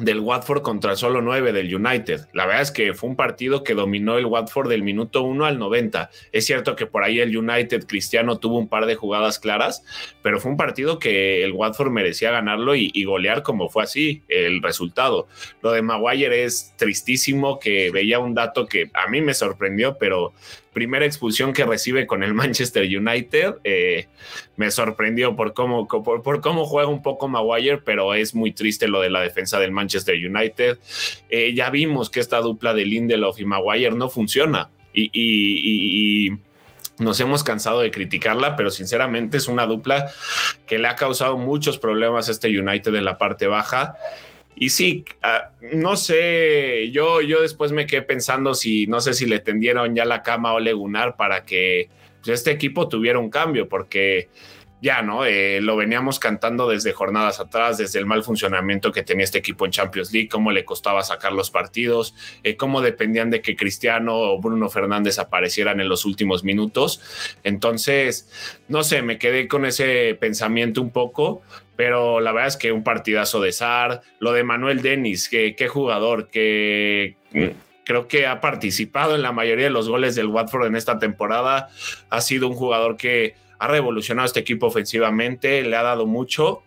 del 0.02 0.20
Watford 0.20 0.62
contra 0.62 0.92
el 0.92 0.98
solo 0.98 1.22
9 1.22 1.54
del 1.54 1.74
United. 1.74 2.28
La 2.34 2.46
verdad 2.46 2.64
es 2.64 2.72
que 2.72 2.94
fue 2.94 3.10
un 3.10 3.16
partido 3.16 3.64
que 3.64 3.76
dominó 3.76 4.18
el 4.18 4.26
Watford 4.26 4.70
del 4.70 4.84
minuto 4.84 5.22
1 5.22 5.46
al 5.46 5.60
90. 5.60 6.10
Es 6.32 6.46
cierto 6.46 6.76
que 6.76 6.88
por 6.88 7.04
ahí 7.04 7.20
el 7.20 7.36
United 7.36 7.86
Cristiano 7.88 8.40
tuvo 8.40 8.58
un 8.58 8.68
par 8.68 8.86
de 8.86 8.96
jugadas 8.96 9.40
claras, 9.40 9.84
pero 10.22 10.40
fue 10.40 10.52
un 10.52 10.58
partido 10.58 11.00
que 11.00 11.44
el 11.44 11.54
Watford 11.54 11.92
merecía 11.92 12.32
ganarlo 12.32 12.76
y, 12.76 12.92
y 12.94 13.06
golear 13.06 13.44
como 13.44 13.70
fue 13.70 13.84
así 13.84 14.24
el 14.28 14.62
resultado. 14.62 15.28
Lo 15.62 15.72
de 15.72 15.82
Maguire 15.82 16.44
es 16.44 16.74
tristísimo, 16.78 17.60
que 17.60 17.92
veía 17.92 18.20
un 18.20 18.34
dato 18.34 18.66
que 18.66 18.90
a 18.94 19.08
mí 19.08 19.22
me 19.22 19.34
sorprendió, 19.34 19.98
pero 19.98 20.34
primera 20.74 21.06
expulsión 21.06 21.54
que 21.54 21.66
recibe 21.66 22.08
con 22.08 22.24
el 22.24 22.34
Manchester 22.36 22.84
United. 22.84 23.56
Eh, 23.64 24.08
me 24.56 24.72
sorprendió 24.72 25.36
por 25.36 25.54
cómo, 25.54 25.88
por, 25.88 26.42
cómo 26.42 26.66
juega 26.66 26.90
un 26.90 27.02
poco 27.02 27.28
Maguire, 27.28 27.80
pero 27.80 28.14
es 28.14 28.34
muy 28.36 28.52
triste 28.52 28.88
lo 28.88 29.02
de 29.02 29.10
la 29.10 29.22
defensa 29.22 29.60
del 29.60 29.72
Manchester 29.72 30.16
United. 30.16 30.80
Eh, 31.30 31.54
ya 31.54 31.70
vimos 31.70 32.10
que 32.10 32.20
esta 32.20 32.40
dupla 32.40 32.74
de 32.74 32.86
Lindelof 32.86 33.40
y 33.40 33.46
Maguire 33.46 33.96
no 33.96 34.10
funciona 34.10 34.70
y, 34.94 36.32
nos 37.00 37.20
hemos 37.20 37.44
cansado 37.44 37.80
de 37.80 37.90
criticarla, 37.90 38.56
pero 38.56 38.70
sinceramente 38.70 39.38
es 39.38 39.48
una 39.48 39.66
dupla 39.66 40.12
que 40.68 40.78
le 40.78 40.88
ha 40.88 40.96
causado 40.96 41.36
muchos 41.36 41.80
problemas 41.80 42.28
a 42.28 42.32
este 42.32 42.48
United 42.48 42.94
en 42.94 43.06
la 43.06 43.18
parte 43.18 43.48
baja. 43.48 43.96
Y 44.56 44.70
sí, 44.70 45.06
ah, 45.24 45.52
no 45.74 45.96
sé, 45.96 46.92
yo, 46.92 47.22
yo 47.22 47.42
después 47.42 47.72
me 47.72 47.88
quedé 47.88 48.02
pensando 48.04 48.54
si, 48.54 48.86
no 48.88 49.02
sé 49.02 49.14
si 49.14 49.26
le 49.26 49.40
tendieron 49.40 49.96
ya 49.96 50.06
la 50.06 50.22
cama 50.22 50.50
a 50.50 50.54
Ole 50.54 50.74
para 51.18 51.46
que 51.46 51.90
pues, 52.22 52.40
este 52.40 52.52
equipo 52.52 52.88
tuviera 52.88 53.18
un 53.18 53.30
cambio, 53.30 53.68
porque 53.68 54.30
ya, 54.82 55.04
¿no? 55.04 55.26
Eh, 55.26 55.62
lo 55.62 55.76
veníamos 55.76 56.18
cantando 56.18 56.68
desde 56.68 56.92
jornadas 56.92 57.40
atrás, 57.40 57.78
desde 57.78 58.00
el 58.00 58.08
mal 58.08 58.24
funcionamiento 58.24 58.92
que 58.92 59.04
tenía 59.04 59.24
este 59.24 59.38
equipo 59.38 59.66
en 59.66 59.72
Champions 59.72 60.12
League, 60.12 60.28
cómo 60.28 60.52
le 60.52 60.66
costaba 60.66 61.04
sacar 61.04 61.34
los 61.34 61.52
partidos, 61.52 62.16
eh, 62.44 62.58
cómo 62.58 62.82
dependían 62.82 63.30
de 63.30 63.42
que 63.42 63.56
Cristiano 63.56 64.18
o 64.18 64.42
Bruno 64.42 64.70
Fernández 64.70 65.20
aparecieran 65.20 65.80
en 65.80 65.88
los 65.88 66.04
últimos 66.04 66.44
minutos. 66.44 67.00
Entonces, 67.44 68.32
no 68.68 68.84
sé, 68.84 69.04
me 69.04 69.20
quedé 69.20 69.48
con 69.48 69.66
ese 69.66 70.18
pensamiento 70.20 70.82
un 70.82 70.90
poco, 70.90 71.44
pero 71.76 72.20
la 72.20 72.32
verdad 72.32 72.50
es 72.50 72.58
que 72.58 72.72
un 72.72 72.84
partidazo 72.84 73.42
de 73.42 73.52
Sar, 73.52 74.02
lo 74.20 74.34
de 74.34 74.44
Manuel 74.44 74.82
Denis, 74.82 75.30
qué 75.30 75.68
jugador, 75.70 76.30
que 76.30 77.16
creo 77.84 78.08
que 78.08 78.28
ha 78.28 78.40
participado 78.42 79.16
en 79.16 79.22
la 79.22 79.32
mayoría 79.32 79.66
de 79.66 79.72
los 79.72 79.90
goles 79.90 80.16
del 80.16 80.28
Watford 80.28 80.68
en 80.68 80.76
esta 80.76 81.00
temporada, 81.00 81.70
ha 82.10 82.22
sido 82.22 82.48
un 82.48 82.56
jugador 82.56 82.98
que 82.98 83.36
ha 83.60 83.68
revolucionado 83.68 84.26
este 84.26 84.40
equipo 84.40 84.68
ofensivamente, 84.68 85.62
le 85.64 85.76
ha 85.76 85.84
dado 85.84 86.08
mucho. 86.08 86.64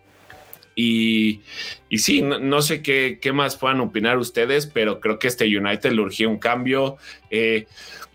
Y, 0.75 1.41
y 1.89 1.99
sí, 1.99 2.21
no, 2.21 2.61
sé 2.61 2.81
qué, 2.81 3.19
qué, 3.21 3.31
más 3.31 3.55
puedan 3.55 3.79
opinar 3.79 4.17
ustedes, 4.17 4.67
pero 4.67 4.99
creo 4.99 5.19
que 5.19 5.27
este 5.27 5.45
United 5.45 5.91
le 5.91 6.01
urgía 6.01 6.27
un 6.27 6.37
cambio. 6.37 6.97
Eh, 7.31 7.67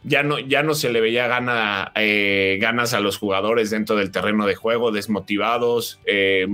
ya, 0.03 0.23
no, 0.23 0.39
ya 0.39 0.63
no 0.63 0.75
se 0.75 0.91
le 0.91 1.01
veía 1.01 1.27
gana, 1.27 1.93
eh, 1.95 2.59
ganas 2.61 2.93
a 2.93 3.01
los 3.01 3.17
jugadores 3.17 3.71
dentro 3.71 3.97
del 3.97 4.11
terreno 4.11 4.47
de 4.47 4.55
juego, 4.55 4.93
desmotivados. 4.93 6.01
Eh, 6.05 6.47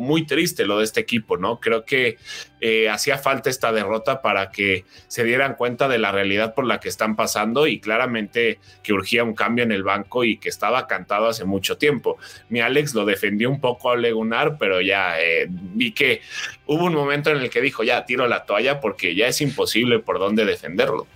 muy 0.00 0.24
triste 0.26 0.64
lo 0.64 0.78
de 0.78 0.84
este 0.84 1.00
equipo, 1.00 1.36
¿no? 1.36 1.60
Creo 1.60 1.84
que 1.84 2.18
eh, 2.60 2.88
hacía 2.88 3.18
falta 3.18 3.50
esta 3.50 3.70
derrota 3.70 4.22
para 4.22 4.50
que 4.50 4.84
se 5.08 5.24
dieran 5.24 5.54
cuenta 5.54 5.88
de 5.88 5.98
la 5.98 6.10
realidad 6.10 6.54
por 6.54 6.66
la 6.66 6.80
que 6.80 6.88
están 6.88 7.16
pasando 7.16 7.66
y 7.66 7.80
claramente 7.80 8.58
que 8.82 8.92
urgía 8.92 9.22
un 9.24 9.34
cambio 9.34 9.62
en 9.62 9.72
el 9.72 9.82
banco 9.82 10.24
y 10.24 10.38
que 10.38 10.48
estaba 10.48 10.86
cantado 10.86 11.28
hace 11.28 11.44
mucho 11.44 11.76
tiempo. 11.76 12.18
Mi 12.48 12.60
Alex 12.60 12.94
lo 12.94 13.04
defendió 13.04 13.50
un 13.50 13.60
poco 13.60 13.90
a 13.90 13.96
Legunar, 13.96 14.56
pero 14.58 14.80
ya 14.80 15.20
eh, 15.20 15.46
vi 15.48 15.92
que 15.92 16.22
hubo 16.66 16.86
un 16.86 16.94
momento 16.94 17.30
en 17.30 17.36
el 17.36 17.50
que 17.50 17.60
dijo, 17.60 17.84
ya 17.84 18.04
tiro 18.06 18.26
la 18.26 18.44
toalla 18.44 18.80
porque 18.80 19.14
ya 19.14 19.28
es 19.28 19.40
imposible 19.40 19.98
por 19.98 20.18
dónde 20.18 20.44
defenderlo. 20.44 21.06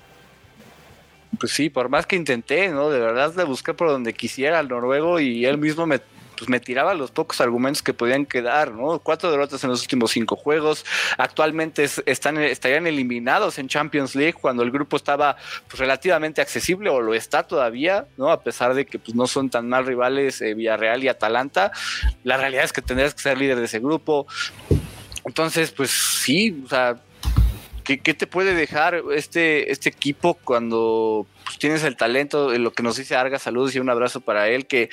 Pues 1.39 1.53
sí, 1.53 1.71
por 1.71 1.89
más 1.89 2.07
que 2.07 2.17
intenté, 2.17 2.69
¿no? 2.69 2.91
De 2.91 3.01
verdad 3.01 3.35
le 3.37 3.45
busqué 3.45 3.75
por 3.75 3.89
donde 3.89 4.13
quisiera 4.13 4.59
al 4.59 4.69
noruego 4.69 5.19
y 5.21 5.47
él 5.47 5.59
mismo 5.59 5.87
me 5.87 6.01
pues 6.37 6.49
me 6.49 6.61
tiraba 6.61 6.95
los 6.95 7.11
pocos 7.11 7.41
argumentos 7.41 7.83
que 7.83 7.95
podían 7.95 8.27
quedar, 8.27 8.73
¿no? 8.73 8.99
Cuatro 8.99 9.31
derrotas 9.31 9.63
en 9.65 9.71
los 9.71 9.83
últimos 9.83 10.11
cinco 10.11 10.37
juegos. 10.37 10.85
Actualmente 11.19 11.89
están, 12.07 12.39
estarían 12.39 12.87
eliminados 12.87 13.59
en 13.59 13.69
Champions 13.69 14.15
League 14.15 14.35
cuando 14.35 14.63
el 14.63 14.71
grupo 14.71 14.97
estaba 14.97 15.37
pues, 15.69 15.79
relativamente 15.79 16.41
accesible 16.41 16.91
o 16.91 17.01
lo 17.01 17.15
está 17.15 17.43
todavía, 17.43 18.07
¿no? 18.17 18.31
A 18.31 18.43
pesar 18.43 18.75
de 18.75 18.87
que 18.87 18.99
pues, 18.99 19.15
no 19.15 19.27
son 19.27 19.51
tan 19.51 19.69
mal 19.69 19.87
rivales 19.87 20.41
eh, 20.41 20.55
Villarreal 20.55 21.05
y 21.05 21.09
Atalanta. 21.09 21.73
La 22.23 22.37
realidad 22.37 22.65
es 22.65 22.73
que 22.73 22.83
tendrías 22.83 23.15
que 23.15 23.23
ser 23.23 23.39
líder 23.39 23.59
de 23.59 23.67
ese 23.67 23.81
grupo. 23.81 24.27
Entonces, 25.25 25.71
pues 25.71 25.91
sí, 25.91 26.63
o 26.65 26.69
sea, 26.69 26.97
¿qué, 27.85 28.15
te 28.15 28.27
puede 28.27 28.55
dejar 28.55 29.03
este, 29.13 29.71
este 29.71 29.91
equipo 29.91 30.35
cuando 30.35 31.27
pues, 31.45 31.59
tienes 31.59 31.85
el 31.85 31.97
talento, 31.97 32.57
lo 32.59 32.73
que 32.73 32.83
nos 32.83 32.97
dice 32.97 33.15
Arga, 33.15 33.39
saludos 33.39 33.75
y 33.75 33.79
un 33.79 33.91
abrazo 33.91 34.21
para 34.21 34.49
él, 34.49 34.67
que 34.67 34.91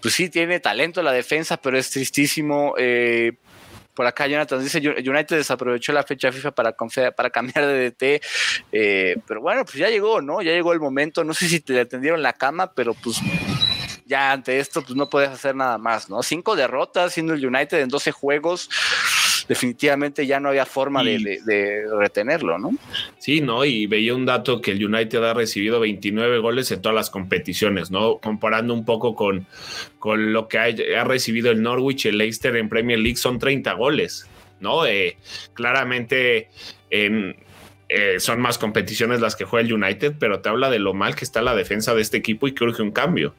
pues 0.00 0.14
sí 0.14 0.28
tiene 0.28 0.60
talento 0.60 1.02
la 1.02 1.12
defensa, 1.12 1.56
pero 1.56 1.78
es 1.78 1.90
tristísimo. 1.90 2.74
Eh, 2.78 3.32
por 3.94 4.06
acá 4.06 4.26
Jonathan 4.26 4.62
dice, 4.62 4.78
United 4.78 5.36
desaprovechó 5.36 5.92
la 5.92 6.02
fecha 6.02 6.32
FIFA 6.32 6.50
para, 6.50 6.74
para 7.16 7.30
cambiar 7.30 7.66
de 7.66 7.90
DT, 7.90 8.22
eh, 8.72 9.16
pero 9.26 9.40
bueno, 9.40 9.64
pues 9.64 9.76
ya 9.76 9.88
llegó, 9.88 10.20
¿no? 10.20 10.42
Ya 10.42 10.52
llegó 10.52 10.72
el 10.72 10.80
momento, 10.80 11.22
no 11.22 11.32
sé 11.32 11.48
si 11.48 11.60
te 11.60 11.80
atendieron 11.80 12.20
la 12.20 12.32
cama, 12.32 12.72
pero 12.72 12.94
pues 12.94 13.20
ya 14.06 14.32
ante 14.32 14.58
esto 14.58 14.82
pues 14.82 14.96
no 14.96 15.08
puedes 15.08 15.30
hacer 15.30 15.54
nada 15.54 15.78
más, 15.78 16.10
¿no? 16.10 16.22
Cinco 16.22 16.56
derrotas 16.56 17.12
siendo 17.12 17.34
el 17.34 17.46
United 17.46 17.80
en 17.80 17.88
12 17.88 18.12
juegos, 18.12 18.68
definitivamente 19.48 20.26
ya 20.26 20.40
no 20.40 20.48
había 20.48 20.66
forma 20.66 21.02
de, 21.02 21.84
retenerlo, 21.98 22.58
¿no? 22.58 22.70
Sí, 23.18 23.40
¿no? 23.40 23.64
Y 23.64 23.86
veía 23.86 24.14
un 24.14 24.26
dato 24.26 24.60
que 24.60 24.72
el 24.72 24.84
United 24.84 25.22
ha 25.22 25.34
recibido 25.34 25.80
29 25.80 26.38
goles 26.38 26.70
en 26.70 26.82
todas 26.82 26.94
las 26.94 27.10
competiciones, 27.10 27.90
¿no? 27.90 28.18
Comparando 28.18 28.74
un 28.74 28.84
poco 28.84 29.14
con, 29.14 29.46
con 29.98 30.32
lo 30.32 30.48
que 30.48 30.58
ha, 30.58 31.04
recibido 31.04 31.50
el 31.50 31.62
Norwich 31.62 32.06
el 32.06 32.18
Leicester 32.18 32.56
en 32.56 32.68
Premier 32.68 32.98
League, 32.98 33.16
son 33.16 33.38
30 33.38 33.72
goles, 33.74 34.26
¿no? 34.60 34.86
Eh, 34.86 35.16
claramente 35.54 36.48
en, 36.90 37.36
eh, 37.88 38.18
son 38.18 38.40
más 38.40 38.58
competiciones 38.58 39.20
las 39.20 39.36
que 39.36 39.44
juega 39.44 39.66
el 39.66 39.72
United, 39.72 40.14
pero 40.18 40.40
te 40.40 40.48
habla 40.48 40.70
de 40.70 40.78
lo 40.78 40.94
mal 40.94 41.14
que 41.14 41.24
está 41.24 41.42
la 41.42 41.54
defensa 41.54 41.94
de 41.94 42.02
este 42.02 42.16
equipo 42.16 42.48
y 42.48 42.52
que 42.54 42.64
urge 42.64 42.82
un 42.82 42.90
cambio. 42.90 43.34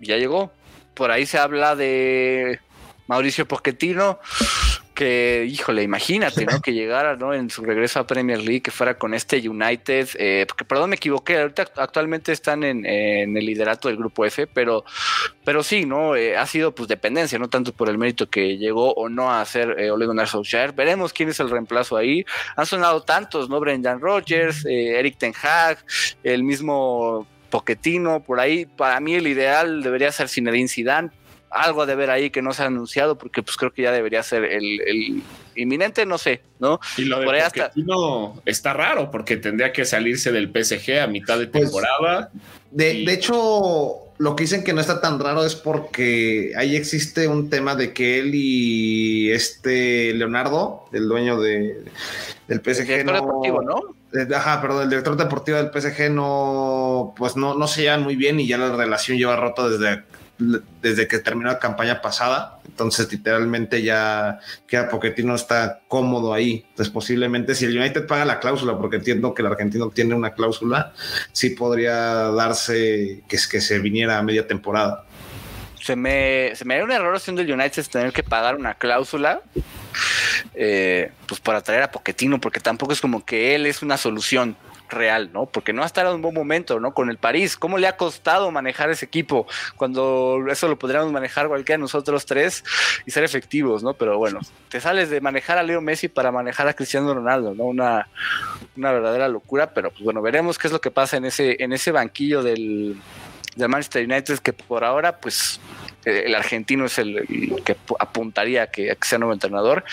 Ya 0.00 0.16
llegó. 0.16 0.52
Por 0.94 1.10
ahí 1.10 1.26
se 1.26 1.38
habla 1.38 1.76
de 1.76 2.60
Mauricio 3.06 3.46
Pochettino 3.46 4.18
que, 4.98 5.46
híjole, 5.48 5.84
imagínate, 5.84 6.44
¿no? 6.44 6.60
Que 6.60 6.72
llegara, 6.72 7.14
¿no? 7.14 7.32
En 7.32 7.50
su 7.50 7.62
regreso 7.62 8.00
a 8.00 8.06
Premier 8.08 8.40
League, 8.40 8.62
que 8.62 8.72
fuera 8.72 8.98
con 8.98 9.14
este 9.14 9.48
United, 9.48 10.08
eh, 10.14 10.44
porque 10.48 10.64
perdón, 10.64 10.90
me 10.90 10.96
equivoqué, 10.96 11.38
ahorita 11.38 11.68
actualmente 11.76 12.32
están 12.32 12.64
en, 12.64 12.84
el 12.84 13.46
liderato 13.46 13.86
del 13.86 13.96
grupo 13.96 14.24
F, 14.24 14.48
pero, 14.48 14.84
pero 15.44 15.62
sí, 15.62 15.86
¿no? 15.86 16.16
Eh, 16.16 16.36
ha 16.36 16.44
sido 16.46 16.74
pues 16.74 16.88
dependencia, 16.88 17.38
no 17.38 17.48
tanto 17.48 17.72
por 17.72 17.88
el 17.88 17.96
mérito 17.96 18.28
que 18.28 18.58
llegó 18.58 18.92
o 18.94 19.08
no 19.08 19.30
a 19.30 19.40
hacer 19.40 19.76
eh, 19.78 19.92
Ole 19.92 20.06
Gunnar 20.06 20.26
Solskjaer. 20.26 20.72
Veremos 20.72 21.12
quién 21.12 21.28
es 21.28 21.38
el 21.38 21.48
reemplazo 21.48 21.96
ahí. 21.96 22.24
Han 22.56 22.66
sonado 22.66 23.00
tantos, 23.04 23.48
¿no? 23.48 23.60
Brendan 23.60 24.00
Rodgers, 24.00 24.66
eh, 24.66 24.98
Eric 24.98 25.16
Ten 25.16 25.32
Hag, 25.40 25.78
el 26.24 26.42
mismo 26.42 27.24
Poquetino, 27.50 28.18
por 28.18 28.40
ahí. 28.40 28.66
Para 28.66 28.98
mí 28.98 29.14
el 29.14 29.28
ideal 29.28 29.80
debería 29.80 30.10
ser 30.10 30.28
Zinedine 30.28 30.66
Zidane, 30.66 31.10
algo 31.50 31.86
de 31.86 31.94
ver 31.94 32.10
ahí 32.10 32.30
que 32.30 32.42
no 32.42 32.52
se 32.52 32.62
ha 32.62 32.66
anunciado, 32.66 33.18
porque 33.18 33.42
pues 33.42 33.56
creo 33.56 33.72
que 33.72 33.82
ya 33.82 33.92
debería 33.92 34.22
ser 34.22 34.44
el, 34.44 35.22
inminente, 35.54 36.06
no 36.06 36.18
sé, 36.18 36.42
¿no? 36.58 36.78
Y 36.96 37.04
lo 37.04 37.18
de 37.18 37.26
Por 37.26 37.36
está 38.44 38.72
raro, 38.72 39.10
porque 39.10 39.36
tendría 39.36 39.72
que 39.72 39.84
salirse 39.84 40.30
del 40.32 40.48
PSG 40.48 41.00
a 41.00 41.06
mitad 41.06 41.38
de 41.38 41.48
pues, 41.48 41.64
temporada. 41.64 42.30
de, 42.70 43.04
de, 43.04 43.12
hecho, 43.12 44.08
lo 44.18 44.36
que 44.36 44.44
dicen 44.44 44.64
que 44.64 44.72
no 44.72 44.80
está 44.80 45.00
tan 45.00 45.18
raro 45.18 45.44
es 45.44 45.54
porque 45.54 46.52
ahí 46.56 46.76
existe 46.76 47.28
un 47.28 47.50
tema 47.50 47.74
de 47.74 47.92
que 47.92 48.18
él 48.18 48.34
y 48.34 49.30
este 49.30 50.12
Leonardo, 50.14 50.84
el 50.92 51.08
dueño 51.08 51.40
de, 51.40 51.84
del 52.48 52.58
PSG, 52.58 52.80
el 52.80 52.86
director 52.86 53.14
deportivo, 53.14 53.62
¿no? 53.62 53.98
Eh, 54.12 54.26
ajá, 54.34 54.60
perdón, 54.60 54.84
el 54.84 54.90
director 54.90 55.16
deportivo 55.16 55.58
del 55.58 55.70
PSG 55.70 56.10
no, 56.10 57.14
pues 57.16 57.36
no, 57.36 57.54
no 57.54 57.68
se 57.68 57.82
llevan 57.82 58.02
muy 58.02 58.16
bien 58.16 58.40
y 58.40 58.46
ya 58.46 58.58
la 58.58 58.74
relación 58.74 59.18
lleva 59.18 59.36
rota 59.36 59.68
desde 59.68 60.02
desde 60.38 61.08
que 61.08 61.18
terminó 61.18 61.48
la 61.50 61.58
campaña 61.58 62.00
pasada. 62.00 62.58
Entonces, 62.66 63.10
literalmente 63.10 63.82
ya 63.82 64.40
queda 64.66 64.88
Poquetino 64.88 65.34
está 65.34 65.80
cómodo 65.88 66.32
ahí. 66.32 66.64
Entonces, 66.70 66.92
posiblemente 66.92 67.54
si 67.54 67.64
el 67.64 67.76
United 67.76 68.06
paga 68.06 68.24
la 68.24 68.40
cláusula, 68.40 68.78
porque 68.78 68.96
entiendo 68.96 69.34
que 69.34 69.42
el 69.42 69.48
argentino 69.48 69.90
tiene 69.90 70.14
una 70.14 70.34
cláusula, 70.34 70.92
sí 71.32 71.50
podría 71.50 71.94
darse 72.30 73.22
que, 73.28 73.36
que 73.50 73.60
se 73.60 73.78
viniera 73.78 74.18
a 74.18 74.22
media 74.22 74.46
temporada. 74.46 75.04
Se 75.82 75.96
me, 75.96 76.54
se 76.54 76.64
me 76.64 76.76
da 76.76 76.84
un 76.84 76.92
error 76.92 77.14
haciendo 77.14 77.42
el 77.42 77.52
United 77.52 77.86
tener 77.86 78.12
que 78.12 78.22
pagar 78.22 78.56
una 78.56 78.74
cláusula. 78.74 79.42
Eh, 80.54 81.10
pues 81.26 81.40
para 81.40 81.60
traer 81.60 81.82
a 81.82 81.90
Poquetino, 81.90 82.40
porque 82.40 82.60
tampoco 82.60 82.92
es 82.92 83.00
como 83.00 83.24
que 83.24 83.54
él 83.54 83.66
es 83.66 83.82
una 83.82 83.96
solución 83.96 84.56
real, 84.88 85.30
¿no? 85.32 85.46
Porque 85.46 85.72
no 85.72 85.82
ha 85.82 85.86
estado 85.86 86.10
en 86.10 86.16
un 86.16 86.22
buen 86.22 86.34
momento, 86.34 86.80
¿no? 86.80 86.94
Con 86.94 87.10
el 87.10 87.18
París, 87.18 87.56
¿cómo 87.56 87.78
le 87.78 87.86
ha 87.86 87.96
costado 87.96 88.50
manejar 88.50 88.90
ese 88.90 89.04
equipo 89.06 89.46
cuando 89.76 90.44
eso 90.50 90.68
lo 90.68 90.78
podríamos 90.78 91.12
manejar 91.12 91.48
cualquiera 91.48 91.78
nosotros 91.78 92.26
tres 92.26 92.64
y 93.06 93.10
ser 93.10 93.24
efectivos, 93.24 93.82
¿no? 93.82 93.94
Pero 93.94 94.18
bueno, 94.18 94.40
te 94.68 94.80
sales 94.80 95.10
de 95.10 95.20
manejar 95.20 95.58
a 95.58 95.62
Leo 95.62 95.80
Messi 95.80 96.08
para 96.08 96.32
manejar 96.32 96.68
a 96.68 96.74
Cristiano 96.74 97.12
Ronaldo, 97.14 97.54
¿no? 97.54 97.64
Una, 97.64 98.08
una 98.76 98.92
verdadera 98.92 99.28
locura, 99.28 99.72
pero 99.74 99.90
pues 99.90 100.02
bueno, 100.02 100.22
veremos 100.22 100.58
qué 100.58 100.68
es 100.68 100.72
lo 100.72 100.80
que 100.80 100.90
pasa 100.90 101.16
en 101.16 101.24
ese, 101.24 101.62
en 101.62 101.72
ese 101.72 101.92
banquillo 101.92 102.42
del, 102.42 102.96
del 103.56 103.68
Manchester 103.68 104.04
United, 104.04 104.38
que 104.38 104.52
por 104.52 104.84
ahora, 104.84 105.18
pues 105.18 105.60
el 106.08 106.34
argentino 106.34 106.86
es 106.86 106.98
el, 106.98 107.62
que 107.64 107.76
apuntaría 107.98 108.64
a 108.64 108.66
que, 108.68 108.96
sea 109.02 109.18
nuevo 109.18 109.32
entrenador. 109.32 109.84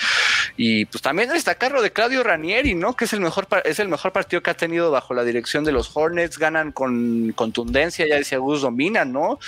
Y 0.58 0.86
pues 0.86 1.02
también 1.02 1.30
destacar 1.30 1.80
de 1.82 1.92
Claudio 1.92 2.24
Ranieri, 2.24 2.76
¿no? 2.76 2.96
Que 2.96 3.06
es 3.06 3.14
el 3.14 3.22
mejor 3.22 3.48
es 3.66 3.80
el 3.80 3.88
mejor 3.88 4.12
partido 4.12 4.42
que 4.42 4.52
ha 4.52 4.58
tenido 4.58 4.92
bajo 4.92 5.14
la 5.14 5.24
dirección 5.24 5.64
de 5.64 5.72
los 5.72 5.92
Hornets, 5.96 6.38
ganan 6.38 6.72
con 6.72 7.34
contundencia, 7.36 8.08
ya 8.08 8.16
decía 8.16 8.38
Gus, 8.38 8.62
dominan, 8.62 9.12
¿no? 9.12 9.40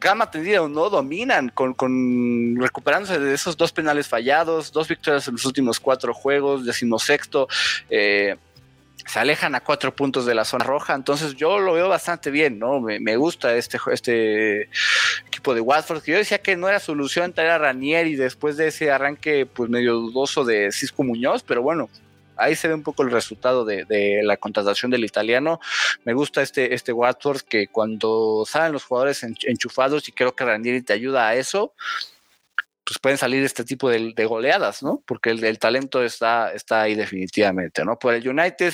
gama 0.00 0.30
tendida 0.30 0.62
o 0.62 0.68
no 0.68 0.90
dominan 0.90 1.48
con, 1.48 1.74
con, 1.74 2.56
recuperándose 2.56 3.18
de 3.18 3.34
esos 3.34 3.56
dos 3.56 3.72
penales 3.72 4.06
fallados, 4.06 4.72
dos 4.72 4.88
victorias 4.88 5.26
en 5.28 5.34
los 5.34 5.44
últimos 5.44 5.80
cuatro 5.80 6.14
juegos, 6.14 6.64
decimosexto, 6.64 7.48
eh, 7.90 8.36
se 9.08 9.18
alejan 9.18 9.54
a 9.54 9.60
cuatro 9.60 9.96
puntos 9.96 10.26
de 10.26 10.34
la 10.34 10.44
zona 10.44 10.66
roja, 10.66 10.94
entonces 10.94 11.34
yo 11.34 11.58
lo 11.58 11.72
veo 11.72 11.88
bastante 11.88 12.30
bien, 12.30 12.58
¿no? 12.58 12.78
Me, 12.80 13.16
gusta 13.16 13.56
este, 13.56 13.78
este 13.90 14.68
equipo 15.26 15.54
de 15.54 15.62
Watford, 15.62 16.02
que 16.02 16.12
yo 16.12 16.18
decía 16.18 16.42
que 16.42 16.56
no 16.56 16.68
era 16.68 16.78
solución 16.78 17.32
traer 17.32 17.52
a 17.52 17.58
Ranieri 17.58 18.16
después 18.16 18.58
de 18.58 18.68
ese 18.68 18.90
arranque 18.90 19.46
pues 19.46 19.70
medio 19.70 19.94
dudoso 19.94 20.44
de 20.44 20.70
Cisco 20.72 21.04
Muñoz, 21.04 21.42
pero 21.42 21.62
bueno, 21.62 21.88
ahí 22.36 22.54
se 22.54 22.68
ve 22.68 22.74
un 22.74 22.82
poco 22.82 23.02
el 23.02 23.10
resultado 23.10 23.64
de, 23.64 24.20
la 24.22 24.36
contratación 24.36 24.90
del 24.90 25.04
italiano. 25.04 25.58
Me 26.04 26.12
gusta 26.12 26.42
este, 26.42 26.74
este 26.74 26.92
Watford 26.92 27.40
que 27.40 27.68
cuando 27.68 28.44
salen 28.46 28.72
los 28.72 28.84
jugadores 28.84 29.22
enchufados 29.22 30.06
y 30.08 30.12
creo 30.12 30.36
que 30.36 30.44
Ranieri 30.44 30.82
te 30.82 30.92
ayuda 30.92 31.28
a 31.28 31.34
eso, 31.34 31.72
pues 32.88 32.98
pueden 33.00 33.18
salir 33.18 33.44
este 33.44 33.64
tipo 33.64 33.90
de, 33.90 34.24
goleadas, 34.24 34.82
¿no? 34.82 35.02
Porque 35.04 35.28
el, 35.28 35.58
talento 35.58 36.02
está, 36.02 36.54
está 36.54 36.80
ahí 36.80 36.94
definitivamente, 36.94 37.84
¿no? 37.84 37.98
Por 37.98 38.14
el 38.14 38.26
United, 38.26 38.72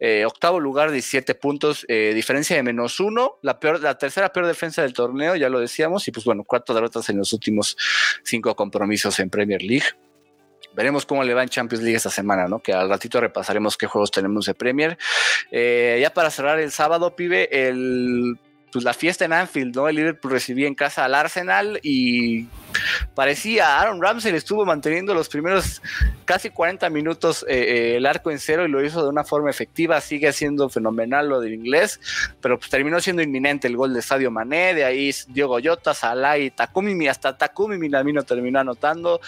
eh, 0.00 0.24
octavo 0.26 0.58
lugar, 0.58 0.90
17 0.90 1.36
puntos, 1.36 1.86
eh, 1.88 2.10
diferencia 2.12 2.56
de 2.56 2.64
menos 2.64 2.98
uno, 2.98 3.38
la, 3.40 3.60
peor, 3.60 3.80
la 3.80 3.96
tercera 3.96 4.32
peor 4.32 4.48
defensa 4.48 4.82
del 4.82 4.92
torneo, 4.92 5.36
ya 5.36 5.48
lo 5.48 5.60
decíamos, 5.60 6.08
y 6.08 6.10
pues 6.10 6.24
bueno, 6.26 6.42
cuatro 6.44 6.74
derrotas 6.74 7.08
en 7.08 7.18
los 7.18 7.32
últimos 7.32 7.76
cinco 8.24 8.56
compromisos 8.56 9.20
en 9.20 9.30
Premier 9.30 9.62
League. 9.62 9.86
Veremos 10.74 11.06
cómo 11.06 11.22
le 11.22 11.32
va 11.32 11.44
en 11.44 11.48
Champions 11.48 11.84
League 11.84 11.98
esta 11.98 12.10
semana, 12.10 12.48
¿no? 12.48 12.58
Que 12.58 12.72
al 12.72 12.88
ratito 12.88 13.20
repasaremos 13.20 13.76
qué 13.76 13.86
juegos 13.86 14.10
tenemos 14.10 14.46
de 14.46 14.54
Premier. 14.54 14.98
Eh, 15.52 15.98
ya 16.00 16.12
para 16.12 16.30
cerrar 16.30 16.58
el 16.58 16.72
sábado, 16.72 17.14
pibe, 17.14 17.68
el 17.68 18.38
pues 18.72 18.84
la 18.84 18.94
fiesta 18.94 19.26
en 19.26 19.34
Anfield, 19.34 19.76
¿no? 19.76 19.88
El 19.88 19.96
Liverpool 19.96 20.32
recibía 20.32 20.66
en 20.66 20.74
casa 20.74 21.04
al 21.04 21.14
Arsenal 21.14 21.78
y 21.82 22.46
parecía 23.14 23.80
Aaron 23.80 24.00
Ramsey 24.00 24.34
estuvo 24.34 24.64
manteniendo 24.64 25.14
los 25.14 25.28
primeros 25.28 25.82
casi 26.24 26.50
40 26.50 26.88
minutos 26.90 27.44
eh, 27.48 27.56
eh, 27.58 27.96
el 27.96 28.06
arco 28.06 28.30
en 28.30 28.38
cero 28.38 28.64
y 28.64 28.68
lo 28.68 28.84
hizo 28.84 29.02
de 29.02 29.08
una 29.08 29.24
forma 29.24 29.50
efectiva, 29.50 30.00
sigue 30.00 30.32
siendo 30.32 30.68
fenomenal 30.68 31.28
lo 31.28 31.40
del 31.40 31.54
inglés, 31.54 32.00
pero 32.40 32.58
pues 32.58 32.70
terminó 32.70 33.00
siendo 33.00 33.22
inminente 33.22 33.68
el 33.68 33.76
gol 33.76 33.92
de 33.92 34.02
Sadio 34.02 34.30
Mané, 34.30 34.74
de 34.74 34.84
ahí 34.84 35.10
Diogo 35.28 35.58
Jota, 35.62 35.94
Salah 35.94 36.38
y 36.38 36.50
Takumi, 36.50 37.08
hasta 37.08 37.36
Takumi 37.36 37.78
Minamino 37.78 38.22
terminó 38.22 38.60
anotando, 38.60 39.20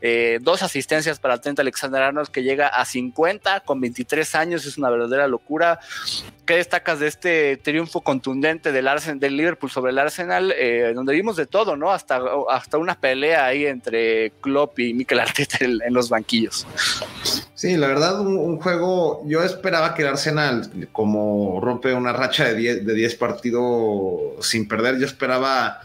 eh, 0.00 0.38
dos 0.42 0.62
asistencias 0.62 1.18
para 1.18 1.40
Trent 1.40 1.60
Alexander 1.60 2.02
Arnold 2.02 2.28
que 2.28 2.42
llega 2.42 2.68
a 2.68 2.84
50 2.84 3.60
con 3.60 3.80
23 3.80 4.34
años, 4.34 4.66
es 4.66 4.78
una 4.78 4.90
verdadera 4.90 5.28
locura. 5.28 5.80
¿Qué 6.46 6.56
destacas 6.56 6.98
de 6.98 7.06
este 7.06 7.56
triunfo 7.58 8.00
contundente 8.00 8.72
del 8.72 8.88
Arsenal, 8.88 9.20
del 9.20 9.36
Liverpool 9.36 9.70
sobre 9.70 9.92
el 9.92 9.98
Arsenal, 9.98 10.52
donde 10.94 11.12
vimos 11.12 11.36
de 11.36 11.46
todo, 11.46 11.76
¿no? 11.76 11.92
Hasta, 11.92 12.20
hasta 12.50 12.76
una 12.76 12.89
pelea 12.94 13.46
ahí 13.46 13.66
entre 13.66 14.32
Klopp 14.40 14.78
y 14.78 14.94
Mikel 14.94 15.20
Arteta 15.20 15.58
en, 15.60 15.80
los 15.92 16.08
banquillos. 16.08 16.66
Sí, 17.54 17.76
la 17.76 17.88
verdad, 17.88 18.20
un, 18.20 18.58
juego, 18.58 19.22
yo 19.26 19.42
esperaba 19.42 19.94
que 19.94 20.02
el 20.02 20.08
Arsenal, 20.08 20.70
como 20.92 21.60
rompe 21.60 21.92
una 21.92 22.12
racha 22.12 22.46
de 22.46 22.54
10 22.54 22.86
de 22.86 22.94
diez 22.94 23.14
partidos 23.16 24.46
sin 24.46 24.66
perder, 24.66 24.98
yo 24.98 25.04
esperaba 25.04 25.80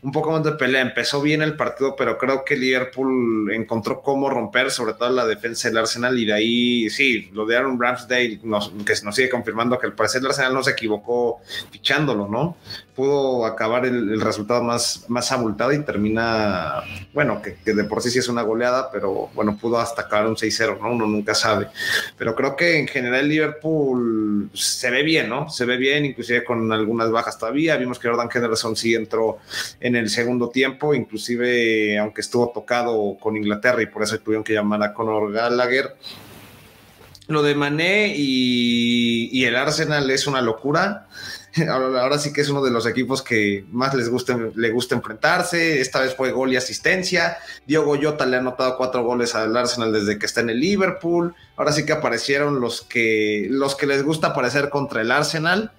un 0.00 0.10
poco 0.10 0.30
más 0.30 0.42
de 0.42 0.52
pelea. 0.52 0.80
Empezó 0.80 1.20
bien 1.20 1.42
el 1.42 1.54
partido, 1.54 1.96
pero 1.96 2.16
creo 2.16 2.44
que 2.44 2.56
Liverpool 2.56 3.52
encontró 3.52 4.00
cómo 4.00 4.30
romper, 4.30 4.70
sobre 4.70 4.94
todo 4.94 5.10
la 5.10 5.26
defensa 5.26 5.68
del 5.68 5.78
Arsenal, 5.78 6.18
y 6.18 6.24
de 6.24 6.32
ahí, 6.32 6.90
sí, 6.90 7.30
lo 7.34 7.44
de 7.44 7.56
Aaron 7.56 7.78
Ramsdale, 7.78 8.40
nos, 8.42 8.70
que 8.86 8.94
nos 9.04 9.14
sigue 9.14 9.28
confirmando 9.28 9.78
que 9.78 9.86
al 9.86 9.94
parecer 9.94 10.22
el 10.22 10.28
Arsenal 10.28 10.54
no 10.54 10.62
se 10.62 10.70
equivocó 10.70 11.40
fichándolo, 11.70 12.26
¿no? 12.26 12.56
Pudo 12.98 13.46
acabar 13.46 13.86
el, 13.86 14.20
resultado 14.20 14.60
más, 14.60 15.04
más 15.06 15.30
abultado 15.30 15.72
y 15.72 15.84
termina, 15.84 16.82
bueno, 17.14 17.40
que, 17.40 17.56
de 17.72 17.84
por 17.84 18.02
sí 18.02 18.10
sí 18.10 18.18
es 18.18 18.28
una 18.28 18.42
goleada, 18.42 18.90
pero 18.90 19.30
bueno, 19.34 19.56
pudo 19.56 19.78
hasta 19.78 20.02
acabar 20.02 20.26
un 20.26 20.34
6-0, 20.34 20.80
¿no? 20.80 20.90
Uno 20.90 21.06
nunca 21.06 21.32
sabe. 21.32 21.68
Pero 22.16 22.34
creo 22.34 22.56
que 22.56 22.76
en 22.76 22.88
general 22.88 23.28
Liverpool 23.28 24.50
se 24.52 24.90
ve 24.90 25.04
bien, 25.04 25.28
¿no? 25.28 25.48
Se 25.48 25.64
ve 25.64 25.76
bien, 25.76 26.06
inclusive 26.06 26.42
con 26.42 26.72
algunas 26.72 27.12
bajas 27.12 27.38
todavía. 27.38 27.76
Vimos 27.76 28.00
que 28.00 28.08
Jordan 28.08 28.28
Henderson 28.34 28.74
sí 28.74 28.96
entró 28.96 29.38
en 29.78 29.94
el 29.94 30.10
segundo 30.10 30.48
tiempo, 30.48 30.92
inclusive 30.92 32.00
aunque 32.00 32.22
estuvo 32.22 32.50
tocado 32.50 33.16
con 33.20 33.36
Inglaterra 33.36 33.80
y 33.80 33.86
por 33.86 34.02
eso 34.02 34.18
tuvieron 34.18 34.42
que 34.42 34.54
llamar 34.54 34.82
a 34.82 34.92
Conor 34.92 35.32
Gallagher. 35.32 35.94
Lo 37.28 37.42
de 37.42 37.54
Mané 37.54 38.14
y, 38.16 39.44
el 39.44 39.54
Arsenal 39.54 40.10
es 40.10 40.26
una 40.26 40.40
locura. 40.40 41.08
Ahora, 41.68 42.18
sí 42.18 42.32
que 42.32 42.40
es 42.40 42.48
uno 42.48 42.62
de 42.62 42.70
los 42.70 42.86
equipos 42.86 43.22
que 43.22 43.64
más 43.70 43.94
les 43.94 44.08
gusta, 44.08 44.38
le 44.54 44.70
gusta 44.70 44.94
enfrentarse. 44.94 45.80
Esta 45.80 46.00
vez 46.00 46.14
fue 46.14 46.32
gol 46.32 46.52
y 46.52 46.56
asistencia. 46.56 47.38
Diogo 47.66 47.96
Jota 48.00 48.26
le 48.26 48.36
ha 48.36 48.40
anotado 48.40 48.76
cuatro 48.76 49.02
goles 49.02 49.34
al 49.34 49.56
Arsenal 49.56 49.92
desde 49.92 50.18
que 50.18 50.26
está 50.26 50.40
en 50.40 50.50
el 50.50 50.60
Liverpool. 50.60 51.34
Ahora 51.56 51.72
sí 51.72 51.84
que 51.84 51.92
aparecieron 51.92 52.60
los 52.60 52.82
que, 52.82 53.46
los 53.50 53.74
que 53.74 53.86
les 53.86 54.02
gusta 54.02 54.28
aparecer 54.28 54.70
contra 54.70 55.02
el 55.02 55.10
Arsenal 55.10 55.72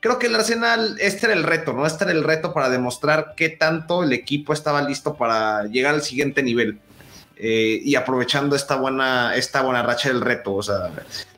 creo 0.00 0.20
que 0.20 0.28
el 0.28 0.36
Arsenal, 0.36 0.96
este 1.00 1.26
era 1.26 1.34
el 1.34 1.42
reto, 1.42 1.72
¿no? 1.72 1.84
Este 1.84 2.04
era 2.04 2.12
el 2.12 2.22
reto 2.22 2.52
para 2.52 2.68
demostrar 2.68 3.34
qué 3.36 3.48
tanto 3.48 4.04
el 4.04 4.12
equipo 4.12 4.52
estaba 4.52 4.80
listo 4.80 5.16
para 5.16 5.64
llegar 5.64 5.94
al 5.94 6.02
siguiente 6.02 6.44
nivel. 6.44 6.78
Eh, 7.38 7.80
y 7.84 7.94
aprovechando 7.94 8.56
esta 8.56 8.76
buena, 8.76 9.36
esta 9.36 9.62
buena 9.62 9.82
racha 9.82 10.08
del 10.08 10.22
reto, 10.22 10.54
o 10.54 10.62
sea, 10.62 10.90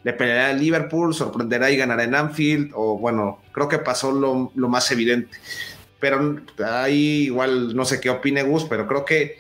le 0.04 0.12
peleará 0.12 0.50
al 0.50 0.60
Liverpool, 0.60 1.12
sorprenderá 1.12 1.70
y 1.70 1.76
ganará 1.76 2.04
en 2.04 2.14
Anfield, 2.14 2.70
o 2.74 2.98
bueno, 2.98 3.40
creo 3.52 3.68
que 3.68 3.78
pasó 3.78 4.12
lo, 4.12 4.52
lo 4.54 4.68
más 4.68 4.90
evidente. 4.92 5.38
Pero 5.98 6.40
ahí 6.64 7.24
igual 7.24 7.74
no 7.74 7.84
sé 7.84 8.00
qué 8.00 8.10
opine 8.10 8.44
Gus, 8.44 8.64
pero 8.64 8.86
creo 8.86 9.04
que 9.04 9.38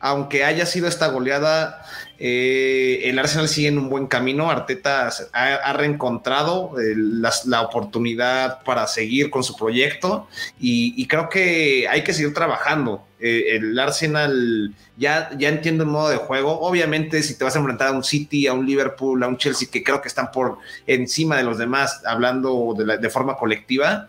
aunque 0.00 0.44
haya 0.44 0.64
sido 0.64 0.88
esta 0.88 1.08
goleada, 1.08 1.84
eh, 2.18 3.02
el 3.04 3.18
Arsenal 3.18 3.48
sigue 3.48 3.68
en 3.68 3.78
un 3.78 3.90
buen 3.90 4.06
camino. 4.06 4.50
Arteta 4.50 5.10
ha, 5.32 5.72
reencontrado 5.74 6.80
eh, 6.80 6.94
la, 6.96 7.60
oportunidad 7.60 8.62
para 8.64 8.86
seguir 8.86 9.30
con 9.30 9.44
su 9.44 9.54
proyecto 9.56 10.26
y, 10.58 11.06
creo 11.06 11.28
que 11.28 11.86
hay 11.88 12.02
que 12.02 12.14
seguir 12.14 12.32
trabajando. 12.32 13.06
Eh, 13.20 13.56
el 13.56 13.78
Arsenal 13.78 14.74
ya, 14.96 15.30
ya 15.36 15.50
entiende 15.50 15.84
el 15.84 15.90
modo 15.90 16.08
de 16.08 16.16
juego. 16.16 16.58
Obviamente, 16.60 17.22
si 17.22 17.36
te 17.36 17.44
vas 17.44 17.54
a 17.54 17.58
enfrentar 17.58 17.88
a 17.88 17.92
un 17.92 18.02
City, 18.02 18.46
a 18.46 18.54
un 18.54 18.64
Liverpool, 18.64 19.22
a 19.22 19.28
un 19.28 19.36
Chelsea, 19.36 19.68
que 19.70 19.84
creo 19.84 20.00
que 20.00 20.08
están 20.08 20.32
por 20.32 20.58
encima 20.86 21.36
de 21.36 21.44
los 21.44 21.58
demás, 21.58 22.02
hablando 22.06 22.74
de, 22.74 23.10
forma 23.10 23.36
colectiva, 23.36 24.08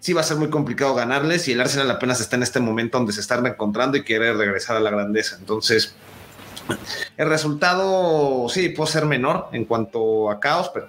sí 0.00 0.12
va 0.12 0.20
a 0.20 0.24
ser 0.24 0.36
muy 0.36 0.50
complicado 0.50 0.94
ganarles 0.94 1.48
y 1.48 1.52
el 1.52 1.60
Arsenal 1.60 1.90
apenas 1.90 2.20
está 2.20 2.36
en 2.36 2.42
este 2.42 2.60
momento 2.60 2.98
donde 2.98 3.12
se 3.12 3.20
están 3.20 3.42
reencontrando 3.42 3.96
y 3.96 4.02
quiere 4.02 4.32
regresar 4.34 4.76
a 4.76 4.80
la 4.80 4.90
grandeza. 4.90 5.36
Entonces, 5.38 5.94
el 7.16 7.28
resultado 7.28 8.48
sí 8.50 8.68
puede 8.68 8.90
ser 8.90 9.06
menor 9.06 9.48
en 9.52 9.64
cuanto 9.64 10.30
a 10.30 10.40
caos, 10.40 10.70
pero, 10.74 10.88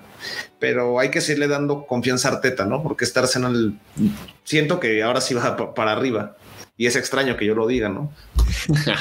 pero 0.60 1.00
hay 1.00 1.10
que 1.10 1.22
seguirle 1.22 1.48
dando 1.48 1.86
confianza 1.86 2.28
a 2.28 2.32
Arteta, 2.34 2.66
¿no? 2.66 2.84
Porque 2.84 3.06
este 3.06 3.20
Arsenal 3.20 3.80
siento 4.44 4.80
que 4.82 5.02
ahora 5.02 5.22
sí 5.22 5.34
va 5.34 5.74
para 5.74 5.94
arriba 5.94 6.36
y 6.78 6.88
es 6.88 6.96
extraño 6.96 7.38
que 7.38 7.46
yo 7.46 7.56
lo 7.56 7.68
diga, 7.68 7.90
¿no? 7.90 8.14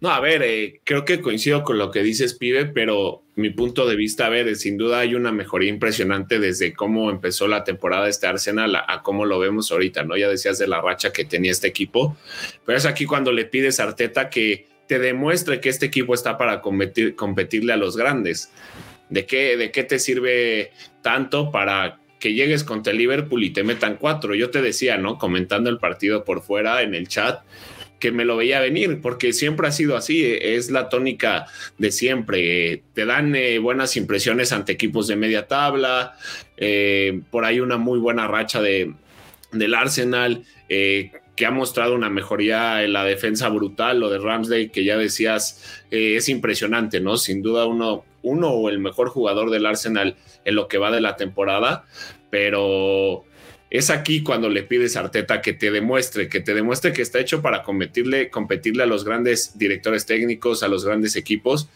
No, 0.00 0.10
a 0.10 0.18
ver, 0.18 0.42
eh, 0.42 0.80
creo 0.82 1.04
que 1.04 1.20
coincido 1.20 1.62
con 1.62 1.78
lo 1.78 1.92
que 1.92 2.02
dices, 2.02 2.34
pibe, 2.34 2.66
pero 2.66 3.22
mi 3.36 3.50
punto 3.50 3.86
de 3.86 3.94
vista, 3.94 4.26
a 4.26 4.30
ver, 4.30 4.56
sin 4.56 4.76
duda 4.76 4.98
hay 4.98 5.14
una 5.14 5.30
mejoría 5.30 5.68
impresionante 5.68 6.40
desde 6.40 6.72
cómo 6.72 7.08
empezó 7.08 7.46
la 7.46 7.62
temporada 7.62 8.04
de 8.04 8.10
este 8.10 8.26
Arsenal 8.26 8.74
a, 8.74 8.84
a, 8.88 9.02
cómo 9.04 9.26
lo 9.26 9.38
vemos 9.38 9.70
ahorita, 9.70 10.02
¿no? 10.02 10.16
Ya 10.16 10.28
decías 10.28 10.58
de 10.58 10.66
la 10.66 10.80
racha 10.80 11.12
que 11.12 11.24
tenía 11.24 11.52
este 11.52 11.68
equipo, 11.68 12.16
pero 12.66 12.78
es 12.78 12.84
aquí 12.84 13.04
cuando 13.04 13.30
le 13.30 13.44
pides 13.44 13.78
a 13.78 13.84
Arteta 13.84 14.28
que 14.28 14.66
te 14.88 14.98
demuestre 14.98 15.60
que 15.60 15.68
este 15.68 15.86
equipo 15.86 16.14
está 16.14 16.36
para 16.36 16.60
competir, 16.60 17.14
competirle 17.14 17.72
a 17.72 17.76
los 17.76 17.96
grandes. 17.96 18.50
¿De 19.08 19.24
qué, 19.24 19.56
¿De 19.56 19.70
qué 19.70 19.84
te 19.84 20.00
sirve 20.00 20.72
tanto 21.02 21.52
para 21.52 22.00
que 22.22 22.34
llegues 22.34 22.62
contra 22.62 22.92
el 22.92 22.98
Liverpool 22.98 23.42
y 23.42 23.50
te 23.50 23.64
metan 23.64 23.96
cuatro? 23.96 24.36
Yo 24.36 24.48
te 24.48 24.62
decía, 24.62 24.96
¿no? 24.96 25.18
Comentando 25.18 25.68
el 25.68 25.78
partido 25.78 26.22
por 26.22 26.40
fuera 26.40 26.82
en 26.82 26.94
el 26.94 27.08
chat, 27.08 27.40
que 27.98 28.12
me 28.12 28.24
lo 28.24 28.36
veía 28.36 28.60
venir, 28.60 29.00
porque 29.02 29.32
siempre 29.32 29.66
ha 29.66 29.72
sido 29.72 29.96
así, 29.96 30.24
eh, 30.24 30.54
es 30.54 30.70
la 30.70 30.88
tónica 30.88 31.46
de 31.78 31.90
siempre. 31.90 32.84
te 32.94 33.06
dan 33.06 33.34
eh, 33.34 33.58
buenas 33.58 33.96
impresiones 33.96 34.52
ante 34.52 34.70
equipos 34.70 35.08
de 35.08 35.16
media 35.16 35.48
tabla, 35.48 36.16
eh, 36.58 37.22
por 37.32 37.44
ahí 37.44 37.58
una 37.58 37.76
muy 37.76 37.98
buena 37.98 38.28
racha 38.28 38.62
de, 38.62 38.94
del 39.50 39.74
Arsenal, 39.74 40.44
que 40.68 41.46
ha 41.46 41.50
mostrado 41.50 41.96
una 41.96 42.08
mejoría 42.08 42.84
en 42.84 42.92
la 42.92 43.04
defensa 43.04 43.48
brutal, 43.48 43.98
lo 43.98 44.10
de 44.10 44.18
Ramsdale, 44.18 44.70
que 44.70 44.84
ya 44.84 44.96
decías, 44.96 45.82
es 45.90 46.28
impresionante, 46.28 47.00
¿no? 47.00 47.16
Sin 47.16 47.42
duda 47.42 47.66
uno, 47.66 48.04
uno 48.22 48.50
o 48.50 48.68
el 48.68 48.78
mejor 48.78 49.08
jugador 49.08 49.50
del 49.50 49.66
Arsenal 49.66 50.16
en 50.44 50.54
lo 50.54 50.68
que 50.68 50.78
va 50.78 50.90
de 50.90 51.00
la 51.00 51.16
temporada, 51.16 51.84
pero 52.30 53.24
es 53.72 53.88
aquí 53.88 54.22
cuando 54.22 54.50
le 54.50 54.62
pides 54.62 54.96
a 54.96 55.00
Arteta 55.00 55.40
que 55.40 55.54
te 55.54 55.70
demuestre, 55.70 56.28
que 56.28 56.40
te 56.40 56.52
demuestre 56.52 56.92
que 56.92 57.00
está 57.00 57.18
hecho 57.20 57.40
para 57.40 57.62
competirle, 57.62 58.28
competirle 58.28 58.82
a 58.82 58.86
los 58.86 59.04
grandes 59.04 59.58
directores 59.58 60.04
técnicos, 60.04 60.62
a 60.62 60.68
los 60.68 60.84
grandes 60.84 61.16
equipos 61.16 61.70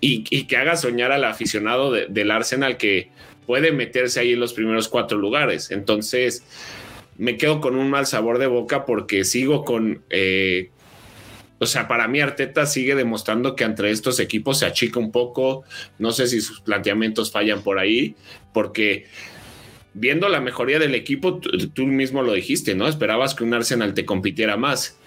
y, 0.00 0.22
que 0.44 0.56
haga 0.56 0.76
soñar 0.76 1.10
al 1.10 1.24
aficionado 1.24 1.90
del 1.90 2.30
Arsenal 2.30 2.76
que 2.76 3.10
puede 3.44 3.72
meterse 3.72 4.20
ahí 4.20 4.34
en 4.34 4.40
los 4.40 4.52
primeros 4.52 4.88
cuatro 4.88 5.18
lugares. 5.18 5.72
Entonces, 5.72 6.44
me 7.18 7.36
quedo 7.36 7.60
con 7.60 7.74
un 7.74 7.90
mal 7.90 8.06
sabor 8.06 8.38
de 8.38 8.46
boca 8.46 8.84
porque 8.84 9.24
sigo 9.24 9.64
con... 9.64 10.02
Eh, 10.10 10.70
o 11.62 11.66
sea, 11.66 11.86
para 11.86 12.08
mí 12.08 12.20
Arteta 12.20 12.66
sigue 12.66 12.96
demostrando 12.96 13.54
que 13.54 13.62
entre 13.62 13.92
estos 13.92 14.18
equipos 14.18 14.58
se 14.58 14.66
achica 14.66 14.98
un 14.98 15.12
poco. 15.12 15.62
No 15.96 16.10
sé 16.10 16.26
si 16.26 16.40
sus 16.40 16.60
planteamientos 16.60 17.30
fallan 17.30 17.62
por 17.62 17.78
ahí, 17.78 18.16
porque 18.52 19.06
viendo 19.94 20.28
la 20.28 20.40
mejoría 20.40 20.80
del 20.80 20.96
equipo, 20.96 21.38
tú 21.38 21.86
mismo 21.86 22.22
lo 22.22 22.32
dijiste, 22.32 22.74
¿no? 22.74 22.88
Esperabas 22.88 23.36
que 23.36 23.44
un 23.44 23.54
Arsenal 23.54 23.94
te 23.94 24.04
compitiera 24.04 24.56
más, 24.56 24.98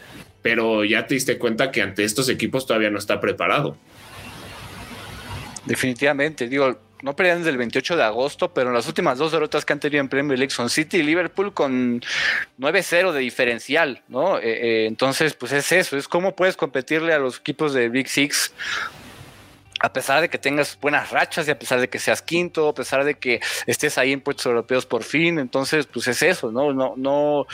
pero 0.42 0.86
ya 0.86 1.08
te 1.08 1.16
diste 1.16 1.38
cuenta 1.38 1.72
que 1.72 1.82
ante 1.82 2.06
estos 2.06 2.30
equipos 2.30 2.66
todavía 2.66 2.90
no 2.90 3.00
está 3.00 3.20
preparado. 3.20 3.78
Definitivamente, 5.66 6.48
digo, 6.48 6.80
no 7.02 7.16
perdían 7.16 7.40
desde 7.40 7.52
el 7.52 7.58
28 7.58 7.98
de 7.98 8.04
agosto, 8.04 8.54
pero 8.54 8.70
en 8.70 8.76
las 8.76 8.88
últimas 8.88 9.18
dos 9.18 9.32
derrotas 9.32 9.66
que 9.66 9.74
han 9.74 9.80
tenido 9.80 10.02
en 10.02 10.10
Premier 10.10 10.40
League 10.40 10.54
son 10.54 10.70
City 10.70 10.98
y 10.98 11.04
Liverpool 11.04 11.54
con 11.54 12.02
9-0 12.60 13.12
de 13.12 13.20
diferencial, 13.20 14.02
¿no? 14.08 14.38
Eh, 14.38 14.44
eh, 14.44 14.86
entonces, 14.88 15.34
pues 15.34 15.52
es 15.52 15.72
eso, 15.72 15.98
es 15.98 16.08
cómo 16.08 16.36
puedes 16.36 16.58
competirle 16.58 17.14
a 17.14 17.20
los 17.20 17.40
equipos 17.40 17.74
de 17.74 17.90
Big 17.90 18.08
Six 18.08 18.54
a 19.80 19.92
pesar 19.92 20.22
de 20.22 20.30
que 20.30 20.38
tengas 20.38 20.80
buenas 20.80 21.12
rachas 21.12 21.48
y 21.48 21.52
a 21.52 21.60
pesar 21.60 21.80
de 21.80 21.90
que 21.90 22.00
seas 22.00 22.22
quinto, 22.22 22.70
a 22.70 22.74
pesar 22.74 23.04
de 23.04 23.16
que 23.16 23.42
estés 23.68 23.98
ahí 23.98 24.14
en 24.14 24.22
puestos 24.22 24.46
europeos 24.46 24.86
por 24.86 25.04
fin, 25.04 25.38
entonces 25.38 25.86
pues 25.86 26.08
es 26.08 26.22
eso, 26.22 26.52
¿no? 26.52 26.74
No, 26.74 26.94
no, 26.96 27.46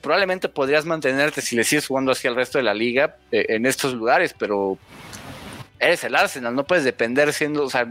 probablemente 0.00 0.48
podrías 0.48 0.84
mantenerte 0.86 1.42
si 1.42 1.54
le 1.56 1.64
sigues 1.64 1.86
jugando 1.86 2.12
así 2.12 2.26
al 2.26 2.36
resto 2.36 2.58
de 2.58 2.64
la 2.64 2.74
liga 2.74 3.16
eh, 3.30 3.46
en 3.50 3.66
estos 3.66 3.94
lugares, 3.94 4.34
pero 4.36 4.78
eres 5.82 6.04
el 6.04 6.14
Arsenal, 6.14 6.54
no 6.54 6.64
puedes 6.64 6.84
depender 6.84 7.32
siendo, 7.32 7.64
o 7.64 7.70
sea, 7.70 7.86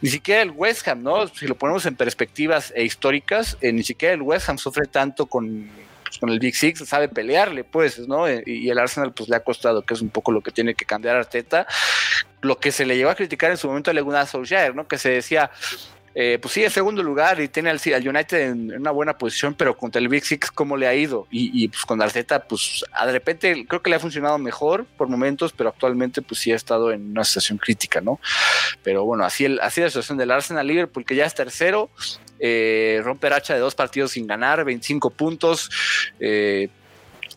ni 0.00 0.10
siquiera 0.10 0.42
el 0.42 0.50
West 0.50 0.86
Ham, 0.86 1.02
¿no? 1.02 1.26
Si 1.28 1.46
lo 1.46 1.56
ponemos 1.56 1.86
en 1.86 1.96
perspectivas 1.96 2.72
e 2.76 2.84
históricas, 2.84 3.56
eh, 3.60 3.72
ni 3.72 3.82
siquiera 3.82 4.14
el 4.14 4.22
West 4.22 4.48
Ham 4.48 4.58
sufre 4.58 4.86
tanto 4.86 5.26
con 5.26 5.68
pues, 6.10 6.18
con 6.18 6.28
el 6.30 6.40
Big 6.40 6.56
Six 6.56 6.88
sabe 6.88 7.08
pelearle, 7.08 7.62
pues, 7.62 8.00
¿no? 8.08 8.26
Eh, 8.26 8.42
y, 8.44 8.68
el 8.68 8.78
Arsenal, 8.80 9.12
pues, 9.12 9.28
le 9.28 9.36
ha 9.36 9.44
costado, 9.44 9.82
que 9.82 9.94
es 9.94 10.02
un 10.02 10.10
poco 10.10 10.32
lo 10.32 10.40
que 10.40 10.50
tiene 10.50 10.74
que 10.74 10.84
cambiar 10.84 11.14
Arteta. 11.14 11.68
Lo 12.40 12.58
que 12.58 12.72
se 12.72 12.84
le 12.84 12.96
llevó 12.96 13.10
a 13.10 13.14
criticar 13.14 13.52
en 13.52 13.56
su 13.56 13.68
momento 13.68 13.92
a 13.92 13.94
Leguna 13.94 14.26
Solskjaer, 14.26 14.74
¿no? 14.74 14.88
Que 14.88 14.98
se 14.98 15.10
decía, 15.10 15.52
eh, 16.14 16.38
pues 16.40 16.54
sí, 16.54 16.64
es 16.64 16.72
segundo 16.72 17.02
lugar 17.02 17.40
y 17.40 17.48
tiene 17.48 17.70
al, 17.70 17.78
United 17.78 18.40
en, 18.40 18.76
una 18.76 18.90
buena 18.90 19.16
posición, 19.16 19.54
pero 19.54 19.76
contra 19.76 20.00
el 20.00 20.08
Big 20.08 20.24
Six, 20.24 20.50
¿cómo 20.50 20.76
le 20.76 20.88
ha 20.88 20.94
ido? 20.94 21.26
Y, 21.30 21.68
pues 21.68 21.84
con 21.84 22.02
Arteta, 22.02 22.40
pues 22.46 22.84
de 23.04 23.12
repente 23.12 23.64
creo 23.68 23.80
que 23.82 23.90
le 23.90 23.96
ha 23.96 24.00
funcionado 24.00 24.38
mejor 24.38 24.86
por 24.96 25.08
momentos, 25.08 25.52
pero 25.52 25.70
actualmente 25.70 26.20
pues 26.22 26.40
sí 26.40 26.52
ha 26.52 26.56
estado 26.56 26.90
en 26.90 27.10
una 27.10 27.24
situación 27.24 27.58
crítica, 27.58 28.00
¿no? 28.00 28.18
Pero 28.82 29.04
bueno, 29.04 29.24
así, 29.24 29.44
el, 29.44 29.60
así 29.60 29.80
la 29.80 29.88
situación 29.88 30.18
del 30.18 30.30
Arsenal 30.32 30.66
Liverpool, 30.66 31.04
que 31.04 31.14
ya 31.14 31.26
es 31.26 31.34
tercero, 31.34 31.90
eh, 32.40 33.00
rompe 33.04 33.28
racha 33.28 33.54
de 33.54 33.60
dos 33.60 33.74
partidos 33.74 34.12
sin 34.12 34.26
ganar, 34.26 34.64
25 34.64 35.10
puntos. 35.10 35.70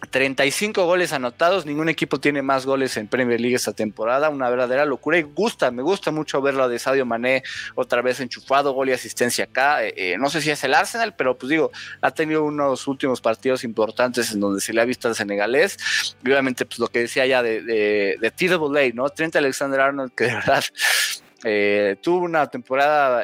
35 0.09 0.81
eh, 0.81 0.85
goles 0.85 1.13
anotados, 1.13 1.65
ningún 1.65 1.89
equipo 1.89 2.19
tiene 2.19 2.41
más 2.41 2.65
goles 2.65 2.97
en 2.97 3.07
Premier 3.07 3.39
League 3.39 3.55
esta 3.55 3.73
temporada, 3.73 4.29
una 4.29 4.49
verdadera 4.49 4.85
locura 4.85 5.17
y 5.17 5.21
gusta, 5.23 5.71
me 5.71 5.81
gusta 5.81 6.11
mucho 6.11 6.41
verlo 6.41 6.67
de 6.67 6.79
Sadio 6.79 7.05
Mané 7.05 7.43
otra 7.75 8.01
vez 8.01 8.19
enchufado, 8.19 8.73
gol 8.73 8.89
y 8.89 8.93
asistencia 8.93 9.45
acá, 9.45 9.83
eh, 9.83 10.15
no 10.19 10.29
sé 10.29 10.41
si 10.41 10.51
es 10.51 10.63
el 10.63 10.73
Arsenal, 10.73 11.15
pero 11.15 11.37
pues 11.37 11.49
digo, 11.49 11.71
ha 12.01 12.11
tenido 12.11 12.43
unos 12.43 12.87
últimos 12.87 13.21
partidos 13.21 13.63
importantes 13.63 14.31
en 14.31 14.39
donde 14.39 14.61
se 14.61 14.73
le 14.73 14.81
ha 14.81 14.85
visto 14.85 15.07
al 15.07 15.15
senegalés, 15.15 15.77
y 16.23 16.29
obviamente 16.29 16.65
pues 16.65 16.79
lo 16.79 16.87
que 16.87 16.99
decía 16.99 17.25
ya 17.25 17.43
de, 17.43 17.61
de, 17.61 18.17
de 18.19 18.91
¿no? 18.93 19.09
Trent 19.09 19.35
Alexander 19.35 19.79
Arnold 19.79 20.11
que 20.15 20.25
de 20.25 20.33
verdad 20.33 20.63
tuvo 22.01 22.25
una 22.25 22.47
temporada 22.47 23.23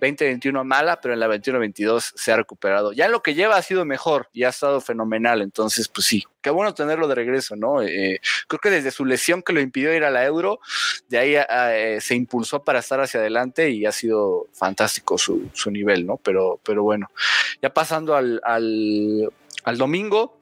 2021 0.00 0.64
mala, 0.64 1.00
pero 1.00 1.14
en 1.14 1.20
la 1.20 1.28
21-22 1.28 2.12
se 2.14 2.32
ha 2.32 2.36
recuperado. 2.36 2.92
Ya 2.92 3.08
lo 3.08 3.22
que 3.22 3.34
lleva 3.34 3.56
ha 3.56 3.62
sido 3.62 3.84
mejor 3.84 4.28
y 4.32 4.44
ha 4.44 4.50
estado 4.50 4.80
fenomenal. 4.80 5.42
Entonces, 5.42 5.88
pues 5.88 6.06
sí, 6.06 6.24
qué 6.40 6.50
bueno 6.50 6.74
tenerlo 6.74 7.08
de 7.08 7.14
regreso, 7.14 7.56
¿no? 7.56 7.82
Eh, 7.82 8.20
creo 8.46 8.60
que 8.60 8.70
desde 8.70 8.90
su 8.90 9.04
lesión 9.04 9.42
que 9.42 9.52
lo 9.52 9.60
impidió 9.60 9.94
ir 9.94 10.04
a 10.04 10.10
la 10.10 10.24
Euro, 10.24 10.60
de 11.08 11.18
ahí 11.18 11.34
eh, 11.36 11.98
se 12.00 12.14
impulsó 12.14 12.62
para 12.62 12.78
estar 12.78 13.00
hacia 13.00 13.20
adelante 13.20 13.70
y 13.70 13.86
ha 13.86 13.92
sido 13.92 14.46
fantástico 14.52 15.18
su, 15.18 15.50
nivel, 15.70 16.06
¿no? 16.06 16.16
Pero, 16.16 16.60
pero 16.62 16.82
bueno, 16.82 17.10
ya 17.60 17.72
pasando 17.72 18.14
al, 18.14 18.40
al, 18.44 19.76
domingo, 19.76 20.38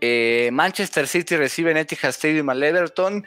eh, 0.00 0.50
Manchester 0.52 1.06
City 1.06 1.36
recibe 1.36 1.70
en 1.70 1.76
Etihad 1.76 2.10
Stadium 2.10 2.48
al 2.50 2.62
Everton. 2.62 3.24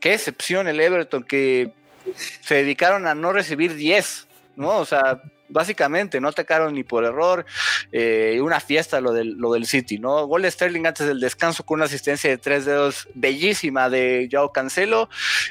Qué 0.00 0.14
excepción 0.14 0.66
el 0.66 0.80
Everton 0.80 1.22
que 1.22 1.70
se 2.40 2.56
dedicaron 2.56 3.06
a 3.06 3.14
no 3.14 3.32
recibir 3.32 3.74
10 3.74 4.26
¿no? 4.56 4.78
O 4.78 4.84
sea, 4.84 5.20
básicamente 5.48 6.20
no 6.20 6.28
atacaron 6.28 6.74
ni 6.74 6.84
por 6.84 7.04
error, 7.04 7.46
eh, 7.92 8.38
una 8.42 8.60
fiesta 8.60 9.00
lo 9.00 9.12
del, 9.12 9.34
lo 9.36 9.52
del 9.52 9.66
City, 9.66 9.98
¿no? 9.98 10.26
Gol 10.26 10.42
de 10.42 10.50
Sterling 10.50 10.86
antes 10.86 11.06
del 11.06 11.20
descanso 11.20 11.64
con 11.64 11.76
una 11.76 11.86
asistencia 11.86 12.30
de 12.30 12.38
tres 12.38 12.64
dedos 12.64 13.08
bellísima 13.14 13.88
de 13.88 14.28
Joao 14.30 14.52
Cancelo, 14.52 15.08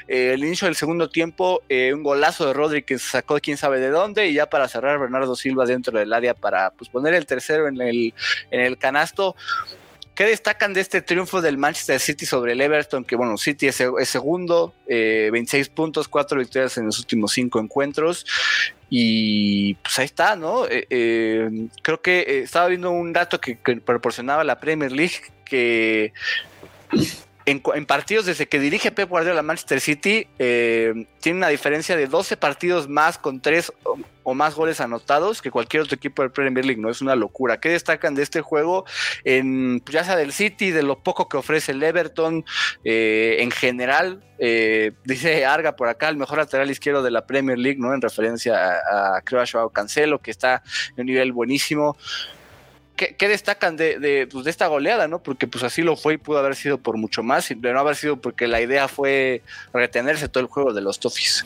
eh, 0.08 0.32
el 0.34 0.44
inicio 0.44 0.66
del 0.66 0.76
segundo 0.76 1.08
tiempo, 1.08 1.62
eh, 1.68 1.92
un 1.94 2.02
golazo 2.02 2.46
de 2.46 2.52
Rodri 2.52 2.82
que 2.82 2.98
sacó 2.98 3.38
quién 3.40 3.56
sabe 3.56 3.80
de 3.80 3.90
dónde 3.90 4.26
y 4.26 4.34
ya 4.34 4.46
para 4.46 4.68
cerrar 4.68 4.98
Bernardo 4.98 5.36
Silva 5.36 5.64
dentro 5.64 5.98
del 5.98 6.12
área 6.12 6.34
para 6.34 6.70
pues, 6.70 6.90
poner 6.90 7.14
el 7.14 7.26
tercero 7.26 7.68
en 7.68 7.80
el, 7.80 8.14
en 8.50 8.60
el 8.60 8.78
canasto. 8.78 9.36
¿Qué 10.14 10.24
destacan 10.24 10.72
de 10.72 10.80
este 10.80 11.02
triunfo 11.02 11.42
del 11.42 11.58
Manchester 11.58 12.00
City 12.00 12.24
sobre 12.24 12.52
el 12.52 12.62
Everton? 12.62 13.04
Que 13.04 13.16
bueno, 13.16 13.36
City 13.36 13.66
es, 13.66 13.82
segundo, 14.04 14.72
26 14.88 15.68
puntos, 15.68 16.08
cuatro 16.08 16.38
victorias 16.38 16.78
en 16.78 16.86
los 16.86 16.98
últimos 16.98 17.32
cinco 17.32 17.60
encuentros. 17.60 18.24
Y 18.88 19.74
pues 19.74 19.98
ahí 19.98 20.04
está, 20.04 20.36
¿no? 20.36 20.66
Eh, 20.66 20.86
eh, 20.90 21.68
creo 21.82 22.00
que 22.00 22.20
eh, 22.20 22.38
estaba 22.40 22.68
viendo 22.68 22.90
un 22.90 23.12
dato 23.12 23.40
que, 23.40 23.56
proporcionaba 23.56 24.44
la 24.44 24.60
Premier 24.60 24.92
League 24.92 25.32
que 25.44 26.12
en, 27.46 27.86
partidos 27.86 28.26
desde 28.26 28.48
que 28.48 28.58
dirige 28.58 28.90
Pep 28.90 29.08
Guardiola 29.08 29.42
Manchester 29.42 29.80
City, 29.80 30.26
tiene 30.36 31.38
una 31.38 31.48
diferencia 31.48 31.96
de 31.96 32.08
12 32.08 32.36
partidos 32.36 32.88
más 32.88 33.18
con 33.18 33.40
3 33.40 33.72
o, 34.24 34.34
más 34.34 34.56
goles 34.56 34.80
anotados 34.80 35.40
que 35.40 35.52
cualquier 35.52 35.84
otro 35.84 35.94
equipo 35.94 36.22
del 36.22 36.32
Premier 36.32 36.64
League, 36.64 36.82
¿no? 36.82 36.90
Es 36.90 37.00
una 37.00 37.14
locura. 37.14 37.60
¿Qué 37.60 37.68
destacan 37.68 38.16
de 38.16 38.24
este 38.24 38.40
juego? 38.40 38.84
En, 39.22 39.80
pues, 39.80 39.94
ya 39.94 40.02
sea 40.02 40.16
del 40.16 40.32
City, 40.32 40.72
de 40.72 40.82
lo 40.82 40.98
poco 40.98 41.28
que 41.28 41.36
ofrece 41.36 41.70
el 41.70 41.82
Everton, 41.82 42.44
en 42.82 43.50
general, 43.52 44.24
eh, 44.38 44.92
dice 45.04 45.46
Arga 45.46 45.76
por 45.76 45.88
acá, 45.88 46.08
el 46.08 46.16
mejor 46.16 46.38
lateral 46.38 46.70
izquierdo 46.70 47.02
de 47.02 47.10
la 47.10 47.26
Premier 47.26 47.58
League, 47.58 47.78
¿no? 47.78 47.94
En 47.94 48.00
referencia 48.00 48.56
a, 48.56 49.16
a 49.16 49.22
creo 49.22 49.40
a 49.40 49.72
Cancelo, 49.72 50.18
que 50.18 50.30
está 50.30 50.62
en 50.96 51.02
un 51.02 51.06
nivel 51.06 51.32
buenísimo. 51.32 51.96
¿Qué, 52.96 53.28
destacan 53.28 53.76
de, 53.76 54.26
pues, 54.30 54.44
de, 54.44 54.50
esta 54.50 54.66
goleada, 54.68 55.06
no? 55.06 55.22
Porque 55.22 55.46
pues 55.46 55.62
así 55.64 55.82
lo 55.82 55.96
fue 55.96 56.14
y 56.14 56.16
pudo 56.16 56.38
haber 56.38 56.56
sido 56.56 56.78
por 56.78 56.96
mucho 56.96 57.22
más, 57.22 57.48
de 57.48 57.72
no 57.72 57.80
haber 57.80 57.94
sido 57.94 58.16
porque 58.16 58.46
la 58.46 58.60
idea 58.60 58.88
fue 58.88 59.42
retenerse 59.74 60.28
todo 60.28 60.42
el 60.42 60.48
juego 60.48 60.72
de 60.72 60.80
los 60.80 60.98
Toffees. 60.98 61.44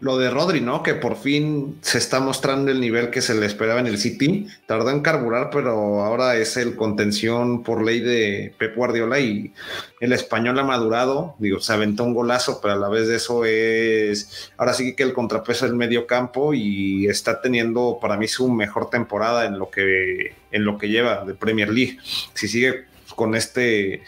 Lo 0.00 0.18
de 0.18 0.28
Rodri, 0.28 0.60
¿no? 0.60 0.82
Que 0.82 0.94
por 0.94 1.16
fin 1.16 1.78
se 1.80 1.96
está 1.96 2.20
mostrando 2.20 2.70
el 2.70 2.80
nivel 2.80 3.10
que 3.10 3.22
se 3.22 3.34
le 3.34 3.46
esperaba 3.46 3.80
en 3.80 3.86
el 3.86 3.96
City. 3.96 4.48
Tardó 4.66 4.90
en 4.90 5.00
carburar, 5.00 5.48
pero 5.50 6.04
ahora 6.04 6.36
es 6.36 6.56
el 6.58 6.76
contención 6.76 7.62
por 7.62 7.82
ley 7.82 8.00
de 8.00 8.54
Pep 8.58 8.76
Guardiola 8.76 9.18
y 9.18 9.52
el 10.00 10.12
español 10.12 10.58
ha 10.58 10.64
madurado. 10.64 11.36
Digo, 11.38 11.60
se 11.60 11.72
aventó 11.72 12.04
un 12.04 12.12
golazo, 12.12 12.60
pero 12.60 12.74
a 12.74 12.76
la 12.76 12.88
vez 12.88 13.08
de 13.08 13.16
eso 13.16 13.44
es 13.46 14.52
ahora 14.58 14.74
sí 14.74 14.94
que 14.94 15.02
el 15.02 15.14
contrapeso 15.14 15.64
del 15.64 15.74
medio 15.74 16.06
campo 16.06 16.52
y 16.52 17.08
está 17.08 17.40
teniendo 17.40 17.98
para 18.00 18.16
mí 18.16 18.28
su 18.28 18.50
mejor 18.50 18.90
temporada 18.90 19.46
en 19.46 19.58
lo 19.58 19.70
que 19.70 20.34
lo 20.66 20.78
que 20.78 20.88
lleva 20.88 21.24
de 21.24 21.34
Premier 21.34 21.70
League. 21.70 21.98
Si 22.34 22.48
sigue 22.48 22.84
con 23.14 23.34
este, 23.34 24.02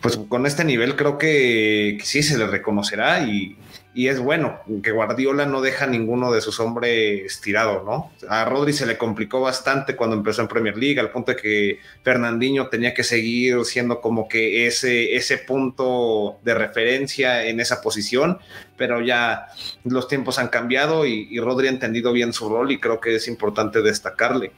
pues 0.00 0.16
con 0.28 0.46
este 0.46 0.64
nivel 0.64 0.96
creo 0.96 1.18
que, 1.18 1.98
sí 2.02 2.22
se 2.22 2.38
le 2.38 2.46
reconocerá 2.46 3.20
y, 3.20 3.56
y 3.94 4.08
es 4.08 4.18
bueno 4.18 4.58
que 4.82 4.90
Guardiola 4.90 5.46
no 5.46 5.60
deja 5.60 5.86
ninguno 5.86 6.32
de 6.32 6.40
sus 6.40 6.58
hombres 6.58 7.40
tirado, 7.40 7.84
¿no? 7.84 8.10
A 8.28 8.44
Rodri 8.44 8.72
se 8.72 8.86
le 8.86 8.98
complicó 8.98 9.40
bastante 9.40 9.94
cuando 9.94 10.16
empezó 10.16 10.42
en 10.42 10.48
Premier 10.48 10.76
League, 10.76 10.98
al 10.98 11.12
punto 11.12 11.30
de 11.30 11.36
que 11.40 11.78
Fernandinho 12.02 12.68
tenía 12.68 12.92
que 12.92 13.04
seguir 13.04 13.64
siendo 13.64 14.00
como 14.00 14.28
que 14.28 14.66
ese, 14.66 15.14
ese 15.14 15.38
punto 15.38 16.38
de 16.42 16.54
referencia 16.54 17.46
en 17.46 17.60
esa 17.60 17.80
posición, 17.80 18.38
pero 18.76 19.00
ya 19.00 19.46
los 19.84 20.08
tiempos 20.08 20.40
han 20.40 20.48
cambiado 20.48 21.06
y, 21.06 21.38
Rodri 21.38 21.68
ha 21.68 21.70
entendido 21.70 22.12
bien 22.12 22.32
su 22.32 22.48
rol 22.48 22.72
y 22.72 22.80
creo 22.80 23.00
que 23.00 23.14
es 23.14 23.28
importante 23.28 23.80
destacarle. 23.80 24.50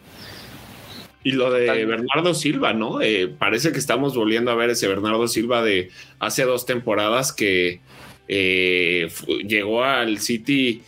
Y 1.26 1.32
lo 1.32 1.50
de 1.50 1.84
Bernardo 1.86 2.34
Silva, 2.34 2.72
¿no? 2.72 3.02
Eh, 3.02 3.26
parece 3.26 3.72
que 3.72 3.80
estamos 3.80 4.14
volviendo 4.14 4.52
a 4.52 4.54
ver 4.54 4.70
ese 4.70 4.86
Bernardo 4.86 5.26
Silva 5.26 5.60
de 5.60 5.90
hace 6.20 6.44
dos 6.44 6.66
temporadas 6.66 7.32
que 7.32 7.80
eh, 8.28 9.08
llegó 9.44 9.82
al 9.82 10.20
City 10.20 10.82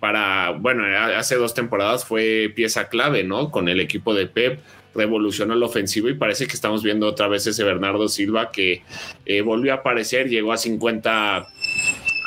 para, 0.00 0.50
bueno, 0.50 0.82
hace 1.16 1.36
dos 1.36 1.54
temporadas 1.54 2.04
fue 2.04 2.52
pieza 2.56 2.88
clave, 2.88 3.22
¿no? 3.22 3.52
Con 3.52 3.68
el 3.68 3.78
equipo 3.78 4.12
de 4.12 4.26
Pep 4.26 4.58
revolucionó 4.92 5.54
el 5.54 5.62
ofensivo 5.62 6.08
y 6.08 6.14
parece 6.14 6.48
que 6.48 6.54
estamos 6.54 6.82
viendo 6.82 7.06
otra 7.06 7.28
vez 7.28 7.46
ese 7.46 7.62
Bernardo 7.62 8.08
Silva 8.08 8.50
que 8.50 8.82
eh, 9.24 9.40
volvió 9.42 9.70
a 9.70 9.76
aparecer, 9.76 10.28
llegó 10.28 10.52
a 10.52 10.56
50 10.56 11.46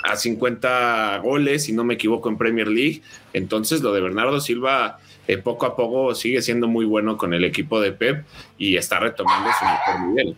a 0.05 0.15
50 0.15 1.17
goles, 1.17 1.65
si 1.65 1.73
no 1.73 1.83
me 1.83 1.95
equivoco, 1.95 2.29
en 2.29 2.37
Premier 2.37 2.69
League. 2.69 3.01
Entonces, 3.33 3.81
lo 3.81 3.91
de 3.91 3.99
Bernardo 3.99 4.39
Silva 4.39 4.99
eh, 5.29 5.37
poco 5.37 5.67
a 5.67 5.75
poco 5.75 6.15
sigue 6.15 6.41
siendo 6.41 6.67
muy 6.67 6.85
bueno 6.85 7.15
con 7.15 7.35
el 7.35 7.43
equipo 7.43 7.79
de 7.79 7.91
Pep 7.91 8.25
y 8.57 8.77
está 8.77 8.99
retomando 8.99 9.51
su 9.59 9.63
mejor 9.63 10.07
nivel. 10.07 10.35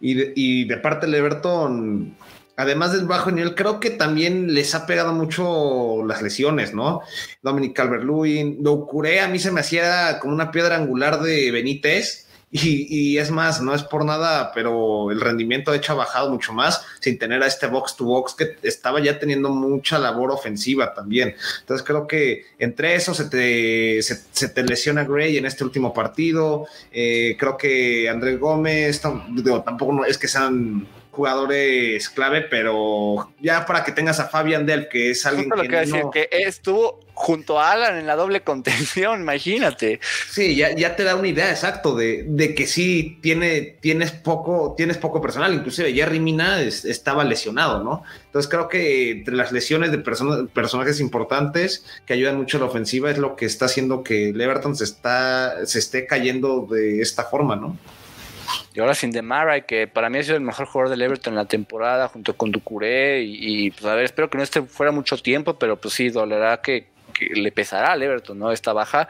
Y 0.00 0.64
de, 0.64 0.76
parte 0.76 1.06
del 1.06 1.16
Everton, 1.16 2.14
además 2.56 2.92
del 2.92 3.06
bajo 3.06 3.32
nivel, 3.32 3.56
creo 3.56 3.80
que 3.80 3.90
también 3.90 4.54
les 4.54 4.72
ha 4.76 4.86
pegado 4.86 5.12
mucho 5.12 6.04
las 6.06 6.22
lesiones, 6.22 6.72
¿no? 6.74 7.00
Dominic 7.42 7.76
Calvert-Lewin, 7.76 8.62
Doucouré 8.62 9.18
a 9.20 9.26
mí 9.26 9.40
se 9.40 9.50
me 9.50 9.58
hacía 9.58 10.20
como 10.20 10.32
una 10.32 10.52
piedra 10.52 10.76
angular 10.76 11.18
de 11.18 11.50
Benítez 11.50 12.27
y, 12.50 13.18
es 13.18 13.30
más, 13.30 13.60
no 13.60 13.74
es 13.74 13.82
por 13.82 14.06
nada, 14.06 14.52
pero 14.54 15.10
el 15.10 15.20
rendimiento 15.20 15.70
de 15.70 15.78
hecho 15.78 15.92
ha 15.92 15.96
bajado 15.96 16.30
mucho 16.30 16.54
más 16.54 16.82
sin 16.98 17.18
tener 17.18 17.42
a 17.42 17.46
este 17.46 17.66
box 17.66 17.96
to 17.96 18.04
box 18.04 18.34
que 18.34 18.56
estaba 18.62 19.00
ya 19.00 19.18
teniendo 19.18 19.50
mucha 19.50 19.98
labor 19.98 20.30
ofensiva 20.30 20.94
también. 20.94 21.34
Entonces 21.60 21.86
creo 21.86 22.06
que 22.06 22.46
entre 22.58 22.94
eso 22.94 23.12
se 23.12 23.26
te, 23.26 24.02
se, 24.02 24.48
te 24.48 24.62
lesiona 24.62 25.04
Gray 25.04 25.36
en 25.36 25.44
este 25.44 25.62
último 25.62 25.92
partido. 25.92 26.66
Eh, 26.90 27.36
creo 27.38 27.58
que 27.58 28.08
Andrés 28.08 28.40
Gómez, 28.40 29.00
tampoco 29.00 29.92
no, 29.92 30.04
es 30.06 30.16
que 30.16 30.28
sean 30.28 30.86
jugadores 31.18 32.08
clave, 32.10 32.42
pero 32.42 33.32
ya 33.40 33.66
para 33.66 33.82
que 33.82 33.90
tengas 33.90 34.20
a 34.20 34.28
Fabian 34.28 34.64
Del, 34.64 34.88
que 34.88 35.10
es 35.10 35.26
alguien 35.26 35.50
que, 35.50 35.68
decir, 35.68 36.04
que 36.12 36.28
estuvo 36.30 37.00
junto 37.12 37.58
a 37.58 37.72
Alan 37.72 37.98
en 37.98 38.06
la 38.06 38.14
doble 38.14 38.42
contención, 38.42 39.20
imagínate. 39.22 39.98
Sí, 40.30 40.54
ya, 40.54 40.76
ya 40.76 40.94
te 40.94 41.02
da 41.02 41.16
una 41.16 41.26
idea 41.26 41.50
exacto 41.50 41.96
de, 41.96 42.24
de, 42.24 42.54
que 42.54 42.68
sí 42.68 43.18
tiene, 43.20 43.78
tienes 43.80 44.12
poco, 44.12 44.74
tienes 44.76 44.96
poco 44.96 45.20
personal, 45.20 45.52
inclusive 45.52 45.92
Jerry 45.92 46.20
Mina 46.20 46.60
estaba 46.60 47.24
lesionado, 47.24 47.82
¿no? 47.82 48.04
Entonces 48.26 48.48
creo 48.48 48.68
que 48.68 49.10
entre 49.10 49.34
las 49.34 49.50
lesiones 49.50 49.90
de 49.90 49.98
personajes 49.98 51.00
importantes 51.00 51.84
que 52.06 52.12
ayudan 52.12 52.36
mucho 52.36 52.58
a 52.58 52.60
la 52.60 52.66
ofensiva 52.66 53.10
es 53.10 53.18
lo 53.18 53.34
que 53.34 53.46
está 53.46 53.64
haciendo 53.64 54.04
que 54.04 54.28
el 54.28 54.40
Everton 54.40 54.76
se 54.76 54.84
está, 54.84 55.66
se 55.66 55.80
esté 55.80 56.06
cayendo 56.06 56.68
de 56.70 57.02
esta 57.02 57.24
forma, 57.24 57.56
¿no? 57.56 57.76
Y 58.74 58.80
ahora 58.80 58.94
sin 58.94 59.10
Demara, 59.10 59.60
que 59.62 59.86
para 59.86 60.10
mí 60.10 60.18
ha 60.18 60.22
sido 60.22 60.36
el 60.36 60.42
mejor 60.42 60.66
jugador 60.66 60.90
del 60.90 61.02
Everton 61.02 61.34
en 61.34 61.38
la 61.38 61.44
temporada, 61.46 62.08
junto 62.08 62.36
con 62.36 62.50
Ducuré. 62.50 63.22
Y, 63.22 63.70
pues 63.70 63.84
a 63.84 63.94
ver, 63.94 64.04
espero 64.04 64.30
que 64.30 64.38
no 64.38 64.44
esté 64.44 64.62
fuera 64.62 64.92
mucho 64.92 65.16
tiempo, 65.16 65.58
pero 65.58 65.76
pues 65.76 65.94
sí, 65.94 66.10
dolerá 66.10 66.60
que, 66.60 66.88
le 67.18 67.50
pesará 67.50 67.92
al 67.92 68.02
Everton, 68.02 68.38
¿no? 68.38 68.52
Esta 68.52 68.72
baja. 68.72 69.08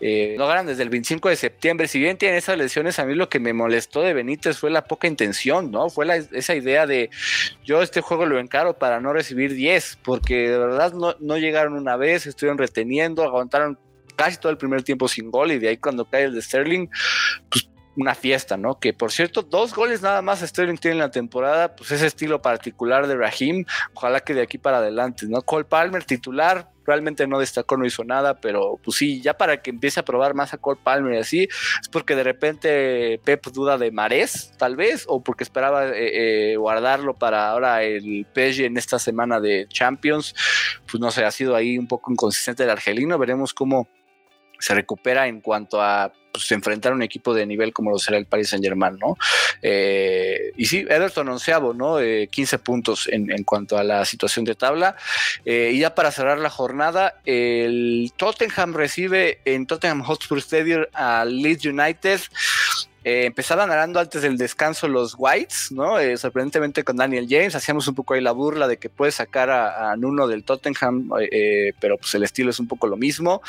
Eh, 0.00 0.34
no 0.36 0.46
ganan 0.46 0.66
desde 0.66 0.82
el 0.82 0.90
25 0.90 1.30
de 1.30 1.36
septiembre. 1.36 1.88
Si 1.88 1.98
bien 1.98 2.18
tienen 2.18 2.36
esas 2.36 2.58
lesiones, 2.58 2.98
a 2.98 3.06
mí 3.06 3.14
lo 3.14 3.30
que 3.30 3.40
me 3.40 3.54
molestó 3.54 4.02
de 4.02 4.12
Benítez 4.12 4.58
fue 4.58 4.70
la 4.70 4.84
poca 4.84 5.06
intención, 5.08 5.70
¿no? 5.70 5.88
Fue 5.88 6.06
esa 6.32 6.54
idea 6.54 6.86
de 6.86 7.08
yo 7.64 7.80
este 7.80 8.02
juego 8.02 8.26
lo 8.26 8.38
encaro 8.38 8.78
para 8.78 9.00
no 9.00 9.12
recibir 9.12 9.54
10, 9.54 10.00
porque 10.02 10.50
de 10.50 10.58
verdad 10.58 10.92
no, 10.92 11.16
no 11.20 11.38
llegaron 11.38 11.74
una 11.74 11.96
vez, 11.96 12.26
estuvieron 12.26 12.58
reteniendo, 12.58 13.22
aguantaron 13.24 13.78
casi 14.16 14.38
todo 14.38 14.50
el 14.50 14.58
primer 14.58 14.82
tiempo 14.82 15.08
sin 15.08 15.30
gol 15.30 15.52
y 15.52 15.58
de 15.58 15.68
ahí 15.68 15.76
cuando 15.76 16.04
cae 16.06 16.24
el 16.24 16.34
de 16.34 16.42
Sterling, 16.42 16.88
pues 17.50 17.68
una 17.96 18.14
fiesta, 18.14 18.56
¿no? 18.56 18.78
Que 18.78 18.92
por 18.92 19.10
cierto, 19.10 19.42
dos 19.42 19.74
goles 19.74 20.02
nada 20.02 20.22
más 20.22 20.40
Sterling 20.40 20.76
tiene 20.76 20.96
en 20.96 21.00
la 21.00 21.10
temporada, 21.10 21.74
pues 21.74 21.90
ese 21.90 22.06
estilo 22.06 22.42
particular 22.42 23.06
de 23.06 23.16
Raheem, 23.16 23.64
ojalá 23.94 24.20
que 24.20 24.34
de 24.34 24.42
aquí 24.42 24.58
para 24.58 24.78
adelante, 24.78 25.26
¿no? 25.28 25.42
Cole 25.42 25.64
Palmer 25.64 26.04
titular, 26.04 26.70
realmente 26.84 27.26
no 27.26 27.38
destacó, 27.38 27.76
no 27.76 27.84
hizo 27.84 28.04
nada, 28.04 28.40
pero 28.40 28.78
pues 28.82 28.98
sí, 28.98 29.20
ya 29.20 29.36
para 29.36 29.60
que 29.60 29.70
empiece 29.70 30.00
a 30.00 30.04
probar 30.04 30.34
más 30.34 30.54
a 30.54 30.58
Cole 30.58 30.78
Palmer 30.82 31.14
y 31.14 31.18
así, 31.18 31.48
es 31.80 31.88
porque 31.90 32.14
de 32.14 32.22
repente 32.22 33.20
Pep 33.24 33.46
duda 33.48 33.78
de 33.78 33.90
Marés, 33.90 34.52
tal 34.56 34.76
vez, 34.76 35.04
o 35.08 35.22
porque 35.22 35.44
esperaba 35.44 35.88
eh, 35.88 36.52
eh, 36.52 36.56
guardarlo 36.56 37.14
para 37.14 37.48
ahora 37.48 37.82
el 37.82 38.26
PSG 38.34 38.64
en 38.64 38.76
esta 38.76 38.98
semana 38.98 39.40
de 39.40 39.66
Champions, 39.68 40.34
pues 40.90 41.00
no 41.00 41.10
sé, 41.10 41.24
ha 41.24 41.30
sido 41.30 41.56
ahí 41.56 41.78
un 41.78 41.88
poco 41.88 42.12
inconsistente 42.12 42.62
el 42.62 42.70
argelino, 42.70 43.18
veremos 43.18 43.52
cómo 43.52 43.88
se 44.58 44.74
recupera 44.74 45.26
en 45.26 45.40
cuanto 45.40 45.82
a 45.82 46.12
pues, 46.40 46.52
enfrentar 46.52 46.92
a 46.92 46.94
un 46.94 47.02
equipo 47.02 47.34
de 47.34 47.46
nivel 47.46 47.72
como 47.72 47.90
lo 47.90 47.98
será 47.98 48.18
el 48.18 48.26
Paris 48.26 48.50
Saint 48.50 48.64
Germain, 48.64 48.98
¿no? 48.98 49.16
Eh, 49.62 50.52
y 50.56 50.66
sí, 50.66 50.84
Everton 50.88 51.28
onceavo, 51.28 51.74
¿no? 51.74 51.98
15 52.30 52.58
puntos 52.58 53.08
en, 53.10 53.44
cuanto 53.44 53.78
a 53.78 53.84
la 53.84 54.04
situación 54.04 54.44
de 54.44 54.54
tabla. 54.54 54.96
Eh, 55.44 55.72
y 55.74 55.80
ya 55.80 55.94
para 55.94 56.10
cerrar 56.10 56.38
la 56.38 56.50
jornada, 56.50 57.20
el 57.24 58.12
Tottenham 58.16 58.74
recibe 58.74 59.40
en 59.44 59.66
Tottenham 59.66 60.02
Hotspur 60.02 60.38
Stadium 60.38 60.84
al 60.92 61.42
Leeds 61.42 61.64
United. 61.64 62.20
Eh, 63.06 63.24
empezaban 63.26 63.68
ganando 63.68 64.00
antes 64.00 64.20
del 64.20 64.36
descanso 64.36 64.88
los 64.88 65.14
Whites, 65.16 65.70
¿no? 65.70 66.00
Eh, 66.00 66.16
sorprendentemente 66.16 66.82
con 66.82 66.96
Daniel 66.96 67.28
James, 67.30 67.54
hacíamos 67.54 67.86
un 67.86 67.94
poco 67.94 68.14
ahí 68.14 68.20
la 68.20 68.32
burla 68.32 68.66
de 68.66 68.78
que 68.78 68.90
puede 68.90 69.12
sacar 69.12 69.48
a, 69.48 69.94
Nuno 69.94 70.26
del 70.26 70.42
Tottenham, 70.42 71.08
eh, 71.30 71.72
pero 71.78 71.98
pues 71.98 72.12
el 72.16 72.24
estilo 72.24 72.50
es 72.50 72.58
un 72.58 72.66
poco 72.66 72.88
lo 72.88 72.96
mismo. 72.96 73.42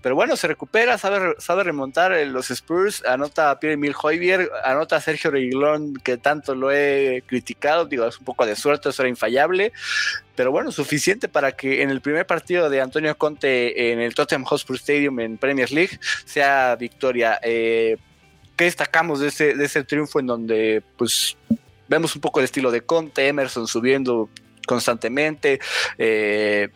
Pero 0.00 0.14
bueno, 0.14 0.34
se 0.34 0.48
recupera, 0.48 0.96
sabe, 0.96 1.34
sabe 1.36 1.64
remontar 1.64 2.12
los 2.28 2.50
Spurs, 2.50 3.04
anota 3.04 3.50
a 3.50 3.60
Pierre-Emile 3.60 3.94
Hoybier, 4.02 4.50
anota 4.64 4.96
a 4.96 5.00
Sergio 5.02 5.30
Reguilón, 5.30 5.92
que 5.96 6.16
tanto 6.16 6.54
lo 6.54 6.72
he 6.72 7.22
criticado, 7.26 7.84
digo, 7.84 8.06
es 8.06 8.18
un 8.18 8.24
poco 8.24 8.46
de 8.46 8.56
suerte, 8.56 8.88
eso 8.88 9.02
era 9.02 9.10
infallable, 9.10 9.74
pero 10.36 10.52
bueno, 10.52 10.72
suficiente 10.72 11.28
para 11.28 11.52
que 11.52 11.82
en 11.82 11.90
el 11.90 12.00
primer 12.00 12.26
partido 12.26 12.70
de 12.70 12.80
Antonio 12.80 13.14
Conte 13.18 13.92
en 13.92 14.00
el 14.00 14.14
Tottenham 14.14 14.44
Hotspur 14.44 14.76
Stadium 14.76 15.20
en 15.20 15.36
Premier 15.36 15.70
League 15.70 16.00
sea 16.24 16.76
victoria. 16.76 17.38
¿Qué 18.56 18.64
destacamos 18.64 19.20
de 19.20 19.28
ese, 19.28 19.54
de 19.54 19.64
ese 19.64 19.84
triunfo 19.84 20.18
en 20.18 20.26
donde 20.26 20.82
pues 20.96 21.36
vemos 21.88 22.14
un 22.14 22.20
poco 22.20 22.40
el 22.40 22.44
estilo 22.44 22.70
de 22.70 22.80
Conte, 22.80 23.28
Emerson 23.28 23.66
subiendo 23.66 24.30
constantemente? 24.66 25.60
Eh, 25.98 26.70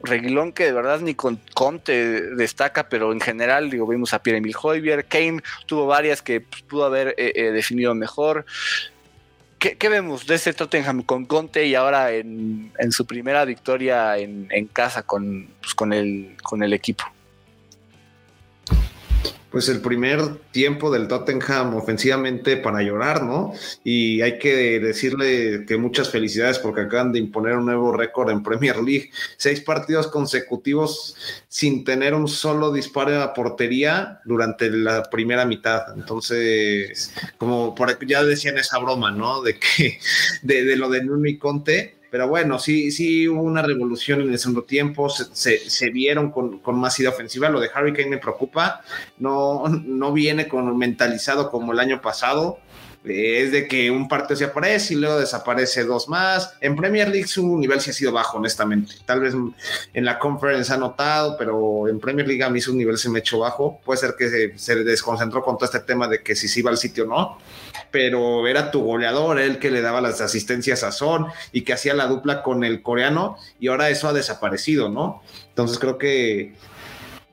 Reguilón 0.00 0.52
que 0.52 0.64
de 0.64 0.72
verdad 0.72 1.00
ni 1.00 1.14
con 1.14 1.40
Conte 1.54 2.22
destaca, 2.36 2.88
pero 2.88 3.12
en 3.12 3.20
general 3.20 3.68
digo, 3.68 3.86
vimos 3.86 4.14
a 4.14 4.22
Pierre-Emile 4.22 4.54
Hoybier, 4.60 5.04
Kane 5.06 5.42
tuvo 5.66 5.86
varias 5.86 6.22
que 6.22 6.40
pues, 6.40 6.62
pudo 6.62 6.84
haber 6.84 7.14
eh, 7.18 7.32
eh, 7.34 7.50
definido 7.50 7.94
mejor. 7.94 8.46
¿Qué, 9.58 9.88
vemos 9.88 10.24
de 10.28 10.36
ese 10.36 10.52
Tottenham 10.52 11.02
con 11.02 11.26
Conte 11.26 11.66
y 11.66 11.74
ahora 11.74 12.12
en, 12.12 12.70
su 12.90 13.06
primera 13.06 13.44
victoria 13.44 14.16
en, 14.16 14.66
casa 14.72 15.02
con, 15.02 15.48
pues, 15.60 15.74
con, 15.74 15.92
el, 15.92 16.36
con 16.44 16.62
el 16.62 16.72
equipo? 16.72 17.04
Pues 19.50 19.68
el 19.68 19.80
primer 19.80 20.36
tiempo 20.50 20.90
del 20.90 21.08
Tottenham 21.08 21.74
ofensivamente 21.74 22.56
para 22.56 22.82
llorar, 22.82 23.22
¿no? 23.22 23.54
Y 23.82 24.20
hay 24.20 24.38
que 24.38 24.78
decirle 24.80 25.64
que 25.66 25.76
muchas 25.78 26.10
felicidades 26.10 26.58
porque 26.58 26.82
acaban 26.82 27.12
de 27.12 27.18
imponer 27.18 27.54
un 27.56 27.66
nuevo 27.66 27.92
récord 27.92 28.30
en 28.30 28.42
Premier 28.42 28.76
League. 28.76 29.10
Seis 29.36 29.60
partidos 29.60 30.08
consecutivos 30.08 31.16
sin 31.48 31.84
tener 31.84 32.14
un 32.14 32.28
solo 32.28 32.72
disparo 32.72 33.16
a 33.16 33.18
la 33.18 33.34
portería 33.34 34.20
durante 34.24 34.70
la 34.70 35.04
primera 35.04 35.44
mitad. 35.44 35.96
Entonces, 35.96 37.12
como 37.38 37.74
por, 37.74 38.04
ya 38.06 38.22
decían 38.24 38.58
esa 38.58 38.78
broma, 38.78 39.10
¿no? 39.10 39.42
De 39.42 39.58
que 39.58 39.98
de, 40.42 40.64
de 40.64 40.76
lo 40.76 40.90
de 40.90 41.04
Nuno 41.04 41.26
y 41.26 41.38
Conte 41.38 41.97
pero 42.10 42.28
bueno, 42.28 42.58
sí, 42.58 42.90
sí 42.90 43.28
hubo 43.28 43.42
una 43.42 43.62
revolución 43.62 44.20
en 44.22 44.32
el 44.32 44.38
segundo 44.38 44.64
tiempo, 44.64 45.08
se, 45.10 45.70
se, 45.70 45.90
vieron 45.90 46.30
con, 46.30 46.58
con, 46.60 46.78
más 46.78 46.98
ida 47.00 47.10
ofensiva. 47.10 47.48
Lo 47.48 47.60
de 47.60 47.70
Harry 47.74 47.92
Kane 47.92 48.10
me 48.10 48.18
preocupa, 48.18 48.82
no, 49.18 49.68
no 49.68 50.12
viene 50.12 50.48
con 50.48 50.76
mentalizado 50.78 51.50
como 51.50 51.72
el 51.72 51.80
año 51.80 52.00
pasado. 52.00 52.58
Es 53.04 53.52
de 53.52 53.68
que 53.68 53.90
un 53.90 54.08
partido 54.08 54.36
se 54.36 54.44
aparece 54.44 54.94
y 54.94 54.96
luego 54.96 55.18
desaparece 55.18 55.84
dos 55.84 56.08
más. 56.08 56.54
En 56.60 56.76
Premier 56.76 57.08
League 57.08 57.28
su 57.28 57.56
nivel 57.58 57.80
sí 57.80 57.90
ha 57.90 57.92
sido 57.92 58.12
bajo, 58.12 58.38
honestamente. 58.38 58.94
Tal 59.06 59.20
vez 59.20 59.34
en 59.94 60.04
la 60.04 60.18
conference 60.18 60.72
ha 60.72 60.76
notado, 60.76 61.36
pero 61.38 61.88
en 61.88 62.00
Premier 62.00 62.26
League 62.26 62.42
a 62.42 62.50
mí 62.50 62.60
su 62.60 62.74
nivel 62.74 62.98
se 62.98 63.08
me 63.08 63.20
echó 63.20 63.38
bajo. 63.38 63.80
Puede 63.84 64.00
ser 64.00 64.14
que 64.18 64.52
se, 64.56 64.74
desconcentró 64.84 65.42
con 65.42 65.56
todo 65.56 65.66
este 65.66 65.80
tema 65.80 66.08
de 66.08 66.22
que 66.22 66.34
si 66.34 66.48
se 66.48 66.60
iba 66.60 66.70
al 66.70 66.76
sitio 66.76 67.04
o 67.04 67.06
no, 67.06 67.38
pero 67.90 68.46
era 68.46 68.70
tu 68.70 68.82
goleador, 68.82 69.40
el 69.40 69.58
que 69.58 69.70
le 69.70 69.80
daba 69.80 70.00
las 70.00 70.20
asistencias 70.20 70.82
a 70.82 70.92
Son 70.92 71.26
y 71.52 71.62
que 71.62 71.72
hacía 71.72 71.94
la 71.94 72.06
dupla 72.06 72.42
con 72.42 72.64
el 72.64 72.82
coreano 72.82 73.36
y 73.58 73.68
ahora 73.68 73.90
eso 73.90 74.08
ha 74.08 74.12
desaparecido, 74.12 74.88
¿no? 74.88 75.22
Entonces 75.48 75.78
creo 75.78 75.98
que 75.98 76.54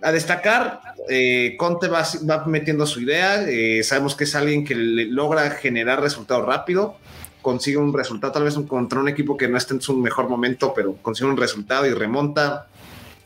a 0.01 0.11
destacar, 0.11 0.81
eh, 1.09 1.55
Conte 1.57 1.87
va, 1.87 2.05
metiendo 2.45 2.85
su 2.85 3.01
idea, 3.01 3.43
eh, 3.47 3.81
sabemos 3.83 4.15
que 4.15 4.25
es 4.25 4.35
alguien 4.35 4.63
que 4.63 4.75
logra 4.75 5.49
generar 5.51 6.01
resultados 6.01 6.45
rápido, 6.45 6.97
consigue 7.41 7.77
un 7.77 7.93
resultado, 7.93 8.33
tal 8.33 8.43
vez 8.43 8.55
contra 8.67 8.99
un 8.99 9.07
equipo 9.07 9.37
que 9.37 9.47
no 9.47 9.57
esté 9.57 9.73
en 9.73 9.81
su 9.81 9.97
mejor 9.97 10.29
momento, 10.29 10.73
pero 10.75 10.95
consigue 11.01 11.29
un 11.29 11.37
resultado 11.37 11.85
y 11.85 11.93
remonta. 11.93 12.67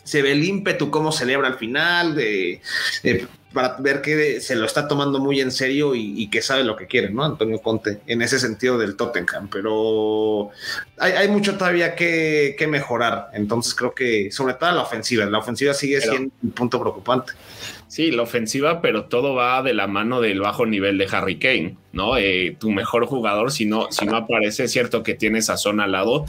Se 0.09 0.23
ve 0.23 0.31
el 0.31 0.43
ímpetu, 0.43 0.89
cómo 0.89 1.11
celebra 1.11 1.47
al 1.47 1.59
final, 1.59 2.15
de, 2.15 2.61
para 3.53 3.77
ver 3.77 4.01
que 4.01 4.41
se 4.41 4.55
lo 4.55 4.65
está 4.65 4.87
tomando 4.87 5.19
muy 5.19 5.39
en 5.39 5.51
serio 5.51 5.93
y, 5.93 6.27
que 6.29 6.41
sabe 6.41 6.63
lo 6.63 6.75
que 6.75 6.87
quiere, 6.87 7.11
¿no? 7.11 7.23
Antonio 7.23 7.61
Conte, 7.61 7.99
en 8.07 8.23
ese 8.23 8.39
sentido 8.39 8.79
del 8.79 8.95
Tottenham, 8.95 9.49
pero 9.51 10.49
hay, 10.97 11.27
mucho 11.27 11.59
todavía 11.59 11.95
que, 11.95 12.55
mejorar, 12.67 13.29
entonces 13.33 13.75
creo 13.75 13.93
que 13.93 14.31
sobre 14.31 14.55
todo 14.55 14.71
la 14.71 14.81
ofensiva, 14.81 15.25
la 15.25 15.37
ofensiva 15.37 15.75
sigue 15.75 16.01
siendo 16.01 16.31
un 16.41 16.51
punto 16.51 16.79
preocupante. 16.79 17.33
Sí, 17.87 18.09
la 18.09 18.23
ofensiva, 18.23 18.81
pero 18.81 19.05
todo 19.05 19.35
va 19.35 19.61
de 19.61 19.75
la 19.75 19.85
mano 19.85 20.21
del 20.21 20.39
bajo 20.39 20.65
nivel 20.65 20.97
de 20.97 21.07
Harry 21.11 21.37
Kane, 21.37 21.77
¿no? 21.91 22.17
Eh, 22.17 22.55
tu 22.59 22.71
mejor 22.71 23.05
jugador, 23.05 23.51
si 23.51 23.65
no, 23.65 23.91
si 23.91 24.07
no 24.07 24.15
aparece, 24.15 24.63
es 24.63 24.71
cierto 24.71 25.03
que 25.03 25.13
tienes 25.13 25.51
a 25.51 25.57
zona 25.57 25.83
al 25.83 25.91
lado, 25.91 26.25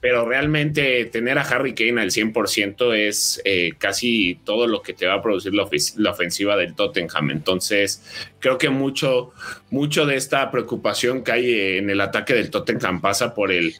pero 0.00 0.24
realmente 0.24 1.04
tener 1.06 1.38
a 1.38 1.42
Harry 1.42 1.74
Kane 1.74 2.00
al 2.00 2.10
100% 2.10 2.94
es 2.94 3.40
eh, 3.44 3.72
casi 3.76 4.40
todo 4.44 4.66
lo 4.66 4.80
que 4.80 4.94
te 4.94 5.06
va 5.06 5.14
a 5.14 5.22
producir 5.22 5.52
la, 5.54 5.64
ofensiva 6.10 6.56
del 6.56 6.74
Tottenham. 6.74 7.30
Entonces, 7.30 8.02
creo 8.38 8.56
que 8.56 8.70
mucho, 8.70 9.32
mucho 9.70 10.06
de 10.06 10.16
esta 10.16 10.50
preocupación 10.50 11.22
que 11.22 11.32
hay 11.32 11.78
en 11.78 11.90
el 11.90 12.00
ataque 12.00 12.32
del 12.32 12.50
Tottenham 12.50 13.02
pasa 13.02 13.34
por 13.34 13.52
el 13.52 13.74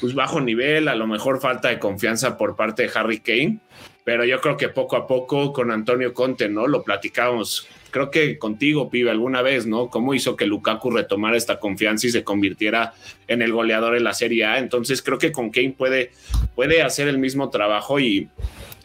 pues, 0.00 0.14
bajo 0.14 0.40
nivel, 0.40 0.88
a 0.88 0.96
lo 0.96 1.06
mejor 1.06 1.40
falta 1.40 1.68
de 1.68 1.78
confianza 1.78 2.36
por 2.36 2.56
parte 2.56 2.82
de 2.82 2.90
Harry 2.92 3.20
Kane, 3.20 3.60
pero 4.02 4.24
yo 4.24 4.40
creo 4.40 4.56
que 4.56 4.68
poco 4.70 4.96
a 4.96 5.06
poco 5.06 5.52
con 5.52 5.70
Antonio 5.70 6.12
Conte, 6.12 6.48
¿no? 6.48 6.66
Lo 6.66 6.82
platicamos 6.82 7.68
creo 7.90 8.10
que 8.10 8.38
contigo, 8.38 8.90
pibe, 8.90 9.10
alguna 9.10 9.42
vez, 9.42 9.66
¿no? 9.66 9.88
¿Cómo 9.88 10.14
hizo 10.14 10.36
que 10.36 10.46
Lukaku 10.46 10.90
retomara 10.90 11.36
esta 11.36 11.58
confianza 11.58 12.06
y 12.06 12.10
se 12.10 12.24
convirtiera 12.24 12.94
en 13.28 13.42
el 13.42 13.52
goleador 13.52 13.96
en 13.96 14.04
la 14.04 14.14
Serie 14.14 14.44
A? 14.44 14.58
Entonces 14.58 15.02
creo 15.02 15.18
que 15.18 15.32
con 15.32 15.50
Kane 15.50 15.74
puede, 15.76 16.10
puede 16.54 16.82
hacer 16.82 17.08
el 17.08 17.18
mismo 17.18 17.50
trabajo 17.50 18.00
y, 18.00 18.28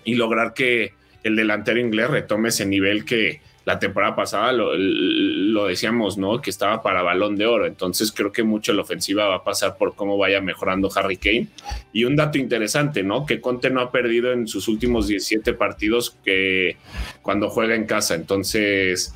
y 0.03 0.15
lograr 0.15 0.53
que 0.53 0.93
el 1.23 1.35
delantero 1.35 1.79
inglés 1.79 2.09
retome 2.09 2.49
ese 2.49 2.65
nivel 2.65 3.05
que, 3.05 3.41
la 3.65 3.79
temporada 3.79 4.15
pasada 4.15 4.53
lo, 4.53 5.65
decíamos, 5.65 6.19
¿no? 6.19 6.39
Que 6.39 6.51
estaba 6.51 6.83
para 6.83 7.01
balón 7.01 7.35
de 7.35 7.47
oro. 7.47 7.65
Entonces 7.65 8.11
creo 8.11 8.31
que 8.31 8.43
mucho 8.43 8.73
la 8.73 8.83
ofensiva 8.83 9.27
va 9.27 9.37
a 9.37 9.43
pasar 9.43 9.75
por 9.77 9.95
cómo 9.95 10.17
vaya 10.19 10.39
mejorando 10.39 10.89
Harry 10.95 11.17
Kane. 11.17 11.47
Y 11.91 12.03
un 12.03 12.15
dato 12.15 12.37
interesante, 12.37 13.01
¿no? 13.01 13.25
Que 13.25 13.41
Conte 13.41 13.71
no 13.71 13.81
ha 13.81 13.91
perdido 13.91 14.31
en 14.31 14.47
sus 14.47 14.67
últimos 14.67 15.07
17 15.07 15.53
partidos 15.53 16.15
que 16.23 16.77
cuando 17.23 17.49
juega 17.49 17.73
en 17.73 17.85
casa. 17.87 18.13
Entonces, 18.13 19.15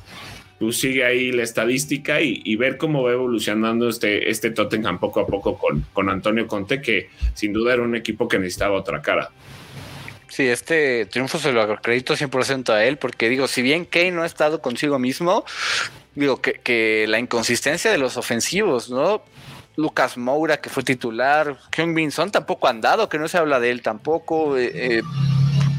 tú 0.58 0.72
sigue 0.72 1.04
ahí 1.04 1.30
la 1.30 1.44
estadística 1.44 2.20
y, 2.20 2.56
ver 2.56 2.76
cómo 2.76 3.04
va 3.04 3.12
evolucionando 3.12 3.88
este, 3.88 4.30
este 4.30 4.50
Tottenham 4.50 4.98
poco 4.98 5.20
a 5.20 5.26
poco 5.28 5.56
con, 5.58 5.86
con 5.92 6.10
Antonio 6.10 6.48
Conte, 6.48 6.82
que 6.82 7.08
sin 7.34 7.52
duda 7.52 7.74
era 7.74 7.82
un 7.82 7.94
equipo 7.94 8.26
que 8.26 8.40
necesitaba 8.40 8.76
otra 8.76 9.00
cara. 9.00 9.30
Sí, 10.30 10.46
este 10.48 11.06
triunfo 11.06 11.38
se 11.38 11.50
lo 11.50 11.60
acredito 11.60 12.14
100% 12.14 12.72
a 12.72 12.84
él, 12.84 12.98
porque 12.98 13.28
digo, 13.28 13.48
si 13.48 13.62
bien 13.62 13.84
Kane 13.84 14.12
no 14.12 14.22
ha 14.22 14.26
estado 14.26 14.62
consigo 14.62 14.98
mismo, 15.00 15.44
digo 16.14 16.40
que, 16.40 16.54
que 16.54 17.06
la 17.08 17.18
inconsistencia 17.18 17.90
de 17.90 17.98
los 17.98 18.16
ofensivos, 18.16 18.90
¿no? 18.90 19.22
Lucas 19.76 20.16
Moura, 20.16 20.60
que 20.60 20.70
fue 20.70 20.84
titular, 20.84 21.58
Kyung 21.70 21.94
Bin 21.94 22.12
Son 22.12 22.30
tampoco 22.30 22.68
ha 22.68 22.70
andado, 22.70 23.08
que 23.08 23.18
no 23.18 23.26
se 23.26 23.38
habla 23.38 23.58
de 23.58 23.70
él 23.70 23.82
tampoco. 23.82 24.56
Eh, 24.56 24.70
eh 24.74 25.02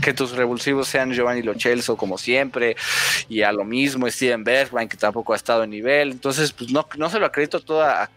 que 0.02 0.14
tus 0.14 0.32
revulsivos 0.32 0.88
sean 0.88 1.14
Giovanni 1.14 1.42
Lochelso 1.42 1.96
como 1.96 2.18
siempre, 2.18 2.76
y 3.30 3.44
a 3.44 3.52
lo 3.52 3.64
mismo 3.64 4.10
Steven 4.10 4.44
Bergwijn 4.44 4.90
que 4.90 4.98
tampoco 4.98 5.34
ha 5.34 5.36
estado 5.36 5.64
en 5.64 5.70
nivel. 5.70 6.12
Entonces, 6.12 6.52
pues 6.52 6.72
no, 6.72 6.88
no 6.98 7.10
se 7.10 7.20
lo 7.20 7.26
acredito 7.26 7.60
todo 7.60 7.84
a, 7.84 8.04
a 8.04 8.10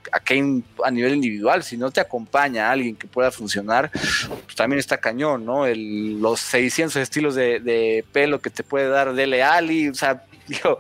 a 0.85 0.91
nivel 0.91 1.15
individual. 1.15 1.63
Si 1.63 1.77
no 1.77 1.91
te 1.91 2.01
acompaña 2.01 2.71
alguien 2.71 2.97
que 2.97 3.07
pueda 3.07 3.31
funcionar, 3.31 3.91
pues 3.91 4.57
también 4.57 4.79
está 4.79 4.97
cañón, 4.99 5.45
¿no? 5.45 5.67
El, 5.67 6.21
los 6.21 6.41
600 6.41 6.97
estilos 6.97 7.35
de, 7.35 7.61
de, 7.61 8.05
pelo 8.13 8.41
que 8.41 8.51
te 8.51 8.63
puede 8.63 8.89
dar 8.89 9.15
Dele 9.15 9.43
Ali, 9.43 9.89
o 9.89 9.95
sea, 9.95 10.25
digo, 10.49 10.79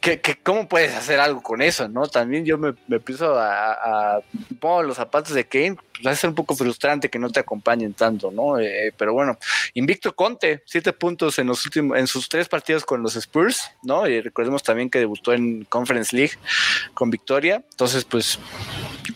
que, 0.00 0.20
¿cómo 0.42 0.68
puedes 0.68 0.94
hacer 0.94 1.20
algo 1.20 1.42
con 1.42 1.62
eso, 1.62 1.88
no? 1.88 2.06
También 2.06 2.44
yo 2.44 2.58
me, 2.58 2.74
me 2.86 2.96
empiezo 2.96 3.38
a, 3.38 4.20
pongo 4.60 4.82
los 4.82 4.96
zapatos 4.96 5.32
de 5.34 5.46
Kane, 5.46 5.76
pues 5.76 6.06
va 6.06 6.10
a 6.10 6.16
ser 6.16 6.30
un 6.30 6.36
poco 6.36 6.54
frustrante 6.54 7.08
que 7.08 7.18
no 7.18 7.30
te 7.30 7.40
acompañen 7.40 7.94
tanto, 7.94 8.30
¿no? 8.30 8.58
Eh, 8.58 8.92
pero 8.96 9.12
bueno, 9.12 9.38
invicto 9.74 10.14
Conte, 10.14 10.62
siete 10.66 10.92
puntos 10.92 11.38
en 11.38 11.46
los 11.46 11.64
últimos, 11.64 11.98
en 11.98 12.06
sus 12.06 12.28
tres 12.28 12.48
partidos 12.48 12.84
con 12.84 13.02
los 13.02 13.16
Spurs, 13.16 13.70
¿no? 13.82 14.06
Y 14.06 14.20
recordemos 14.20 14.62
también 14.62 14.90
que 14.90 14.98
debutó 14.98 15.32
en 15.32 15.64
Conference 15.64 16.14
League 16.14 16.34
con 16.94 17.10
victoria, 17.10 17.62
entonces 17.70 18.04
pues 18.04 18.38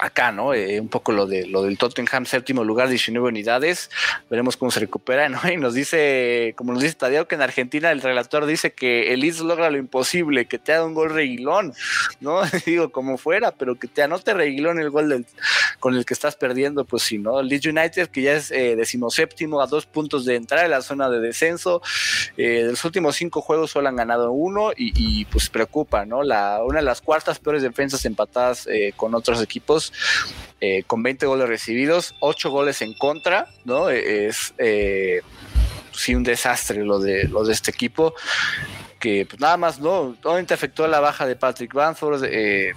acá, 0.00 0.32
¿no? 0.32 0.54
Eh, 0.54 0.80
un 0.80 0.88
poco 0.88 1.12
lo 1.12 1.26
de 1.26 1.46
lo 1.46 1.62
del 1.62 1.78
Tottenham, 1.78 2.26
séptimo 2.26 2.64
lugar, 2.64 2.88
19 2.88 3.28
unidades, 3.28 3.90
veremos 4.28 4.56
cómo 4.56 4.70
se 4.70 4.80
recupera, 4.80 5.28
¿no? 5.28 5.40
Y 5.50 5.56
nos 5.56 5.74
dice, 5.74 6.54
como 6.56 6.72
nos 6.72 6.82
dice 6.82 6.94
Tadeo, 6.94 7.28
que 7.28 7.34
en 7.34 7.42
Argentina 7.42 7.90
el 7.90 8.00
relator 8.00 8.46
dice 8.46 8.72
que 8.72 9.12
el 9.12 9.20
Leeds 9.20 9.40
logra 9.40 9.70
lo 9.70 9.78
imposible, 9.78 10.46
que 10.46 10.58
te 10.58 10.72
haga 10.72 10.84
un 10.84 10.94
gol 10.94 11.10
reguilón, 11.10 11.74
¿no? 12.20 12.40
Digo, 12.66 12.90
como 12.90 13.18
fuera, 13.18 13.52
pero 13.52 13.76
que 13.76 13.88
te 13.88 14.02
anote 14.02 14.34
reguilón 14.34 14.80
el 14.80 14.90
gol 14.90 15.08
del, 15.08 15.26
con 15.78 15.94
el 15.94 16.04
que 16.04 16.14
estás 16.14 16.36
perdiendo, 16.36 16.84
pues 16.84 17.02
sí, 17.02 17.18
¿no? 17.18 17.42
Leeds 17.42 17.66
United, 17.66 18.08
que 18.08 18.22
ya 18.22 18.34
es 18.34 18.50
eh, 18.50 18.76
decimoséptimo 18.76 19.60
a 19.60 19.66
dos 19.66 19.86
puntos 19.86 20.24
de 20.24 20.36
entrar 20.36 20.64
en 20.64 20.70
la 20.70 20.82
zona 20.82 21.10
de 21.10 21.20
descenso, 21.20 21.82
eh, 22.36 22.64
de 22.64 22.70
los 22.70 22.84
últimos 22.84 23.16
cinco 23.16 23.40
juegos 23.42 23.70
solo 23.70 23.88
han 23.88 23.96
ganado 23.96 24.32
uno 24.32 24.70
y, 24.76 25.24
pues 25.26 25.48
preocupa, 25.48 26.04
¿no? 26.04 26.22
La, 26.22 26.60
una 26.64 26.78
de 26.78 26.84
las 26.84 27.00
cuartas 27.00 27.38
peores 27.38 27.62
defensas 27.62 28.04
empatadas 28.04 28.66
eh, 28.66 28.92
con 28.96 29.14
otros 29.14 29.42
equipos. 29.42 29.89
Eh, 30.60 30.82
con 30.86 31.02
20 31.02 31.24
goles 31.26 31.48
recibidos, 31.48 32.14
8 32.20 32.50
goles 32.50 32.82
en 32.82 32.92
contra, 32.94 33.46
¿no? 33.64 33.88
Es 33.88 34.54
sí 35.92 36.14
un 36.14 36.22
desastre 36.22 36.84
lo 36.84 36.98
de, 36.98 37.24
lo 37.28 37.44
de 37.44 37.52
este 37.52 37.70
equipo 37.70 38.14
que 38.98 39.26
pues 39.28 39.40
nada 39.40 39.56
más 39.56 39.80
no, 39.80 40.16
obviamente 40.22 40.54
afectó 40.54 40.86
la 40.86 41.00
baja 41.00 41.26
de 41.26 41.34
Patrick 41.34 41.72
Banford, 41.72 42.24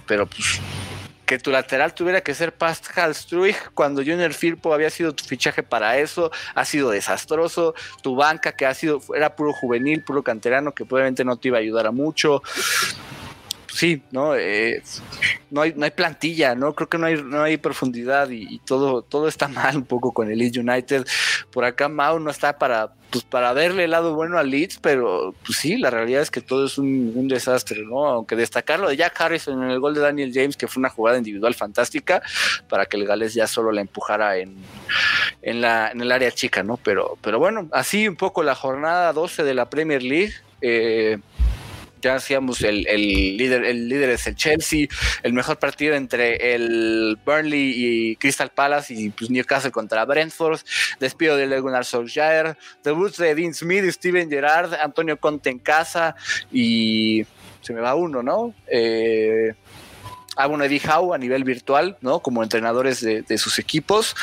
pero 0.06 0.26
pues 0.26 0.60
que 1.24 1.38
tu 1.38 1.50
lateral 1.50 1.94
tuviera 1.94 2.20
que 2.20 2.34
ser 2.34 2.52
Pascal 2.52 3.14
Struig 3.14 3.56
cuando 3.74 4.02
Junior 4.02 4.32
Firpo 4.32 4.74
había 4.74 4.90
sido 4.90 5.14
tu 5.14 5.24
fichaje 5.24 5.62
para 5.62 5.98
eso, 5.98 6.30
ha 6.54 6.64
sido 6.64 6.90
desastroso, 6.90 7.74
tu 8.02 8.14
banca 8.14 8.52
que 8.52 8.66
ha 8.66 8.74
sido, 8.74 9.00
era 9.14 9.34
puro 9.34 9.52
juvenil, 9.52 10.02
puro 10.02 10.22
canterano, 10.22 10.72
que 10.72 10.84
probablemente 10.84 11.24
no 11.24 11.36
te 11.36 11.48
iba 11.48 11.58
a 11.58 11.60
ayudar 11.60 11.86
a 11.86 11.92
mucho. 11.92 12.42
Sí, 13.74 14.04
¿no? 14.12 14.36
Eh, 14.36 14.84
no, 15.50 15.62
hay, 15.62 15.74
no 15.74 15.84
hay 15.84 15.90
plantilla, 15.90 16.54
¿no? 16.54 16.76
Creo 16.76 16.88
que 16.88 16.96
no 16.96 17.06
hay, 17.06 17.20
no 17.20 17.42
hay 17.42 17.56
profundidad 17.56 18.30
y, 18.30 18.60
todo, 18.60 19.02
todo 19.02 19.26
está 19.26 19.48
mal 19.48 19.76
un 19.76 19.84
poco 19.84 20.12
con 20.12 20.30
el 20.30 20.38
Leeds 20.38 20.58
United. 20.58 21.04
Por 21.50 21.64
acá 21.64 21.88
Mau 21.88 22.20
no 22.20 22.30
está 22.30 22.56
para, 22.56 22.92
pues, 23.10 23.24
para 23.24 23.52
verle 23.52 23.84
el 23.84 23.90
lado 23.90 24.14
bueno 24.14 24.38
al 24.38 24.48
Leeds, 24.48 24.78
pero 24.80 25.34
pues 25.44 25.58
sí, 25.58 25.76
la 25.76 25.90
realidad 25.90 26.22
es 26.22 26.30
que 26.30 26.40
todo 26.40 26.66
es 26.66 26.78
un, 26.78 27.26
desastre, 27.26 27.82
¿no? 27.84 28.06
Aunque 28.06 28.36
destacarlo 28.36 28.88
de 28.88 28.96
Jack 28.96 29.20
Harrison 29.20 29.60
en 29.64 29.70
el 29.70 29.80
gol 29.80 29.94
de 29.94 30.02
Daniel 30.02 30.30
James, 30.32 30.56
que 30.56 30.68
fue 30.68 30.80
una 30.80 30.90
jugada 30.90 31.18
individual 31.18 31.54
fantástica, 31.54 32.22
para 32.68 32.86
que 32.86 32.96
el 32.96 33.06
Gales 33.06 33.34
ya 33.34 33.48
solo 33.48 33.72
la 33.72 33.80
empujara 33.80 34.36
en, 34.36 34.54
en, 35.42 35.60
la, 35.60 35.90
en 35.90 36.00
el 36.00 36.12
área 36.12 36.30
chica, 36.30 36.62
¿no? 36.62 36.76
Pero, 36.76 37.18
pero 37.20 37.40
bueno, 37.40 37.68
así 37.72 38.06
un 38.06 38.14
poco 38.14 38.44
la 38.44 38.54
jornada 38.54 39.12
12 39.12 39.42
de 39.42 39.54
la 39.54 39.68
Premier 39.68 40.04
League. 40.04 40.34
Eh, 40.60 41.18
ya 42.04 42.14
decíamos, 42.14 42.60
el, 42.62 42.82
líder, 42.82 43.64
el 43.64 43.88
líder 43.88 44.10
es 44.10 44.26
el 44.26 44.36
Chelsea, 44.36 44.86
el 45.22 45.32
mejor 45.32 45.58
partido 45.58 45.94
entre 45.94 46.54
el 46.54 47.18
Burnley 47.24 47.72
y 47.76 48.16
Crystal 48.16 48.50
Palace 48.50 48.94
y 48.94 49.08
pues, 49.10 49.30
Newcastle 49.30 49.70
contra 49.70 50.04
Brentford, 50.04 50.60
despido 51.00 51.36
de 51.36 51.60
Gunnar 51.60 51.84
Solskjaer, 51.84 52.56
debut 52.82 53.16
de 53.16 53.34
Dean 53.34 53.54
Smith, 53.54 53.90
Steven 53.90 54.28
Gerrard, 54.28 54.74
Antonio 54.74 55.18
Conte 55.18 55.50
en 55.50 55.58
casa 55.58 56.14
y 56.52 57.24
se 57.62 57.72
me 57.72 57.80
va 57.80 57.94
uno, 57.94 58.22
¿no? 58.22 58.54
Eh, 58.66 59.54
a 60.36 60.46
bueno, 60.46 60.64
Eddie 60.64 60.82
Howe 60.86 61.14
a 61.14 61.18
nivel 61.18 61.44
virtual, 61.44 61.96
¿no? 62.00 62.20
Como 62.20 62.42
entrenadores 62.42 63.00
de, 63.00 63.38
sus 63.38 63.58
equipos. 63.58 64.14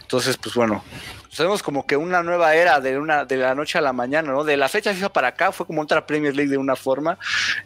Entonces, 0.00 0.36
pues 0.36 0.54
bueno, 0.54 0.84
sabemos 1.30 1.62
como 1.62 1.86
que 1.86 1.96
una 1.96 2.22
nueva 2.22 2.54
era 2.54 2.80
de 2.80 2.98
una 2.98 3.24
de 3.24 3.36
la 3.36 3.54
noche 3.54 3.78
a 3.78 3.80
la 3.80 3.92
mañana, 3.92 4.32
¿no? 4.32 4.44
De 4.44 4.56
la 4.56 4.68
fecha 4.68 4.92
FIFA 4.92 5.12
para 5.12 5.28
acá 5.28 5.52
fue 5.52 5.66
como 5.66 5.82
otra 5.82 6.04
Premier 6.04 6.34
League 6.34 6.50
de 6.50 6.58
una 6.58 6.74
forma, 6.76 7.18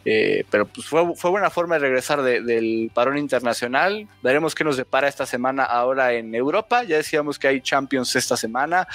eh, 0.05 0.45
pero 0.49 0.65
pues 0.67 0.87
fue, 0.87 1.15
fue 1.15 1.31
buena 1.31 1.49
forma 1.49 1.75
de 1.75 1.79
regresar 1.79 2.21
del 2.21 2.91
parón 2.93 3.17
internacional. 3.17 4.07
Veremos 4.21 4.53
qué 4.53 4.63
nos 4.63 4.77
depara 4.77 5.07
esta 5.07 5.25
semana 5.25 5.63
ahora 5.63 6.13
en 6.13 6.33
Europa. 6.35 6.83
Ya 6.83 6.97
decíamos 6.97 7.39
que 7.39 7.47
hay 7.47 7.61
Champions 7.61 8.15
esta 8.15 8.37
semana, 8.37 8.87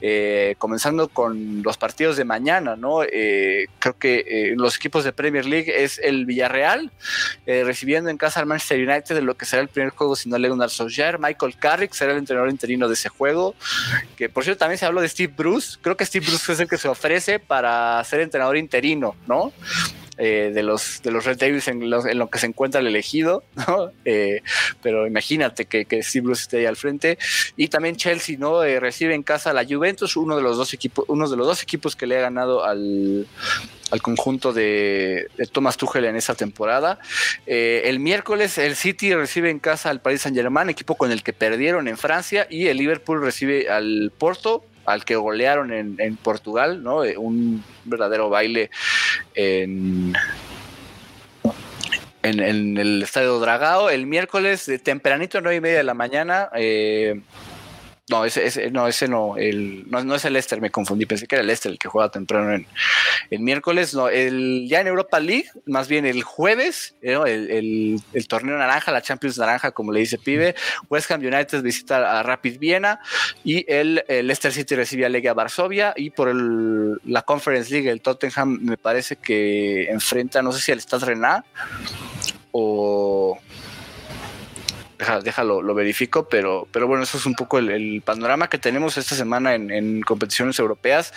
eh, 0.00 0.54
comenzando 0.58 1.08
con 1.08 1.62
los 1.62 1.78
partidos 1.78 2.16
de 2.16 2.24
mañana, 2.24 2.76
¿no? 2.76 3.02
Eh, 3.02 3.66
creo 3.78 3.98
que 3.98 4.52
los 4.56 4.76
equipos 4.76 5.04
de 5.04 5.12
Premier 5.12 5.46
League 5.46 5.84
es 5.84 5.98
el 5.98 6.26
Villarreal 6.26 6.90
recibiendo 7.46 8.10
en 8.10 8.18
casa 8.18 8.40
al 8.40 8.46
Manchester 8.46 8.86
United 8.86 9.14
de 9.14 9.22
lo 9.22 9.36
que 9.36 9.46
será 9.46 9.62
el 9.62 9.68
primer 9.68 9.90
juego 9.90 10.16
si 10.16 10.28
no 10.28 10.36
Leonard 10.36 10.70
Solskjaer. 10.70 11.18
Michael 11.18 11.56
Carrick 11.58 11.92
será 11.94 12.12
el 12.12 12.18
entrenador 12.18 12.50
interino 12.50 12.88
de 12.88 12.94
ese 12.94 13.08
juego. 13.08 13.54
Que 14.18 14.28
por 14.28 14.42
cierto 14.42 14.58
también 14.58 14.78
se 14.78 14.84
habló 14.84 15.00
de 15.00 15.08
Steve 15.08 15.32
Bruce. 15.34 15.78
Creo 15.80 15.96
que 15.96 16.04
Steve 16.04 16.26
Bruce 16.26 16.52
es 16.52 16.58
el 16.58 16.68
que 16.68 16.76
se 16.76 16.88
ofrece 16.88 17.38
para 17.38 18.02
ser 18.02 18.18
entrenador 18.18 18.56
interino, 18.56 19.14
¿no? 19.28 19.52
Eh, 20.20 20.50
de, 20.52 20.64
los, 20.64 21.00
de 21.02 21.12
los 21.12 21.24
Red 21.24 21.38
Devils 21.38 21.68
en, 21.68 21.80
en, 21.80 22.18
lo 22.18 22.28
que 22.28 22.40
se 22.40 22.46
encuentra 22.46 22.80
el 22.80 22.88
elegido, 22.88 23.44
¿no? 23.54 23.92
Eh, 24.04 24.42
pero 24.82 25.06
imagínate 25.06 25.66
que, 25.66 25.84
que, 25.84 26.02
Steve 26.02 26.24
Bruce 26.24 26.42
esté 26.42 26.58
ahí 26.58 26.66
al 26.66 26.74
frente. 26.74 27.18
Y 27.56 27.68
también 27.68 27.94
Chelsea, 27.94 28.36
¿no? 28.36 28.64
Eh, 28.64 28.80
recibe 28.80 29.14
en 29.14 29.22
casa 29.22 29.50
a 29.50 29.52
la 29.52 29.64
Juventus, 29.64 30.16
uno 30.16 30.34
de 30.34 30.42
los 30.42 30.56
dos 30.56 30.74
equipos, 30.74 31.04
uno 31.06 31.28
de 31.28 31.36
los 31.36 31.46
dos 31.46 31.62
equipos 31.62 31.94
que 31.94 32.08
le 32.08 32.18
ha 32.18 32.22
ganado 32.22 32.64
al, 32.64 33.28
al 33.92 34.02
conjunto 34.02 34.52
de, 34.52 35.28
Thomas 35.52 35.76
Tuchel 35.76 36.04
en 36.06 36.16
esa 36.16 36.34
temporada. 36.34 36.98
el 37.46 38.00
miércoles 38.00 38.58
el 38.58 38.74
City 38.74 39.14
recibe 39.14 39.50
en 39.50 39.60
casa 39.60 39.88
al 39.88 40.00
Paris 40.00 40.22
Saint 40.22 40.36
Germain, 40.36 40.68
equipo 40.68 40.96
con 40.96 41.12
el 41.12 41.22
que 41.22 41.32
perdieron 41.32 41.86
en 41.86 41.96
Francia, 41.96 42.48
y 42.50 42.66
el 42.66 42.78
Liverpool 42.78 43.22
recibe 43.22 43.70
al 43.70 44.10
Porto, 44.18 44.64
al 44.88 45.04
que 45.04 45.16
golearon 45.16 45.72
en, 45.72 46.16
Portugal, 46.16 46.82
¿no? 46.82 47.04
Eh, 47.04 47.16
un 47.16 47.62
verdadero 47.84 48.30
baile 48.30 48.70
en, 49.34 50.14
en, 52.22 52.78
el 52.78 53.02
Estadio 53.02 53.38
Dragao. 53.38 53.90
El 53.90 54.06
miércoles, 54.06 54.66
de 54.66 54.78
tempranito, 54.78 55.40
nueve 55.40 55.56
y 55.56 55.60
media 55.60 55.78
de 55.78 55.84
la 55.84 55.94
mañana, 55.94 56.48
eh, 56.54 57.20
no, 58.08 58.24
ese, 58.24 58.46
ese, 58.46 58.70
no, 58.70 58.88
ese 58.88 59.08
no, 59.08 59.36
el, 59.36 59.88
no, 59.88 60.14
es 60.14 60.24
el 60.24 60.32
Leicester, 60.32 60.60
me 60.60 60.70
confundí, 60.70 61.06
pensé 61.06 61.26
que 61.26 61.36
era 61.36 61.40
el 61.40 61.46
Leicester 61.46 61.72
el 61.72 61.78
que 61.78 61.88
juega 61.88 62.10
temprano 62.10 62.52
en 62.52 62.66
el 63.30 63.40
miércoles, 63.40 63.94
no, 63.94 64.08
el, 64.08 64.66
ya 64.68 64.80
en 64.80 64.86
Europa 64.86 65.20
League, 65.20 65.50
más 65.66 65.88
bien 65.88 66.06
el 66.06 66.22
jueves, 66.22 66.94
¿no? 67.02 67.26
el, 67.26 68.00
torneo 68.28 68.56
naranja, 68.58 68.92
la 68.92 69.02
Champions 69.02 69.38
naranja, 69.38 69.70
como 69.72 69.92
le 69.92 70.00
dice 70.00 70.18
Pibe, 70.18 70.54
West 70.88 71.10
Ham 71.10 71.20
United 71.20 71.62
visita 71.62 72.18
a 72.18 72.22
Rapid 72.22 72.58
Viena 72.58 73.00
y 73.44 73.64
el, 73.72 74.04
Leicester 74.08 74.52
City 74.52 74.74
recibe 74.74 75.06
a 75.06 75.08
Legia 75.08 75.34
Varsovia 75.34 75.92
y 75.96 76.10
por 76.10 76.34
la 76.34 77.22
Conference 77.22 77.72
League 77.72 77.90
el 77.90 78.00
Tottenham 78.00 78.58
me 78.62 78.76
parece 78.76 79.16
que 79.16 79.90
enfrenta, 79.90 80.42
no 80.42 80.52
sé 80.52 80.60
si 80.60 80.72
al 80.72 80.80
Stade 80.80 81.06
Renat 81.06 81.44
o 82.52 83.38
déjalo, 85.22 85.62
lo 85.62 85.74
verifico, 85.74 86.28
pero, 86.28 86.66
pero 86.72 86.86
bueno, 86.86 87.04
eso 87.04 87.18
es 87.18 87.26
un 87.26 87.34
poco 87.34 87.58
el, 87.58 88.02
panorama 88.04 88.48
que 88.48 88.58
tenemos 88.58 88.96
esta 88.96 89.14
semana 89.14 89.54
en, 89.54 90.00
competiciones 90.02 90.58
europeas, 90.58 91.12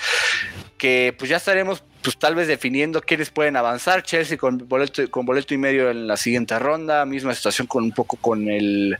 que 0.77 1.15
pues 1.17 1.29
ya 1.29 1.37
estaremos 1.37 1.83
pues 2.03 2.17
tal 2.17 2.35
vez 2.35 2.47
definiendo 2.47 3.01
quiénes 3.01 3.29
pueden 3.29 3.55
avanzar. 3.55 4.03
Chelsea 4.03 4.37
con 4.37 4.67
boleto, 4.67 5.09
con 5.09 5.25
boleto 5.25 5.53
y 5.53 5.57
medio 5.57 5.89
en 5.89 6.07
la 6.07 6.17
siguiente 6.17 6.57
ronda, 6.57 7.05
misma 7.05 7.33
situación 7.33 7.67
con 7.67 7.83
un 7.83 7.91
poco 7.91 8.17
con 8.17 8.49
el 8.49 8.97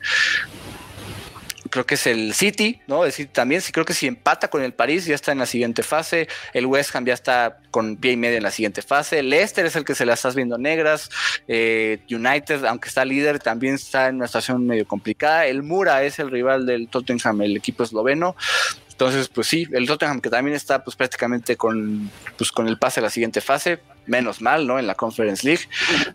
creo 1.72 1.86
que 1.86 1.96
es 1.96 2.06
el 2.06 2.34
City, 2.36 2.80
¿no? 2.86 3.06
Es 3.06 3.14
decir, 3.14 3.30
también 3.32 3.62
sí 3.62 3.72
creo 3.72 3.86
que 3.86 3.96
si 3.96 4.06
empata 4.06 4.50
con 4.50 4.62
el 4.62 4.74
París 4.74 5.06
ya 5.06 5.16
está 5.16 5.32
en 5.32 5.40
la 5.40 5.48
siguiente 5.48 5.82
fase, 5.82 6.28
el 6.54 6.68
West 6.68 6.96
Ham 6.96 7.06
ya 7.06 7.16
está 7.16 7.58
con 7.72 7.98
pie 7.98 8.12
y 8.12 8.18
medio 8.18 8.38
en 8.38 8.44
la 8.44 8.52
siguiente 8.52 8.84
fase, 8.84 9.20
el 9.20 9.30
Leicester 9.30 9.66
es 9.66 9.76
el 9.76 9.86
que 9.86 9.96
se 9.96 10.06
la 10.06 10.14
estás 10.14 10.36
viendo 10.36 10.58
negras, 10.60 11.10
eh, 11.48 12.00
United, 12.10 12.66
aunque 12.66 12.90
está 12.90 13.06
líder, 13.06 13.40
también 13.40 13.76
está 13.76 14.10
en 14.10 14.18
una 14.18 14.28
situación 14.28 14.68
medio 14.68 14.86
complicada, 14.86 15.48
el 15.48 15.64
Mura 15.64 16.04
es 16.04 16.20
el 16.20 16.30
rival 16.30 16.66
del 16.66 16.90
Tottenham, 16.90 17.42
el 17.42 17.58
equipo 17.58 17.84
esloveno, 17.84 18.36
entonces, 19.02 19.30
pues 19.30 19.48
sí, 19.48 19.68
el 19.72 19.88
Tottenham 19.88 20.22
que 20.22 20.30
también 20.30 20.56
está 20.56 20.84
pues 20.84 20.96
prácticamente 20.96 21.58
con, 21.58 22.12
pues, 22.38 22.52
con 22.52 22.68
el 22.68 22.78
pase 22.78 23.00
a 23.00 23.04
la 23.04 23.10
siguiente 23.10 23.42
fase, 23.42 23.80
menos 24.06 24.44
mal, 24.44 24.68
¿no? 24.68 24.78
En 24.78 24.86
la 24.86 24.94
Conference 24.94 25.44
League. 25.44 25.64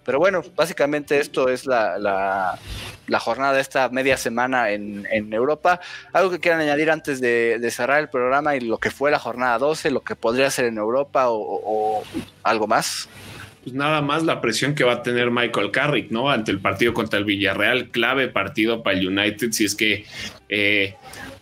Pero 0.05 0.21
bueno, 0.21 0.45
básicamente 0.55 1.19
esto 1.19 1.49
es 1.49 1.67
la, 1.67 1.99
la, 1.99 3.19
jornada 3.19 3.55
de 3.55 3.61
esta 3.61 3.89
media 3.89 4.17
semana 4.17 4.71
en, 4.71 5.05
Europa. 5.33 5.81
¿Algo 6.13 6.31
que 6.31 6.39
quieran 6.39 6.61
añadir 6.61 6.93
antes 6.93 7.21
de, 7.21 7.59
cerrar 7.73 7.99
el 7.99 8.09
programa 8.09 8.55
y 8.55 8.61
lo 8.61 8.79
que 8.79 8.93
fue 8.93 9.11
la 9.11 9.19
jornada 9.19 9.59
12, 9.59 9.91
lo 9.91 10.05
que 10.05 10.15
podría 10.15 10.49
ser 10.53 10.67
en 10.67 10.79
Europa 10.79 11.25
o, 11.27 12.05
algo 12.45 12.69
más? 12.69 13.09
Pues 13.65 13.75
nada 13.75 14.01
más 14.01 14.23
la 14.23 14.41
presión 14.41 14.77
que 14.77 14.85
va 14.85 14.93
a 14.93 15.03
tener 15.03 15.33
Michael 15.33 15.73
Carrick, 15.73 16.13
¿no? 16.13 16.31
Ante 16.31 16.53
el 16.53 16.61
partido 16.61 16.95
contra 16.95 17.19
el 17.19 17.25
Villarreal, 17.25 17.89
clave 17.89 18.29
partido 18.29 18.85
para 18.85 18.97
el 18.97 19.09
United, 19.09 19.51
si 19.51 19.65
es 19.65 19.75
que 19.75 20.05
eh, 20.49 20.95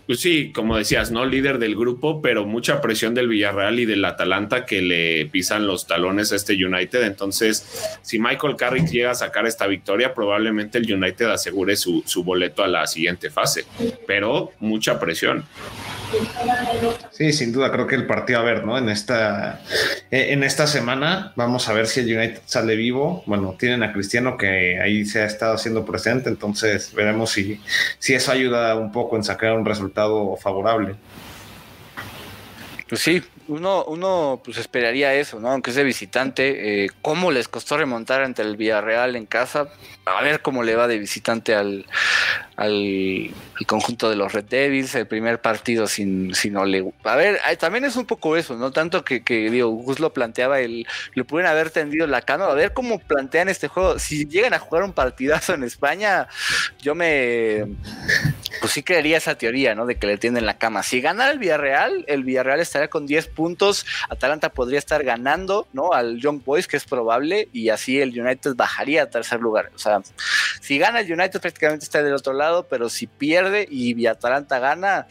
pues 0.07 0.21
sí, 0.21 0.53
como 0.53 0.77
decías, 0.77 1.11
¿no? 1.11 1.25
Líder 1.25 1.59
del 1.59 1.77
grupo, 1.77 2.21
pero 2.21 2.45
mucha 2.45 2.81
presión 2.81 3.15
del 3.15 3.29
Villarreal 3.29 3.79
y 3.79 3.87
del 3.87 4.05
Atalanta 4.05 4.67
que 4.67 4.83
le 4.83 5.27
pisan 5.27 5.67
los 5.67 5.87
talones 5.87 6.33
a 6.33 6.37
este 6.37 6.53
United. 6.55 7.03
Entonces, 7.03 7.67
si 8.03 8.19
Michael 8.19 8.57
Carrick 8.57 8.89
llega 8.89 9.13
a 9.13 9.15
sacar 9.15 9.47
esta 9.47 9.67
victoria, 9.67 10.15
probablemente 10.15 10.79
el 10.79 10.93
United 10.93 11.27
asegure 11.27 11.77
su, 11.77 12.03
su 12.07 12.23
boleto 12.25 12.63
a 12.63 12.69
la 12.69 12.87
siguiente 12.87 13.31
fase. 13.31 13.65
Pero 14.07 14.53
mucha 14.61 14.99
presión. 14.99 15.45
Sí, 17.11 17.33
sin 17.33 17.53
duda, 17.53 17.73
creo 17.73 17.87
que 17.87 17.95
el 17.95 18.07
partido 18.07 18.41
a 18.41 18.43
ver, 18.43 18.65
¿no? 18.65 18.77
En 18.79 18.89
esta, 18.89 19.61
eh, 20.11 20.29
en 20.31 20.43
esta 20.45 20.67
semana 20.67 21.33
vamos 21.37 21.69
a 21.69 21.73
ver 21.73 21.87
si 21.87 22.01
el 22.01 22.17
United 22.17 22.43
sale 22.45 22.77
vivo. 22.77 23.23
Bueno, 23.27 23.57
tienen 23.59 23.83
a 23.83 23.93
Cristiano 23.93 24.37
que 24.37 24.79
ahí 24.81 25.05
se 25.05 25.23
ha 25.23 25.27
estado 25.27 25.55
haciendo 25.55 25.85
presente, 25.85 26.29
entonces 26.29 26.93
veremos 26.95 27.31
si, 27.31 27.61
si 27.99 28.15
eso 28.15 28.33
ayuda 28.33 28.77
un 28.77 28.93
poco 28.93 29.17
en 29.17 29.25
sacar 29.25 29.53
un 29.53 29.65
resultado 29.65 29.94
favorable. 30.41 30.97
Pues 32.89 33.01
sí, 33.01 33.23
uno, 33.49 33.85
uno 33.85 34.41
pues 34.45 34.59
esperaría 34.59 35.15
eso, 35.15 35.41
¿no? 35.41 35.51
Aunque 35.51 35.71
es 35.71 35.83
visitante, 35.83 36.85
eh, 36.85 36.91
¿cómo 37.03 37.31
les 37.31 37.49
costó 37.49 37.77
remontar 37.77 38.23
ante 38.23 38.43
el 38.43 38.57
Villarreal 38.57 39.17
en 39.17 39.27
casa? 39.27 39.69
A 40.05 40.23
ver 40.23 40.43
cómo 40.43 40.63
le 40.63 40.77
va 40.77 40.87
de 40.87 40.99
visitante 40.99 41.55
al, 41.55 41.87
al, 42.57 43.31
conjunto 43.67 44.11
de 44.11 44.17
los 44.17 44.33
Red 44.33 44.45
Devils, 44.45 44.95
el 44.95 45.07
primer 45.07 45.41
partido 45.41 45.87
sin, 45.87 46.35
sin 46.35 46.57
Ole. 46.57 46.93
A 47.05 47.17
ver, 47.17 47.41
también 47.59 47.85
es 47.85 47.97
un 47.97 48.05
poco 48.05 48.37
eso, 48.37 48.57
¿no? 48.57 48.71
Tanto 48.71 49.05
que, 49.05 49.23
que 49.23 49.51
digo, 49.51 49.71
Gus 49.71 49.99
lo 49.99 50.13
planteaba, 50.13 50.61
el, 50.61 50.87
le 51.15 51.25
pueden 51.25 51.49
haber 51.49 51.71
tendido 51.71 52.07
la 52.07 52.23
cama, 52.23 52.47
a 52.47 52.55
ver 52.55 52.73
cómo 52.75 52.99
plantean 52.99 53.49
este 53.49 53.69
juego. 53.69 53.99
Si 53.99 54.27
llegan 54.27 54.55
a 54.55 54.59
jugar 54.59 54.85
un 54.85 54.93
partidazo 54.93 55.55
en 55.55 55.65
España, 55.65 56.29
yo 56.81 56.95
me, 56.95 57.65
pues 58.61 58.73
sí 58.73 58.83
creería 58.83 59.17
esa 59.17 59.37
teoría, 59.37 59.75
¿no? 59.75 59.87
De 59.87 59.97
que 59.97 60.07
le 60.07 60.19
tienden 60.19 60.47
la 60.47 60.59
cama. 60.59 60.83
Si 60.83 61.01
gana 61.01 61.31
el 61.31 61.39
Villarreal, 61.39 62.05
el 62.09 62.25
Villarreal 62.25 62.61
estaría 62.61 62.89
con 62.89 63.07
10 63.07 63.29
puntos, 63.29 63.87
Atalanta 64.09 64.51
podría 64.51 64.79
estar 64.79 65.05
ganando, 65.05 65.69
¿no? 65.73 65.93
Al 65.93 66.19
Young 66.19 66.43
Boys, 66.45 66.67
que 66.67 66.77
es 66.77 66.85
probable, 66.85 67.49
y 67.53 67.69
así 67.69 68.01
el 68.01 68.19
United 68.19 68.55
bajaría 68.55 69.05
a 69.05 69.11
tercer 69.11 69.41
lugar. 69.41 69.71
O 69.75 69.79
sea, 69.79 70.03
si 70.61 70.79
gana 70.79 71.01
el 71.01 71.13
United 71.13 71.41
prácticamente 71.41 71.85
está 71.85 72.03
del 72.03 72.15
otro 72.15 72.33
lado, 72.33 72.67
pero 72.69 72.89
si 72.89 73.07
pierde 73.07 73.67
y 73.71 74.07
Atalanta 74.07 74.59
gana, 74.59 75.07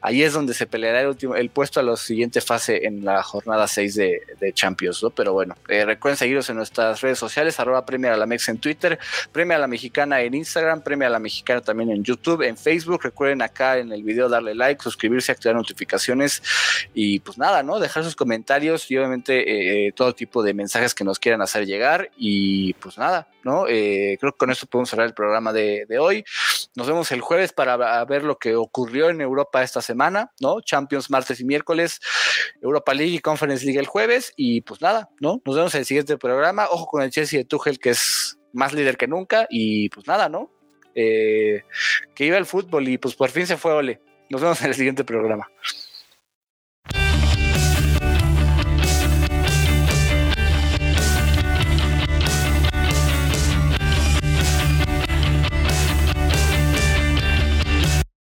ahí 0.00 0.22
es 0.22 0.32
donde 0.32 0.54
se 0.54 0.66
peleará 0.66 1.02
el, 1.02 1.08
último, 1.08 1.36
el 1.36 1.50
puesto 1.50 1.80
a 1.80 1.82
la 1.82 1.96
siguiente 1.96 2.40
fase 2.40 2.86
en 2.86 3.04
la 3.04 3.22
jornada 3.22 3.66
6 3.66 3.94
de, 3.94 4.20
Champions, 4.52 5.02
¿no? 5.02 5.10
Pero 5.10 5.32
bueno, 5.32 5.54
eh, 5.68 5.84
recuerden 5.84 6.16
seguirnos 6.16 6.48
en 6.50 6.56
nuestras 6.56 7.00
redes 7.02 7.18
sociales, 7.18 7.60
arroba 7.60 7.86
Premia 7.86 8.14
a 8.14 8.16
la 8.16 8.26
Mex 8.26 8.48
en 8.48 8.58
Twitter, 8.58 8.98
Premia 9.30 9.56
a 9.56 9.60
la 9.60 9.66
Mexicana 9.68 10.20
en 10.22 10.34
Instagram, 10.34 10.82
Premia 10.82 11.06
a 11.06 11.10
la 11.10 11.18
Mexicana 11.18 11.60
también 11.60 11.90
en 11.90 12.02
YouTube, 12.02 12.42
en 12.42 12.56
Facebook, 12.56 13.00
recuerden 13.02 13.42
acá 13.42 13.78
en 13.78 13.92
el 13.92 14.02
video 14.02 14.28
darle 14.28 14.54
like, 14.54 14.82
suscribirse, 14.82 15.30
activar 15.30 15.56
notificaciones 15.56 16.42
y 16.94 17.20
pues 17.20 17.38
nada, 17.38 17.62
¿no? 17.62 17.78
Dejar 17.78 18.02
sus 18.02 18.16
comentarios 18.16 18.90
y 18.90 18.96
obviamente 18.96 19.38
eh, 19.38 19.86
eh, 19.86 19.92
todo 19.92 20.14
tipo 20.14 20.42
de 20.42 20.52
mensajes 20.52 20.94
que 20.94 21.04
nos 21.04 21.18
quieran 21.18 21.42
hacer 21.42 21.64
llegar 21.64 22.10
y 22.16 22.72
pues 22.74 22.98
nada, 22.98 23.28
¿no? 23.44 23.64
creo 23.64 24.32
que 24.32 24.38
con 24.38 24.50
esto 24.50 24.66
podemos 24.66 24.90
cerrar 24.90 25.06
el 25.06 25.14
programa 25.14 25.52
de, 25.52 25.86
de 25.88 25.98
hoy. 25.98 26.24
Nos 26.74 26.86
vemos 26.86 27.10
el 27.12 27.20
jueves 27.20 27.52
para 27.52 28.04
ver 28.04 28.24
lo 28.24 28.38
que 28.38 28.56
ocurrió 28.56 29.10
en 29.10 29.20
Europa 29.20 29.62
esta 29.62 29.80
semana 29.80 29.89
semana, 29.90 30.32
¿no? 30.40 30.60
Champions 30.60 31.10
martes 31.10 31.40
y 31.40 31.44
miércoles, 31.44 32.00
Europa 32.62 32.94
League 32.94 33.14
y 33.14 33.18
Conference 33.18 33.64
League 33.64 33.78
el 33.78 33.86
jueves 33.86 34.32
y 34.36 34.62
pues 34.62 34.80
nada, 34.80 35.08
¿no? 35.20 35.40
Nos 35.44 35.56
vemos 35.56 35.74
en 35.74 35.80
el 35.80 35.86
siguiente 35.86 36.16
programa. 36.16 36.66
Ojo 36.70 36.86
con 36.86 37.02
el 37.02 37.10
Chelsea 37.10 37.38
de 37.38 37.44
Tuchel 37.44 37.78
que 37.78 37.90
es 37.90 38.38
más 38.52 38.72
líder 38.72 38.96
que 38.96 39.06
nunca 39.06 39.46
y 39.50 39.88
pues 39.90 40.06
nada, 40.06 40.28
¿no? 40.28 40.50
Eh, 40.94 41.62
que 42.14 42.24
iba 42.24 42.36
el 42.36 42.46
fútbol 42.46 42.88
y 42.88 42.98
pues 42.98 43.14
por 43.14 43.30
fin 43.30 43.46
se 43.46 43.56
fue 43.56 43.72
Ole. 43.72 44.00
Nos 44.28 44.40
vemos 44.40 44.60
en 44.62 44.68
el 44.68 44.74
siguiente 44.74 45.04
programa. 45.04 45.48